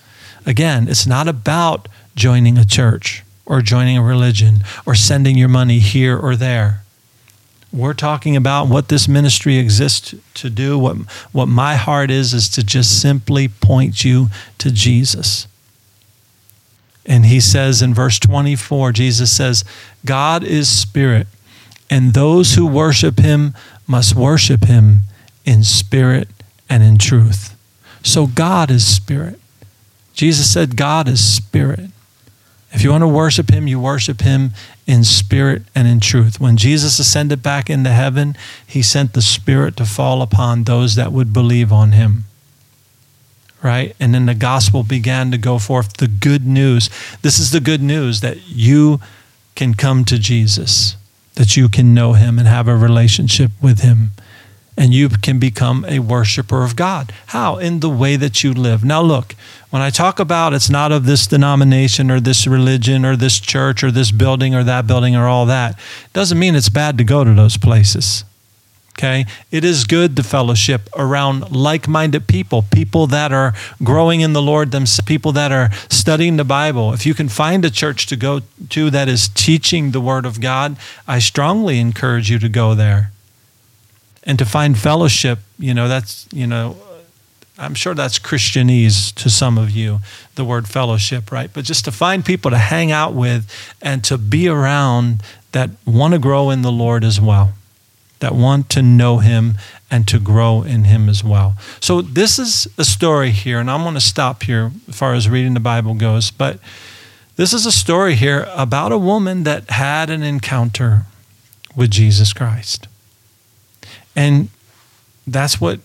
Again, 0.48 0.88
it's 0.88 1.06
not 1.06 1.28
about 1.28 1.88
joining 2.16 2.58
a 2.58 2.66
church 2.66 3.24
or 3.46 3.62
joining 3.62 4.00
a 4.00 4.04
religion 4.04 4.64
or 4.84 4.96
sending 4.96 5.38
your 5.38 5.48
money 5.48 5.78
here 5.78 6.18
or 6.18 6.36
there. 6.36 6.82
We're 7.72 7.94
talking 7.94 8.36
about 8.36 8.68
what 8.68 8.88
this 8.88 9.08
ministry 9.08 9.58
exists 9.58 10.16
to 10.36 10.50
do. 10.50 10.80
What, 10.80 10.98
what 11.32 11.48
my 11.48 11.76
heart 11.76 12.10
is, 12.10 12.34
is 12.34 12.50
to 12.50 12.64
just 12.64 13.00
simply 13.00 13.48
point 13.48 14.04
you 14.04 14.30
to 14.60 14.72
Jesus. 14.72 15.48
And 17.06 17.26
he 17.26 17.40
says 17.40 17.82
in 17.82 17.94
verse 17.94 18.20
24, 18.20 18.92
Jesus 18.92 19.36
says, 19.36 19.64
God 20.06 20.44
is 20.44 20.70
spirit, 20.70 21.28
and 21.90 22.14
those 22.14 22.56
who 22.56 22.66
worship 22.66 23.20
him 23.20 23.54
must 23.88 24.16
worship 24.16 24.66
him 24.66 25.02
in 25.46 25.64
spirit 25.64 26.28
and 26.70 26.82
in 26.82 26.98
truth. 26.98 27.56
So 28.04 28.28
God 28.28 28.72
is 28.72 28.86
spirit. 28.86 29.40
Jesus 30.14 30.52
said, 30.52 30.78
God 30.78 31.08
is 31.08 31.24
spirit. 31.24 31.92
If 32.72 32.84
you 32.84 32.92
want 32.92 33.04
to 33.04 33.08
worship 33.08 33.52
him, 33.52 33.68
you 33.68 33.80
worship 33.80 34.22
him 34.22 34.52
in 34.86 35.04
spirit 35.04 35.64
and 35.74 35.88
in 35.88 36.00
truth. 36.00 36.40
When 36.40 36.58
Jesus 36.58 37.00
ascended 37.00 37.42
back 37.42 37.70
into 37.70 37.90
heaven, 37.90 38.36
he 38.68 38.82
sent 38.82 39.14
the 39.14 39.22
Spirit 39.22 39.78
to 39.78 39.86
fall 39.86 40.22
upon 40.22 40.64
those 40.64 40.96
that 40.96 41.12
would 41.12 41.34
believe 41.34 41.72
on 41.72 41.94
him. 41.94 42.26
Right? 43.66 43.96
And 44.00 44.14
then 44.14 44.28
the 44.28 44.36
gospel 44.36 44.84
began 44.84 45.32
to 45.32 45.40
go 45.40 45.58
forth. 45.58 45.98
The 45.98 46.08
good 46.08 46.46
news. 46.46 46.88
This 47.24 47.40
is 47.40 47.50
the 47.50 47.60
good 47.60 47.82
news 47.82 48.22
that 48.22 48.38
you 48.48 49.00
can 49.56 49.74
come 49.74 50.06
to 50.06 50.20
Jesus, 50.20 50.96
that 51.34 51.58
you 51.58 51.68
can 51.68 51.92
know 51.94 52.14
him 52.14 52.38
and 52.38 52.48
have 52.48 52.68
a 52.68 52.78
relationship 52.78 53.50
with 53.62 53.80
him. 53.80 54.12
and 54.78 54.94
you 54.94 55.10
can 55.10 55.40
become 55.40 55.86
a 55.88 56.00
worshiper 56.00 56.64
of 56.64 56.76
God. 56.76 57.14
How? 57.28 57.58
In 57.58 57.80
the 57.80 57.90
way 57.90 58.16
that 58.18 58.44
you 58.44 58.54
live. 58.54 58.84
Now, 58.84 59.02
look, 59.02 59.36
when 59.70 59.82
I 59.82 59.90
talk 59.90 60.20
about 60.20 60.54
it's 60.54 60.70
not 60.70 60.92
of 60.92 61.06
this 61.06 61.28
denomination 61.28 62.12
or 62.12 62.20
this 62.20 62.46
religion 62.46 63.06
or 63.06 63.16
this 63.16 63.40
church 63.40 63.84
or 63.84 63.92
this 63.92 64.12
building 64.12 64.54
or 64.54 64.64
that 64.64 64.86
building 64.88 65.16
or 65.16 65.28
all 65.28 65.46
that, 65.46 65.80
doesn't 66.14 66.40
mean 66.40 66.56
it's 66.56 66.70
bad 66.70 66.98
to 66.98 67.04
go 67.04 67.24
to 67.24 67.34
those 67.34 67.58
places. 67.58 68.26
Okay? 68.98 69.26
It 69.52 69.66
is 69.66 69.84
good 69.84 70.16
to 70.16 70.24
fellowship 70.24 70.90
around 70.96 71.52
like 71.52 71.88
minded 71.88 72.28
people, 72.28 72.64
people 72.64 73.08
that 73.08 73.34
are 73.34 73.54
growing 73.84 74.22
in 74.22 74.34
the 74.34 74.42
Lord 74.42 74.72
themselves, 74.72 75.06
people 75.06 75.32
that 75.34 75.52
are 75.52 75.70
studying 75.90 76.38
the 76.38 76.46
Bible. 76.46 76.94
If 76.94 77.06
you 77.06 77.14
can 77.14 77.28
find 77.28 77.66
a 77.66 77.70
church 77.70 78.06
to 78.08 78.16
go 78.16 78.42
to 78.70 78.90
that 78.90 79.10
is 79.10 79.28
teaching 79.28 79.92
the 79.92 80.02
Word 80.02 80.26
of 80.26 80.40
God, 80.40 80.78
I 81.08 81.20
strongly 81.20 81.80
encourage 81.80 82.30
you 82.30 82.40
to 82.40 82.50
go 82.50 82.74
there 82.74 83.12
and 84.24 84.40
to 84.40 84.46
find 84.46 84.78
fellowship, 84.78 85.40
you 85.60 85.74
know, 85.74 85.88
that's, 85.88 86.28
you 86.32 86.48
know, 86.48 86.78
I'm 87.58 87.74
sure 87.74 87.94
that's 87.94 88.20
Christianese 88.20 89.14
to 89.16 89.30
some 89.30 89.58
of 89.58 89.72
you, 89.72 90.00
the 90.36 90.44
word 90.44 90.68
fellowship, 90.68 91.32
right? 91.32 91.50
But 91.52 91.64
just 91.64 91.86
to 91.86 91.92
find 91.92 92.26
people 92.26 92.52
to 92.52 92.58
hang 92.58 92.92
out 92.92 93.14
with 93.14 93.50
and 93.82 94.04
to 94.06 94.18
be 94.18 94.50
around 94.50 95.24
that 95.54 95.70
want 95.86 96.14
to 96.14 96.20
grow 96.20 96.50
in 96.50 96.64
the 96.64 96.72
Lord 96.72 97.06
as 97.06 97.22
well, 97.22 97.54
that 98.20 98.34
want 98.34 98.70
to 98.72 98.82
know 98.82 99.20
Him 99.20 99.56
and 99.92 100.08
to 100.08 100.20
grow 100.20 100.64
in 100.64 100.86
Him 100.86 101.10
as 101.10 101.24
well. 101.24 101.56
So, 101.80 102.02
this 102.02 102.40
is 102.40 102.68
a 102.78 102.86
story 102.86 103.32
here, 103.32 103.60
and 103.60 103.70
I'm 103.70 103.84
going 103.84 103.96
to 103.96 104.02
stop 104.02 104.44
here 104.44 104.72
as 104.88 104.98
far 104.98 105.14
as 105.14 105.30
reading 105.30 105.54
the 105.54 105.60
Bible 105.60 105.94
goes. 105.94 106.32
But 106.32 106.60
this 107.36 107.54
is 107.54 107.66
a 107.66 107.72
story 107.72 108.16
here 108.16 108.48
about 108.56 108.92
a 108.92 108.98
woman 108.98 109.44
that 109.44 109.70
had 109.70 110.10
an 110.10 110.24
encounter 110.24 111.06
with 111.76 111.92
Jesus 111.92 112.32
Christ. 112.32 112.88
And 114.16 114.50
that's 115.28 115.60
what 115.60 115.80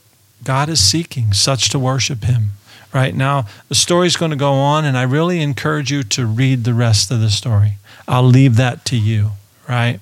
God 0.45 0.69
is 0.69 0.81
seeking, 0.81 1.33
such 1.33 1.69
to 1.71 1.79
worship 1.79 2.25
Him. 2.25 2.51
Right 2.93 3.15
now, 3.15 3.47
the 3.69 3.75
story's 3.75 4.17
going 4.17 4.31
to 4.31 4.37
go 4.37 4.53
on, 4.53 4.85
and 4.85 4.97
I 4.97 5.03
really 5.03 5.41
encourage 5.41 5.93
you 5.93 6.03
to 6.05 6.27
read 6.27 6.65
the 6.65 6.75
rest 6.75 7.11
of 7.11 7.21
the 7.21 7.31
story. 7.31 7.75
I'll 8.09 8.25
leave 8.25 8.57
that 8.57 8.85
to 8.87 8.97
you, 8.97 9.33
right? 9.69 10.01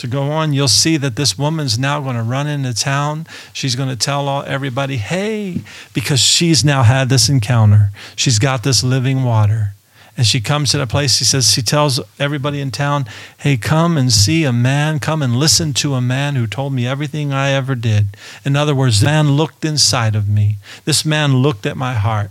To 0.00 0.06
go 0.06 0.30
on, 0.30 0.54
you'll 0.54 0.66
see 0.66 0.96
that 0.96 1.16
this 1.16 1.36
woman's 1.36 1.78
now 1.78 2.00
going 2.00 2.16
to 2.16 2.22
run 2.22 2.46
into 2.46 2.72
town. 2.72 3.26
She's 3.52 3.76
going 3.76 3.90
to 3.90 3.96
tell 3.96 4.28
all, 4.28 4.42
everybody, 4.44 4.96
hey, 4.96 5.60
because 5.92 6.20
she's 6.20 6.64
now 6.64 6.84
had 6.84 7.10
this 7.10 7.28
encounter. 7.28 7.90
She's 8.16 8.38
got 8.38 8.62
this 8.62 8.82
living 8.82 9.24
water. 9.24 9.74
And 10.16 10.26
she 10.26 10.40
comes 10.40 10.70
to 10.70 10.78
the 10.78 10.86
place, 10.86 11.18
she 11.18 11.24
says, 11.24 11.52
she 11.52 11.60
tells 11.60 12.00
everybody 12.18 12.62
in 12.62 12.70
town, 12.70 13.04
hey, 13.40 13.58
come 13.58 13.98
and 13.98 14.10
see 14.10 14.44
a 14.44 14.54
man, 14.54 15.00
come 15.00 15.20
and 15.20 15.36
listen 15.36 15.74
to 15.74 15.92
a 15.92 16.00
man 16.00 16.34
who 16.34 16.46
told 16.46 16.72
me 16.72 16.86
everything 16.86 17.34
I 17.34 17.50
ever 17.50 17.74
did. 17.74 18.06
In 18.42 18.56
other 18.56 18.74
words, 18.74 19.00
the 19.00 19.06
man 19.06 19.32
looked 19.32 19.66
inside 19.66 20.16
of 20.16 20.30
me. 20.30 20.56
This 20.86 21.04
man 21.04 21.36
looked 21.36 21.66
at 21.66 21.76
my 21.76 21.92
heart. 21.92 22.30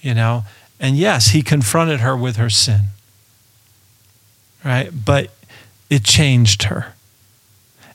You 0.00 0.14
know, 0.14 0.44
and 0.80 0.96
yes, 0.96 1.28
he 1.28 1.42
confronted 1.42 2.00
her 2.00 2.16
with 2.16 2.36
her 2.36 2.48
sin. 2.48 2.84
Right? 4.64 4.88
But 5.04 5.30
it 5.90 6.04
changed 6.04 6.64
her. 6.64 6.94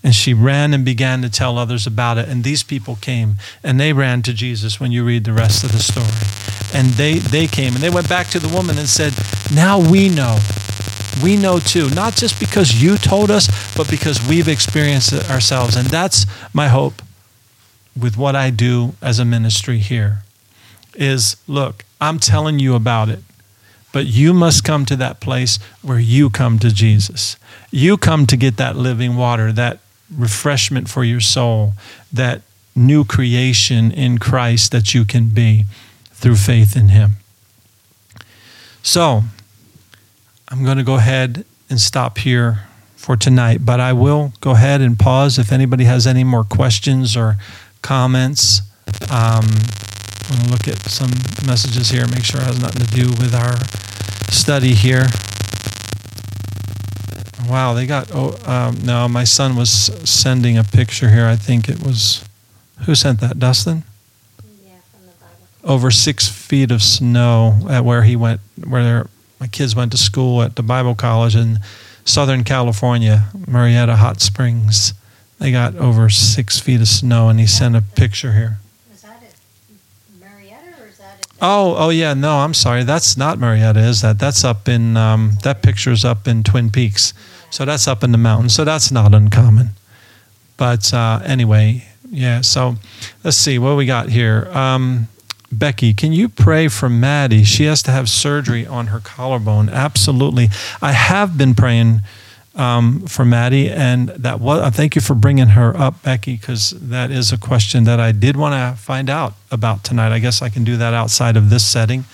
And 0.03 0.13
she 0.13 0.35
ran 0.35 0.73
and 0.75 0.85
began 0.85 1.23
to 1.23 1.29
tell 1.31 1.57
others 1.57 1.87
about 1.87 2.19
it. 2.19 2.29
And 2.29 2.43
these 2.43 2.61
people 2.61 2.95
came 2.97 3.37
and 3.63 3.79
they 3.79 3.91
ran 3.91 4.21
to 4.23 4.33
Jesus 4.33 4.79
when 4.79 4.91
you 4.91 5.03
read 5.03 5.23
the 5.23 5.33
rest 5.33 5.63
of 5.63 5.71
the 5.71 5.79
story. 5.79 6.05
And 6.79 6.93
they, 6.93 7.15
they 7.17 7.47
came 7.47 7.73
and 7.73 7.81
they 7.81 7.89
went 7.89 8.07
back 8.07 8.27
to 8.27 8.39
the 8.39 8.53
woman 8.55 8.77
and 8.77 8.87
said, 8.87 9.13
Now 9.55 9.79
we 9.79 10.09
know. 10.09 10.37
We 11.23 11.37
know 11.37 11.59
too, 11.59 11.89
not 11.91 12.15
just 12.15 12.39
because 12.39 12.83
you 12.83 12.97
told 12.97 13.31
us, 13.31 13.47
but 13.75 13.89
because 13.89 14.25
we've 14.27 14.49
experienced 14.49 15.13
it 15.13 15.27
ourselves. 15.31 15.75
And 15.75 15.87
that's 15.87 16.25
my 16.53 16.67
hope 16.67 17.01
with 17.99 18.17
what 18.17 18.35
I 18.35 18.49
do 18.49 18.93
as 19.01 19.17
a 19.17 19.25
ministry 19.25 19.79
here 19.79 20.19
is 20.95 21.37
look, 21.47 21.85
I'm 21.99 22.19
telling 22.19 22.59
you 22.59 22.75
about 22.75 23.09
it, 23.09 23.19
but 23.91 24.05
you 24.05 24.33
must 24.33 24.63
come 24.63 24.85
to 24.85 24.95
that 24.97 25.19
place 25.19 25.57
where 25.81 25.99
you 25.99 26.29
come 26.29 26.59
to 26.59 26.73
Jesus. 26.73 27.37
You 27.75 27.97
come 27.97 28.25
to 28.27 28.37
get 28.37 28.55
that 28.55 28.77
living 28.77 29.17
water, 29.17 29.51
that 29.51 29.79
refreshment 30.09 30.87
for 30.89 31.03
your 31.03 31.19
soul, 31.19 31.73
that 32.13 32.41
new 32.73 33.03
creation 33.03 33.91
in 33.91 34.17
Christ 34.17 34.71
that 34.71 34.93
you 34.93 35.03
can 35.03 35.27
be 35.27 35.65
through 36.11 36.37
faith 36.37 36.77
in 36.77 36.87
Him. 36.87 37.17
So, 38.81 39.23
I'm 40.47 40.63
going 40.63 40.77
to 40.77 40.85
go 40.85 40.95
ahead 40.95 41.43
and 41.69 41.81
stop 41.81 42.19
here 42.19 42.63
for 42.95 43.17
tonight, 43.17 43.65
but 43.65 43.81
I 43.81 43.91
will 43.91 44.31
go 44.39 44.51
ahead 44.51 44.79
and 44.79 44.97
pause 44.97 45.37
if 45.37 45.51
anybody 45.51 45.83
has 45.83 46.07
any 46.07 46.23
more 46.23 46.45
questions 46.45 47.17
or 47.17 47.35
comments. 47.81 48.61
Um, 49.11 49.43
I'm 49.43 50.37
going 50.37 50.45
to 50.45 50.49
look 50.49 50.67
at 50.69 50.79
some 50.89 51.11
messages 51.45 51.89
here, 51.89 52.07
make 52.07 52.23
sure 52.23 52.39
it 52.39 52.47
has 52.47 52.61
nothing 52.61 52.85
to 52.85 52.95
do 52.95 53.09
with 53.21 53.35
our 53.35 53.57
study 54.31 54.73
here. 54.73 55.07
Wow, 57.49 57.73
they 57.73 57.85
got, 57.85 58.09
oh, 58.13 58.37
um, 58.45 58.77
no, 58.83 59.07
my 59.07 59.23
son 59.23 59.55
was 59.55 59.69
sending 60.09 60.57
a 60.57 60.63
picture 60.63 61.09
here. 61.09 61.25
I 61.25 61.35
think 61.35 61.69
it 61.69 61.83
was, 61.83 62.27
who 62.85 62.95
sent 62.95 63.19
that? 63.21 63.39
Dustin? 63.39 63.83
Yeah, 64.63 64.73
from 64.91 65.05
the 65.05 65.13
Bible. 65.13 65.73
Over 65.73 65.91
six 65.91 66.27
feet 66.27 66.71
of 66.71 66.81
snow 66.81 67.67
at 67.69 67.85
where 67.85 68.03
he 68.03 68.15
went, 68.15 68.41
where 68.67 69.07
my 69.39 69.47
kids 69.47 69.75
went 69.75 69.91
to 69.91 69.97
school 69.97 70.41
at 70.41 70.55
the 70.55 70.63
Bible 70.63 70.95
college 70.95 71.35
in 71.35 71.59
Southern 72.03 72.43
California, 72.43 73.25
Murrieta 73.35 73.95
Hot 73.95 74.21
Springs. 74.21 74.93
They 75.39 75.51
got 75.51 75.75
over 75.75 76.09
six 76.09 76.59
feet 76.59 76.81
of 76.81 76.87
snow, 76.87 77.29
and 77.29 77.39
he 77.39 77.47
sent 77.47 77.75
a 77.75 77.81
picture 77.81 78.33
here. 78.33 78.59
Is 78.93 79.01
that 79.01 79.21
it, 79.21 79.35
Murrieta, 80.19 80.81
or 80.81 80.87
is 80.87 80.97
that? 80.99 81.27
Oh, 81.41 81.75
oh 81.77 81.89
yeah, 81.89 82.13
no, 82.13 82.37
I'm 82.37 82.53
sorry. 82.53 82.83
That's 82.83 83.17
not 83.17 83.37
Murrieta, 83.37 83.77
is 83.77 84.01
that? 84.01 84.17
That's 84.17 84.43
up 84.43 84.69
in 84.69 84.95
um, 84.95 85.33
that 85.43 85.61
picture's 85.61 86.05
up 86.05 86.27
in 86.27 86.43
Twin 86.43 86.69
Peaks, 86.69 87.13
so 87.49 87.65
that's 87.65 87.87
up 87.87 88.03
in 88.03 88.11
the 88.11 88.17
mountains. 88.17 88.53
So 88.53 88.63
that's 88.63 88.91
not 88.91 89.13
uncommon. 89.13 89.69
But 90.57 90.93
uh, 90.93 91.21
anyway, 91.25 91.85
yeah. 92.09 92.41
So 92.41 92.75
let's 93.23 93.37
see 93.37 93.59
what 93.59 93.77
we 93.77 93.85
got 93.85 94.09
here. 94.09 94.47
Um, 94.51 95.07
Becky, 95.51 95.93
can 95.93 96.11
you 96.11 96.27
pray 96.27 96.67
for 96.67 96.89
Maddie? 96.89 97.43
She 97.43 97.63
has 97.65 97.81
to 97.83 97.91
have 97.91 98.09
surgery 98.09 98.65
on 98.65 98.87
her 98.87 98.99
collarbone. 98.99 99.69
Absolutely. 99.69 100.49
I 100.81 100.91
have 100.91 101.37
been 101.37 101.55
praying 101.55 102.01
um, 102.55 103.01
for 103.07 103.25
Maddie, 103.25 103.69
and 103.69 104.09
that 104.09 104.39
was. 104.39 104.61
Uh, 104.61 104.71
thank 104.71 104.95
you 104.95 105.01
for 105.01 105.13
bringing 105.13 105.49
her 105.49 105.75
up, 105.77 106.01
Becky, 106.03 106.35
because 106.35 106.71
that 106.71 107.11
is 107.11 107.31
a 107.31 107.37
question 107.37 107.83
that 107.83 107.99
I 107.99 108.11
did 108.11 108.37
want 108.37 108.53
to 108.53 108.81
find 108.81 109.09
out 109.09 109.33
about 109.51 109.83
tonight. 109.83 110.11
I 110.11 110.19
guess 110.19 110.41
I 110.41 110.49
can 110.49 110.63
do 110.63 110.77
that 110.77 110.93
outside 110.93 111.37
of 111.37 111.49
this 111.49 111.65
setting, 111.65 112.05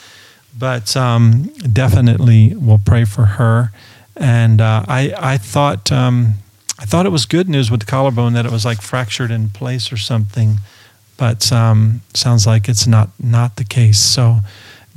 but 0.58 0.96
um, 0.98 1.52
definitely 1.72 2.56
we'll 2.56 2.82
pray 2.84 3.06
for 3.06 3.26
her. 3.26 3.72
And 4.16 4.62
uh, 4.62 4.86
I, 4.88 5.14
I 5.18 5.38
thought, 5.38 5.92
um, 5.92 6.36
I 6.80 6.86
thought 6.86 7.06
it 7.06 7.12
was 7.12 7.26
good 7.26 7.48
news 7.48 7.72
with 7.72 7.82
the 7.82 7.86
collarbone 7.86 8.34
that 8.34 8.46
it 8.46 8.52
was 8.52 8.66
like 8.66 8.82
fractured 8.82 9.32
in 9.32 9.50
place 9.50 9.92
or 9.92 9.98
something 9.98 10.58
but 11.22 11.52
um, 11.52 12.02
sounds 12.16 12.48
like 12.48 12.68
it's 12.68 12.88
not 12.88 13.10
not 13.22 13.58
the 13.58 13.64
case. 13.64 14.00
So 14.00 14.40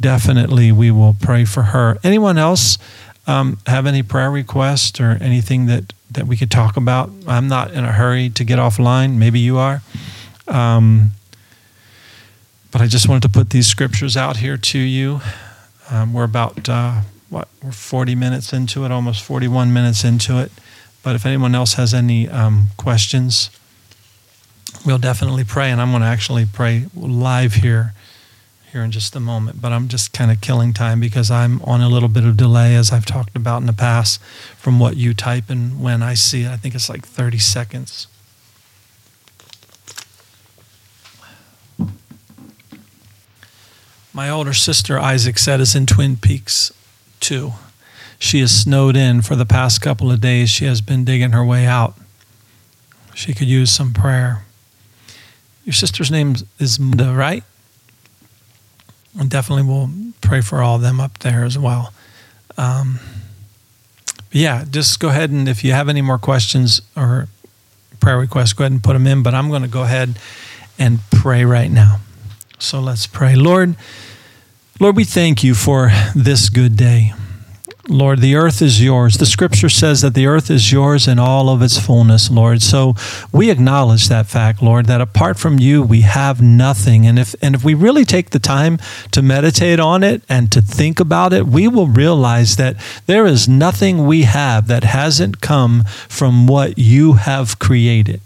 definitely 0.00 0.72
we 0.72 0.90
will 0.90 1.14
pray 1.20 1.44
for 1.44 1.64
her. 1.64 1.98
Anyone 2.02 2.38
else 2.38 2.78
um, 3.26 3.58
have 3.66 3.84
any 3.86 4.02
prayer 4.02 4.30
requests 4.30 4.98
or 4.98 5.18
anything 5.20 5.66
that 5.66 5.92
that 6.10 6.26
we 6.26 6.38
could 6.38 6.50
talk 6.50 6.78
about? 6.78 7.10
I'm 7.28 7.46
not 7.46 7.72
in 7.72 7.84
a 7.84 7.92
hurry 7.92 8.30
to 8.30 8.42
get 8.42 8.58
offline. 8.58 9.16
Maybe 9.16 9.38
you 9.38 9.58
are. 9.58 9.82
Um, 10.48 11.10
but 12.72 12.80
I 12.80 12.86
just 12.86 13.06
wanted 13.06 13.24
to 13.24 13.28
put 13.28 13.50
these 13.50 13.66
scriptures 13.66 14.16
out 14.16 14.38
here 14.38 14.56
to 14.56 14.78
you. 14.78 15.20
Um, 15.90 16.14
we're 16.14 16.24
about 16.24 16.70
uh, 16.70 17.02
what 17.34 17.48
we're 17.62 17.72
40 17.72 18.14
minutes 18.14 18.52
into 18.52 18.84
it, 18.84 18.92
almost 18.92 19.22
41 19.22 19.72
minutes 19.72 20.04
into 20.04 20.40
it. 20.40 20.52
But 21.02 21.16
if 21.16 21.26
anyone 21.26 21.54
else 21.54 21.74
has 21.74 21.92
any 21.92 22.28
um, 22.28 22.68
questions 22.78 23.50
we'll 24.84 24.98
definitely 24.98 25.44
pray, 25.44 25.70
and 25.70 25.80
I'm 25.80 25.90
going 25.90 26.02
to 26.02 26.08
actually 26.08 26.46
pray 26.46 26.86
live 26.94 27.54
here 27.54 27.94
here 28.70 28.82
in 28.82 28.90
just 28.90 29.14
a 29.14 29.20
moment. 29.20 29.60
But 29.60 29.72
I'm 29.72 29.86
just 29.86 30.12
kind 30.12 30.32
of 30.32 30.40
killing 30.40 30.72
time 30.72 30.98
because 30.98 31.30
I'm 31.30 31.62
on 31.62 31.80
a 31.80 31.88
little 31.88 32.08
bit 32.08 32.24
of 32.24 32.36
delay, 32.36 32.74
as 32.74 32.90
I've 32.90 33.06
talked 33.06 33.36
about 33.36 33.60
in 33.60 33.66
the 33.66 33.72
past, 33.72 34.20
from 34.56 34.80
what 34.80 34.96
you 34.96 35.14
type 35.14 35.48
and 35.48 35.80
when 35.80 36.02
I 36.02 36.14
see 36.14 36.42
it. 36.42 36.48
I 36.48 36.56
think 36.56 36.74
it's 36.74 36.88
like 36.88 37.06
30 37.06 37.38
seconds. 37.38 38.08
My 44.12 44.30
older 44.30 44.52
sister, 44.52 44.98
Isaac, 44.98 45.38
said 45.38 45.60
is 45.60 45.74
in 45.74 45.86
Twin 45.86 46.16
Peaks 46.16 46.72
too. 47.24 47.52
She 48.18 48.40
is 48.40 48.62
snowed 48.62 48.96
in 48.96 49.22
for 49.22 49.34
the 49.34 49.46
past 49.46 49.80
couple 49.80 50.10
of 50.10 50.20
days. 50.20 50.50
She 50.50 50.66
has 50.66 50.80
been 50.80 51.04
digging 51.04 51.32
her 51.32 51.44
way 51.44 51.66
out. 51.66 51.94
She 53.14 53.32
could 53.32 53.48
use 53.48 53.70
some 53.70 53.92
prayer. 53.92 54.44
Your 55.64 55.72
sister's 55.72 56.10
name 56.10 56.34
is 56.58 56.78
Munda, 56.78 57.12
right? 57.12 57.42
And 59.18 59.30
definitely 59.30 59.64
we'll 59.64 59.90
pray 60.20 60.40
for 60.40 60.62
all 60.62 60.76
of 60.76 60.82
them 60.82 61.00
up 61.00 61.18
there 61.20 61.44
as 61.44 61.58
well. 61.58 61.94
Um, 62.58 63.00
yeah, 64.30 64.64
just 64.68 65.00
go 65.00 65.08
ahead 65.08 65.30
and 65.30 65.48
if 65.48 65.64
you 65.64 65.72
have 65.72 65.88
any 65.88 66.02
more 66.02 66.18
questions 66.18 66.82
or 66.96 67.28
prayer 68.00 68.18
requests, 68.18 68.52
go 68.52 68.64
ahead 68.64 68.72
and 68.72 68.82
put 68.82 68.92
them 68.92 69.06
in. 69.06 69.22
But 69.22 69.34
I'm 69.34 69.48
going 69.48 69.62
to 69.62 69.68
go 69.68 69.82
ahead 69.82 70.18
and 70.78 70.98
pray 71.10 71.44
right 71.44 71.70
now. 71.70 72.00
So 72.58 72.80
let's 72.80 73.06
pray. 73.06 73.36
Lord, 73.36 73.76
Lord, 74.80 74.96
we 74.96 75.04
thank 75.04 75.44
you 75.44 75.54
for 75.54 75.92
this 76.16 76.48
good 76.48 76.76
day. 76.76 77.12
Lord, 77.88 78.18
the 78.18 78.34
earth 78.34 78.60
is 78.60 78.82
yours. 78.82 79.18
The 79.18 79.26
scripture 79.26 79.68
says 79.68 80.00
that 80.00 80.14
the 80.14 80.26
earth 80.26 80.50
is 80.50 80.72
yours 80.72 81.06
in 81.06 81.20
all 81.20 81.48
of 81.48 81.62
its 81.62 81.78
fullness, 81.78 82.28
Lord. 82.28 82.60
So 82.60 82.94
we 83.30 83.50
acknowledge 83.50 84.08
that 84.08 84.26
fact, 84.26 84.60
Lord, 84.60 84.86
that 84.86 85.00
apart 85.00 85.38
from 85.38 85.60
you, 85.60 85.80
we 85.80 86.00
have 86.00 86.42
nothing. 86.42 87.06
And 87.06 87.20
if, 87.20 87.36
and 87.40 87.54
if 87.54 87.62
we 87.62 87.74
really 87.74 88.04
take 88.04 88.30
the 88.30 88.40
time 88.40 88.78
to 89.12 89.22
meditate 89.22 89.78
on 89.78 90.02
it 90.02 90.22
and 90.28 90.50
to 90.50 90.60
think 90.60 90.98
about 90.98 91.32
it, 91.32 91.46
we 91.46 91.68
will 91.68 91.86
realize 91.86 92.56
that 92.56 92.76
there 93.06 93.26
is 93.26 93.46
nothing 93.48 94.08
we 94.08 94.22
have 94.22 94.66
that 94.66 94.82
hasn't 94.82 95.40
come 95.40 95.84
from 96.08 96.48
what 96.48 96.78
you 96.78 97.12
have 97.12 97.60
created 97.60 98.20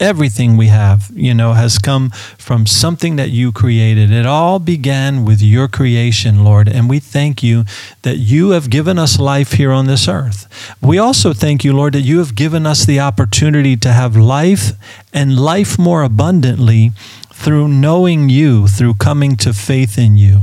everything 0.00 0.56
we 0.56 0.68
have, 0.68 1.10
you 1.14 1.34
know, 1.34 1.52
has 1.52 1.78
come 1.78 2.10
from 2.38 2.66
something 2.66 3.16
that 3.16 3.30
you 3.30 3.52
created. 3.52 4.10
It 4.10 4.26
all 4.26 4.58
began 4.58 5.24
with 5.24 5.40
your 5.42 5.68
creation, 5.68 6.44
Lord, 6.44 6.68
and 6.68 6.88
we 6.88 6.98
thank 6.98 7.42
you 7.42 7.64
that 8.02 8.18
you 8.18 8.50
have 8.50 8.70
given 8.70 8.98
us 8.98 9.18
life 9.18 9.52
here 9.52 9.72
on 9.72 9.86
this 9.86 10.08
earth. 10.08 10.48
We 10.80 10.98
also 10.98 11.32
thank 11.32 11.64
you, 11.64 11.72
Lord, 11.72 11.94
that 11.94 12.00
you 12.00 12.18
have 12.18 12.34
given 12.34 12.66
us 12.66 12.84
the 12.84 13.00
opportunity 13.00 13.76
to 13.76 13.92
have 13.92 14.16
life 14.16 14.72
and 15.12 15.38
life 15.38 15.78
more 15.78 16.02
abundantly 16.02 16.92
through 17.32 17.68
knowing 17.68 18.28
you, 18.28 18.68
through 18.68 18.94
coming 18.94 19.36
to 19.36 19.52
faith 19.52 19.98
in 19.98 20.16
you. 20.16 20.42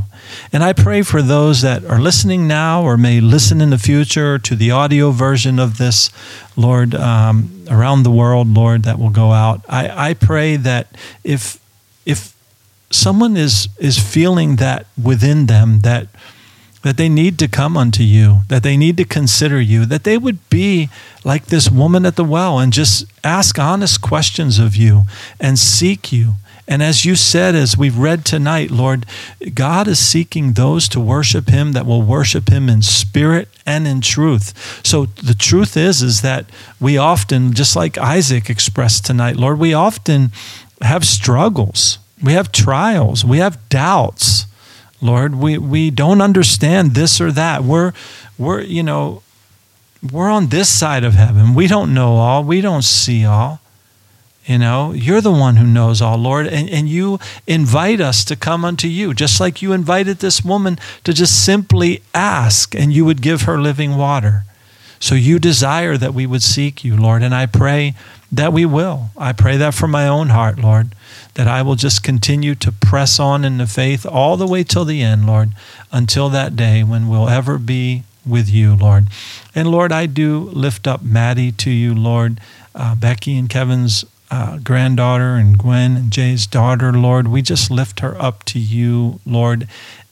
And 0.51 0.63
I 0.63 0.73
pray 0.73 1.01
for 1.01 1.21
those 1.21 1.61
that 1.61 1.85
are 1.85 1.99
listening 1.99 2.47
now 2.47 2.83
or 2.83 2.97
may 2.97 3.21
listen 3.21 3.61
in 3.61 3.69
the 3.69 3.77
future 3.77 4.37
to 4.39 4.55
the 4.55 4.71
audio 4.71 5.11
version 5.11 5.59
of 5.59 5.77
this, 5.77 6.09
Lord, 6.55 6.95
um, 6.95 7.65
around 7.69 8.03
the 8.03 8.11
world, 8.11 8.47
Lord, 8.47 8.83
that 8.83 8.99
will 8.99 9.09
go 9.09 9.31
out. 9.31 9.61
I, 9.69 10.09
I 10.09 10.13
pray 10.13 10.55
that 10.57 10.87
if 11.23 11.59
if 12.05 12.35
someone 12.89 13.37
is 13.37 13.69
is 13.79 13.97
feeling 13.97 14.57
that 14.57 14.85
within 15.01 15.45
them 15.45 15.81
that 15.81 16.07
that 16.83 16.97
they 16.97 17.09
need 17.09 17.37
to 17.37 17.47
come 17.47 17.77
unto 17.77 18.01
you, 18.01 18.41
that 18.47 18.63
they 18.63 18.75
need 18.75 18.97
to 18.97 19.05
consider 19.05 19.61
you, 19.61 19.85
that 19.85 20.03
they 20.03 20.17
would 20.17 20.49
be 20.49 20.89
like 21.23 21.45
this 21.45 21.69
woman 21.69 22.05
at 22.05 22.15
the 22.15 22.23
well 22.23 22.57
and 22.57 22.73
just 22.73 23.05
ask 23.23 23.59
honest 23.59 24.01
questions 24.01 24.57
of 24.57 24.75
you 24.75 25.03
and 25.39 25.59
seek 25.59 26.11
you 26.11 26.33
and 26.71 26.81
as 26.81 27.03
you 27.03 27.17
said, 27.17 27.53
as 27.53 27.77
we've 27.77 27.97
read 27.97 28.23
tonight, 28.23 28.71
Lord, 28.71 29.05
God 29.53 29.89
is 29.89 29.99
seeking 29.99 30.53
those 30.53 30.87
to 30.87 31.01
worship 31.01 31.49
Him 31.49 31.73
that 31.73 31.85
will 31.85 32.01
worship 32.01 32.47
Him 32.47 32.69
in 32.69 32.81
spirit 32.81 33.49
and 33.65 33.85
in 33.85 33.99
truth. 33.99 34.81
So 34.81 35.07
the 35.07 35.33
truth 35.33 35.75
is, 35.75 36.01
is 36.01 36.21
that 36.21 36.45
we 36.79 36.97
often, 36.97 37.53
just 37.53 37.75
like 37.75 37.97
Isaac 37.97 38.49
expressed 38.49 39.05
tonight, 39.05 39.35
Lord, 39.35 39.59
we 39.59 39.73
often 39.73 40.31
have 40.81 41.03
struggles, 41.03 41.99
we 42.23 42.31
have 42.31 42.53
trials, 42.53 43.25
we 43.25 43.39
have 43.39 43.67
doubts. 43.67 44.45
Lord, 45.01 45.35
we, 45.35 45.57
we 45.57 45.91
don't 45.91 46.21
understand 46.21 46.91
this 46.91 47.19
or 47.19 47.33
that. 47.33 47.65
We're, 47.65 47.91
we're, 48.37 48.61
you 48.61 48.83
know, 48.83 49.23
we're 50.09 50.29
on 50.29 50.47
this 50.47 50.69
side 50.69 51.03
of 51.03 51.15
heaven. 51.15 51.53
We 51.53 51.67
don't 51.67 51.93
know 51.93 52.15
all. 52.15 52.45
We 52.45 52.61
don't 52.61 52.83
see 52.83 53.25
all. 53.25 53.60
You 54.45 54.57
know, 54.57 54.91
you're 54.91 55.21
the 55.21 55.31
one 55.31 55.57
who 55.57 55.67
knows 55.67 56.01
all, 56.01 56.17
Lord, 56.17 56.47
and, 56.47 56.67
and 56.69 56.89
you 56.89 57.19
invite 57.45 58.01
us 58.01 58.25
to 58.25 58.35
come 58.35 58.65
unto 58.65 58.87
you, 58.87 59.13
just 59.13 59.39
like 59.39 59.61
you 59.61 59.71
invited 59.71 60.17
this 60.17 60.43
woman 60.43 60.79
to 61.03 61.13
just 61.13 61.45
simply 61.45 62.01
ask, 62.13 62.73
and 62.73 62.91
you 62.91 63.05
would 63.05 63.21
give 63.21 63.43
her 63.43 63.61
living 63.61 63.97
water. 63.97 64.43
So 64.99 65.15
you 65.15 65.39
desire 65.39 65.95
that 65.97 66.13
we 66.13 66.25
would 66.25 66.43
seek 66.43 66.83
you, 66.83 66.97
Lord, 66.97 67.21
and 67.23 67.35
I 67.35 67.45
pray 67.45 67.95
that 68.31 68.53
we 68.53 68.65
will. 68.65 69.09
I 69.17 69.33
pray 69.33 69.57
that 69.57 69.73
from 69.73 69.91
my 69.91 70.07
own 70.07 70.29
heart, 70.29 70.59
Lord, 70.59 70.95
that 71.35 71.47
I 71.47 71.61
will 71.61 71.75
just 71.75 72.03
continue 72.03 72.55
to 72.55 72.71
press 72.71 73.19
on 73.19 73.43
in 73.45 73.57
the 73.57 73.67
faith 73.67 74.05
all 74.05 74.37
the 74.37 74.47
way 74.47 74.63
till 74.63 74.85
the 74.85 75.01
end, 75.01 75.27
Lord, 75.27 75.49
until 75.91 76.29
that 76.29 76.55
day 76.55 76.83
when 76.83 77.07
we'll 77.07 77.29
ever 77.29 77.57
be 77.57 78.03
with 78.25 78.49
you, 78.49 78.75
Lord. 78.75 79.07
And 79.53 79.69
Lord, 79.69 79.91
I 79.91 80.05
do 80.05 80.49
lift 80.53 80.87
up 80.87 81.03
Maddie 81.03 81.51
to 81.53 81.69
you, 81.69 81.93
Lord, 81.93 82.39
uh, 82.73 82.95
Becky 82.95 83.37
and 83.37 83.49
Kevin's 83.49 84.05
uh, 84.31 84.57
granddaughter 84.59 85.35
and 85.35 85.57
Gwen 85.57 85.97
and 85.97 86.11
Jay's 86.11 86.47
daughter, 86.47 86.93
Lord. 86.93 87.27
We 87.27 87.41
just 87.41 87.69
lift 87.69 87.99
her 87.99 88.19
up 88.19 88.43
to 88.45 88.59
you, 88.59 89.19
Lord. 89.25 89.67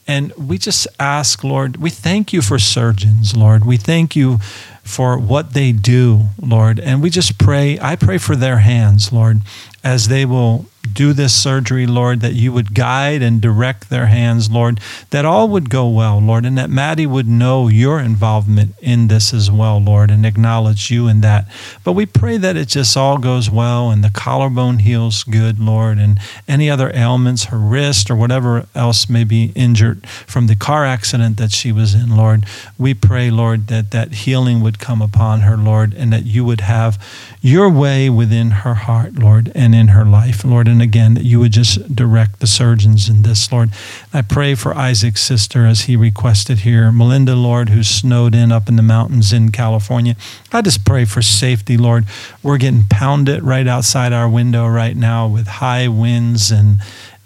And 0.06 0.32
we 0.34 0.58
just 0.58 0.86
ask, 0.98 1.42
Lord, 1.42 1.78
we 1.78 1.88
thank 1.88 2.32
you 2.32 2.42
for 2.42 2.58
surgeons, 2.58 3.36
Lord. 3.36 3.64
We 3.64 3.76
thank 3.76 4.14
you 4.14 4.38
for 4.82 5.18
what 5.18 5.54
they 5.54 5.72
do, 5.72 6.26
Lord. 6.40 6.80
And 6.80 7.02
we 7.02 7.10
just 7.10 7.38
pray, 7.38 7.78
I 7.80 7.96
pray 7.96 8.18
for 8.18 8.36
their 8.36 8.58
hands, 8.58 9.12
Lord, 9.12 9.40
as 9.82 10.08
they 10.08 10.24
will 10.24 10.66
do 10.82 11.12
this 11.12 11.34
surgery, 11.34 11.86
Lord, 11.86 12.20
that 12.20 12.32
you 12.32 12.52
would 12.52 12.74
guide 12.74 13.22
and 13.22 13.40
direct 13.40 13.90
their 13.90 14.06
hands, 14.06 14.50
Lord, 14.50 14.80
that 15.10 15.24
all 15.24 15.48
would 15.48 15.68
go 15.70 15.88
well, 15.88 16.18
Lord, 16.18 16.44
and 16.44 16.56
that 16.58 16.70
Maddie 16.70 17.06
would 17.06 17.28
know 17.28 17.68
your 17.68 18.00
involvement 18.00 18.74
in 18.80 19.08
this 19.08 19.34
as 19.34 19.50
well, 19.50 19.78
Lord, 19.78 20.10
and 20.10 20.24
acknowledge 20.24 20.90
you 20.90 21.06
in 21.06 21.20
that. 21.20 21.46
But 21.84 21.92
we 21.92 22.06
pray 22.06 22.38
that 22.38 22.56
it 22.56 22.68
just 22.68 22.96
all 22.96 23.18
goes 23.18 23.50
well 23.50 23.90
and 23.90 24.02
the 24.02 24.10
collarbone 24.10 24.80
heals 24.80 25.22
good, 25.22 25.60
Lord, 25.60 25.98
and 25.98 26.18
any 26.48 26.70
other 26.70 26.90
ailments, 26.94 27.44
her 27.44 27.58
wrist 27.58 28.10
or 28.10 28.16
whatever 28.16 28.66
else 28.74 29.08
may 29.08 29.24
be 29.24 29.52
injured 29.54 30.06
from 30.08 30.46
the 30.46 30.56
car 30.56 30.84
accident 30.84 31.36
that 31.36 31.52
she 31.52 31.72
was 31.72 31.94
in, 31.94 32.16
Lord. 32.16 32.44
We 32.78 32.94
pray, 32.94 33.30
Lord, 33.30 33.66
that 33.68 33.90
that 33.90 34.12
healing 34.12 34.60
would 34.62 34.78
come 34.78 35.02
upon 35.02 35.40
her, 35.40 35.56
Lord, 35.56 35.94
and 35.94 36.12
that 36.12 36.26
you 36.26 36.44
would 36.44 36.62
have 36.62 36.98
your 37.42 37.70
way 37.70 38.10
within 38.10 38.50
her 38.50 38.74
heart, 38.74 39.14
Lord, 39.14 39.50
and 39.54 39.74
in 39.74 39.88
her 39.88 40.04
life, 40.04 40.44
Lord. 40.44 40.68
And 40.68 40.82
again, 40.82 41.14
that 41.14 41.24
you 41.24 41.40
would 41.40 41.52
just 41.52 41.94
direct 41.94 42.40
the 42.40 42.46
surgeons 42.46 43.08
in 43.08 43.22
this, 43.22 43.50
Lord. 43.50 43.70
I 44.12 44.22
pray 44.22 44.54
for 44.54 44.76
Isaac's 44.76 45.22
sister 45.22 45.64
as 45.64 45.82
he 45.82 45.96
requested 45.96 46.60
here, 46.60 46.92
Melinda, 46.92 47.34
Lord, 47.34 47.70
who's 47.70 47.88
snowed 47.88 48.34
in 48.34 48.52
up 48.52 48.68
in 48.68 48.76
the 48.76 48.82
mountains 48.82 49.32
in 49.32 49.52
California. 49.52 50.16
I 50.52 50.60
just 50.60 50.84
pray 50.84 51.06
for 51.06 51.22
safety, 51.22 51.78
Lord. 51.78 52.04
We're 52.42 52.58
getting 52.58 52.84
pounded 52.90 53.42
right 53.42 53.66
outside 53.66 54.12
our 54.12 54.28
window 54.28 54.66
right 54.66 54.96
now 54.96 55.26
with 55.26 55.46
high 55.46 55.88
winds 55.88 56.50
and 56.50 56.80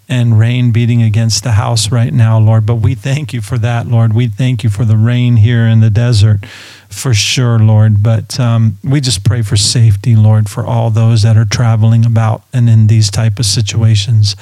and 0.07 0.37
rain 0.37 0.71
beating 0.71 1.01
against 1.01 1.43
the 1.43 1.53
house 1.53 1.91
right 1.91 2.13
now, 2.13 2.39
Lord. 2.39 2.65
But 2.65 2.75
we 2.75 2.95
thank 2.95 3.33
you 3.33 3.41
for 3.41 3.57
that, 3.57 3.87
Lord. 3.87 4.13
We 4.13 4.27
thank 4.27 4.63
you 4.63 4.69
for 4.69 4.85
the 4.85 4.97
rain 4.97 5.37
here 5.37 5.65
in 5.65 5.79
the 5.81 5.89
desert 5.89 6.45
for 6.89 7.13
sure, 7.13 7.59
Lord. 7.59 8.01
But 8.03 8.39
um, 8.39 8.77
we 8.83 9.01
just 9.01 9.23
pray 9.25 9.41
for 9.41 9.57
safety, 9.57 10.15
Lord, 10.15 10.49
for 10.49 10.65
all 10.65 10.89
those 10.89 11.23
that 11.23 11.37
are 11.37 11.45
traveling 11.45 12.05
about 12.05 12.43
and 12.53 12.69
in 12.69 12.87
these 12.87 13.09
type 13.09 13.39
of 13.39 13.45
situations 13.45 14.35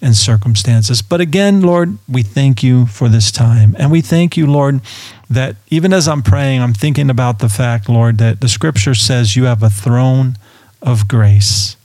and 0.00 0.16
circumstances. 0.16 1.02
But 1.02 1.20
again, 1.20 1.60
Lord, 1.60 1.98
we 2.08 2.22
thank 2.22 2.62
you 2.62 2.86
for 2.86 3.08
this 3.08 3.30
time. 3.30 3.76
And 3.78 3.92
we 3.92 4.00
thank 4.00 4.36
you, 4.36 4.46
Lord, 4.46 4.80
that 5.28 5.56
even 5.68 5.92
as 5.92 6.08
I'm 6.08 6.22
praying, 6.22 6.62
I'm 6.62 6.74
thinking 6.74 7.10
about 7.10 7.38
the 7.38 7.48
fact, 7.48 7.88
Lord, 7.88 8.18
that 8.18 8.40
the 8.40 8.48
scripture 8.48 8.94
says 8.94 9.36
you 9.36 9.44
have 9.44 9.62
a 9.62 9.70
throne 9.70 10.36
of 10.82 11.06
grace. 11.06 11.76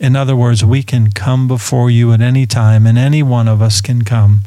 In 0.00 0.14
other 0.14 0.36
words, 0.36 0.64
we 0.64 0.82
can 0.82 1.10
come 1.10 1.48
before 1.48 1.90
you 1.90 2.12
at 2.12 2.20
any 2.20 2.46
time, 2.46 2.86
and 2.86 2.96
any 2.96 3.22
one 3.22 3.48
of 3.48 3.60
us 3.60 3.80
can 3.80 4.02
come. 4.02 4.42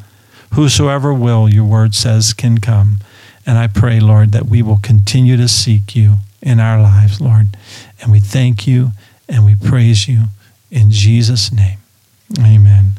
Whosoever 0.54 1.14
will, 1.14 1.50
your 1.50 1.66
word 1.66 1.94
says, 1.94 2.34
can 2.34 2.60
come. 2.60 2.98
And 3.46 3.58
I 3.58 3.68
pray, 3.68 4.00
Lord, 4.00 4.32
that 4.32 4.46
we 4.46 4.62
will 4.62 4.80
continue 4.82 5.36
to 5.38 5.48
seek 5.48 5.96
you 5.96 6.18
in 6.42 6.60
our 6.60 6.82
lives, 6.82 7.20
Lord. 7.20 7.48
And 8.02 8.12
we 8.12 8.20
thank 8.20 8.68
you 8.68 8.92
and 9.28 9.46
we 9.46 9.56
praise 9.56 10.08
you 10.08 10.26
in 10.70 10.92
Jesus' 10.92 11.52
name. 11.52 11.80
Amen. 12.40 12.94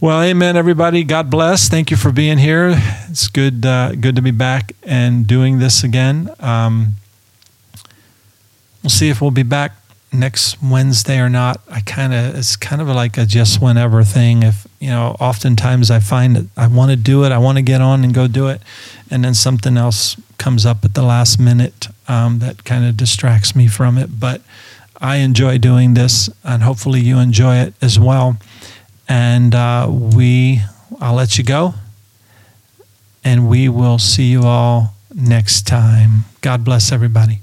Well, 0.00 0.22
amen, 0.22 0.56
everybody. 0.56 1.04
God 1.04 1.28
bless. 1.28 1.68
Thank 1.68 1.90
you 1.90 1.96
for 1.96 2.10
being 2.10 2.38
here. 2.38 2.74
It's 3.10 3.28
good, 3.28 3.66
uh, 3.66 3.94
good 3.94 4.16
to 4.16 4.22
be 4.22 4.30
back 4.30 4.72
and 4.82 5.26
doing 5.26 5.58
this 5.58 5.84
again. 5.84 6.30
Um, 6.40 6.94
we'll 8.82 8.90
see 8.90 9.10
if 9.10 9.20
we'll 9.20 9.30
be 9.30 9.42
back 9.42 9.72
next 10.12 10.62
Wednesday 10.62 11.18
or 11.18 11.28
not. 11.28 11.60
I 11.70 11.80
kind 11.80 12.12
of 12.12 12.34
it's 12.34 12.56
kind 12.56 12.82
of 12.82 12.88
like 12.88 13.16
a 13.16 13.26
just 13.26 13.60
whenever 13.62 14.02
thing. 14.02 14.42
If 14.42 14.66
you 14.78 14.88
know, 14.90 15.16
oftentimes 15.20 15.90
I 15.90 16.00
find 16.00 16.36
that 16.36 16.46
I 16.56 16.66
want 16.66 16.90
to 16.90 16.96
do 16.96 17.24
it, 17.24 17.32
I 17.32 17.38
want 17.38 17.58
to 17.58 17.62
get 17.62 17.80
on 17.80 18.04
and 18.04 18.14
go 18.14 18.26
do 18.26 18.48
it, 18.48 18.60
and 19.10 19.24
then 19.24 19.34
something 19.34 19.76
else 19.76 20.16
comes 20.38 20.64
up 20.64 20.84
at 20.84 20.94
the 20.94 21.02
last 21.02 21.38
minute 21.38 21.88
um, 22.08 22.38
that 22.38 22.64
kind 22.64 22.84
of 22.84 22.96
distracts 22.96 23.54
me 23.54 23.68
from 23.68 23.98
it. 23.98 24.18
But 24.18 24.42
I 25.00 25.16
enjoy 25.16 25.58
doing 25.58 25.94
this, 25.94 26.28
and 26.44 26.62
hopefully 26.62 27.00
you 27.00 27.18
enjoy 27.18 27.56
it 27.56 27.74
as 27.80 27.98
well. 27.98 28.36
And 29.08 29.54
uh, 29.54 29.88
we, 29.90 30.60
I'll 31.00 31.14
let 31.14 31.36
you 31.36 31.44
go, 31.44 31.74
and 33.24 33.48
we 33.48 33.68
will 33.68 33.98
see 33.98 34.30
you 34.30 34.42
all 34.42 34.94
next 35.14 35.66
time. 35.66 36.24
God 36.42 36.64
bless 36.64 36.92
everybody. 36.92 37.40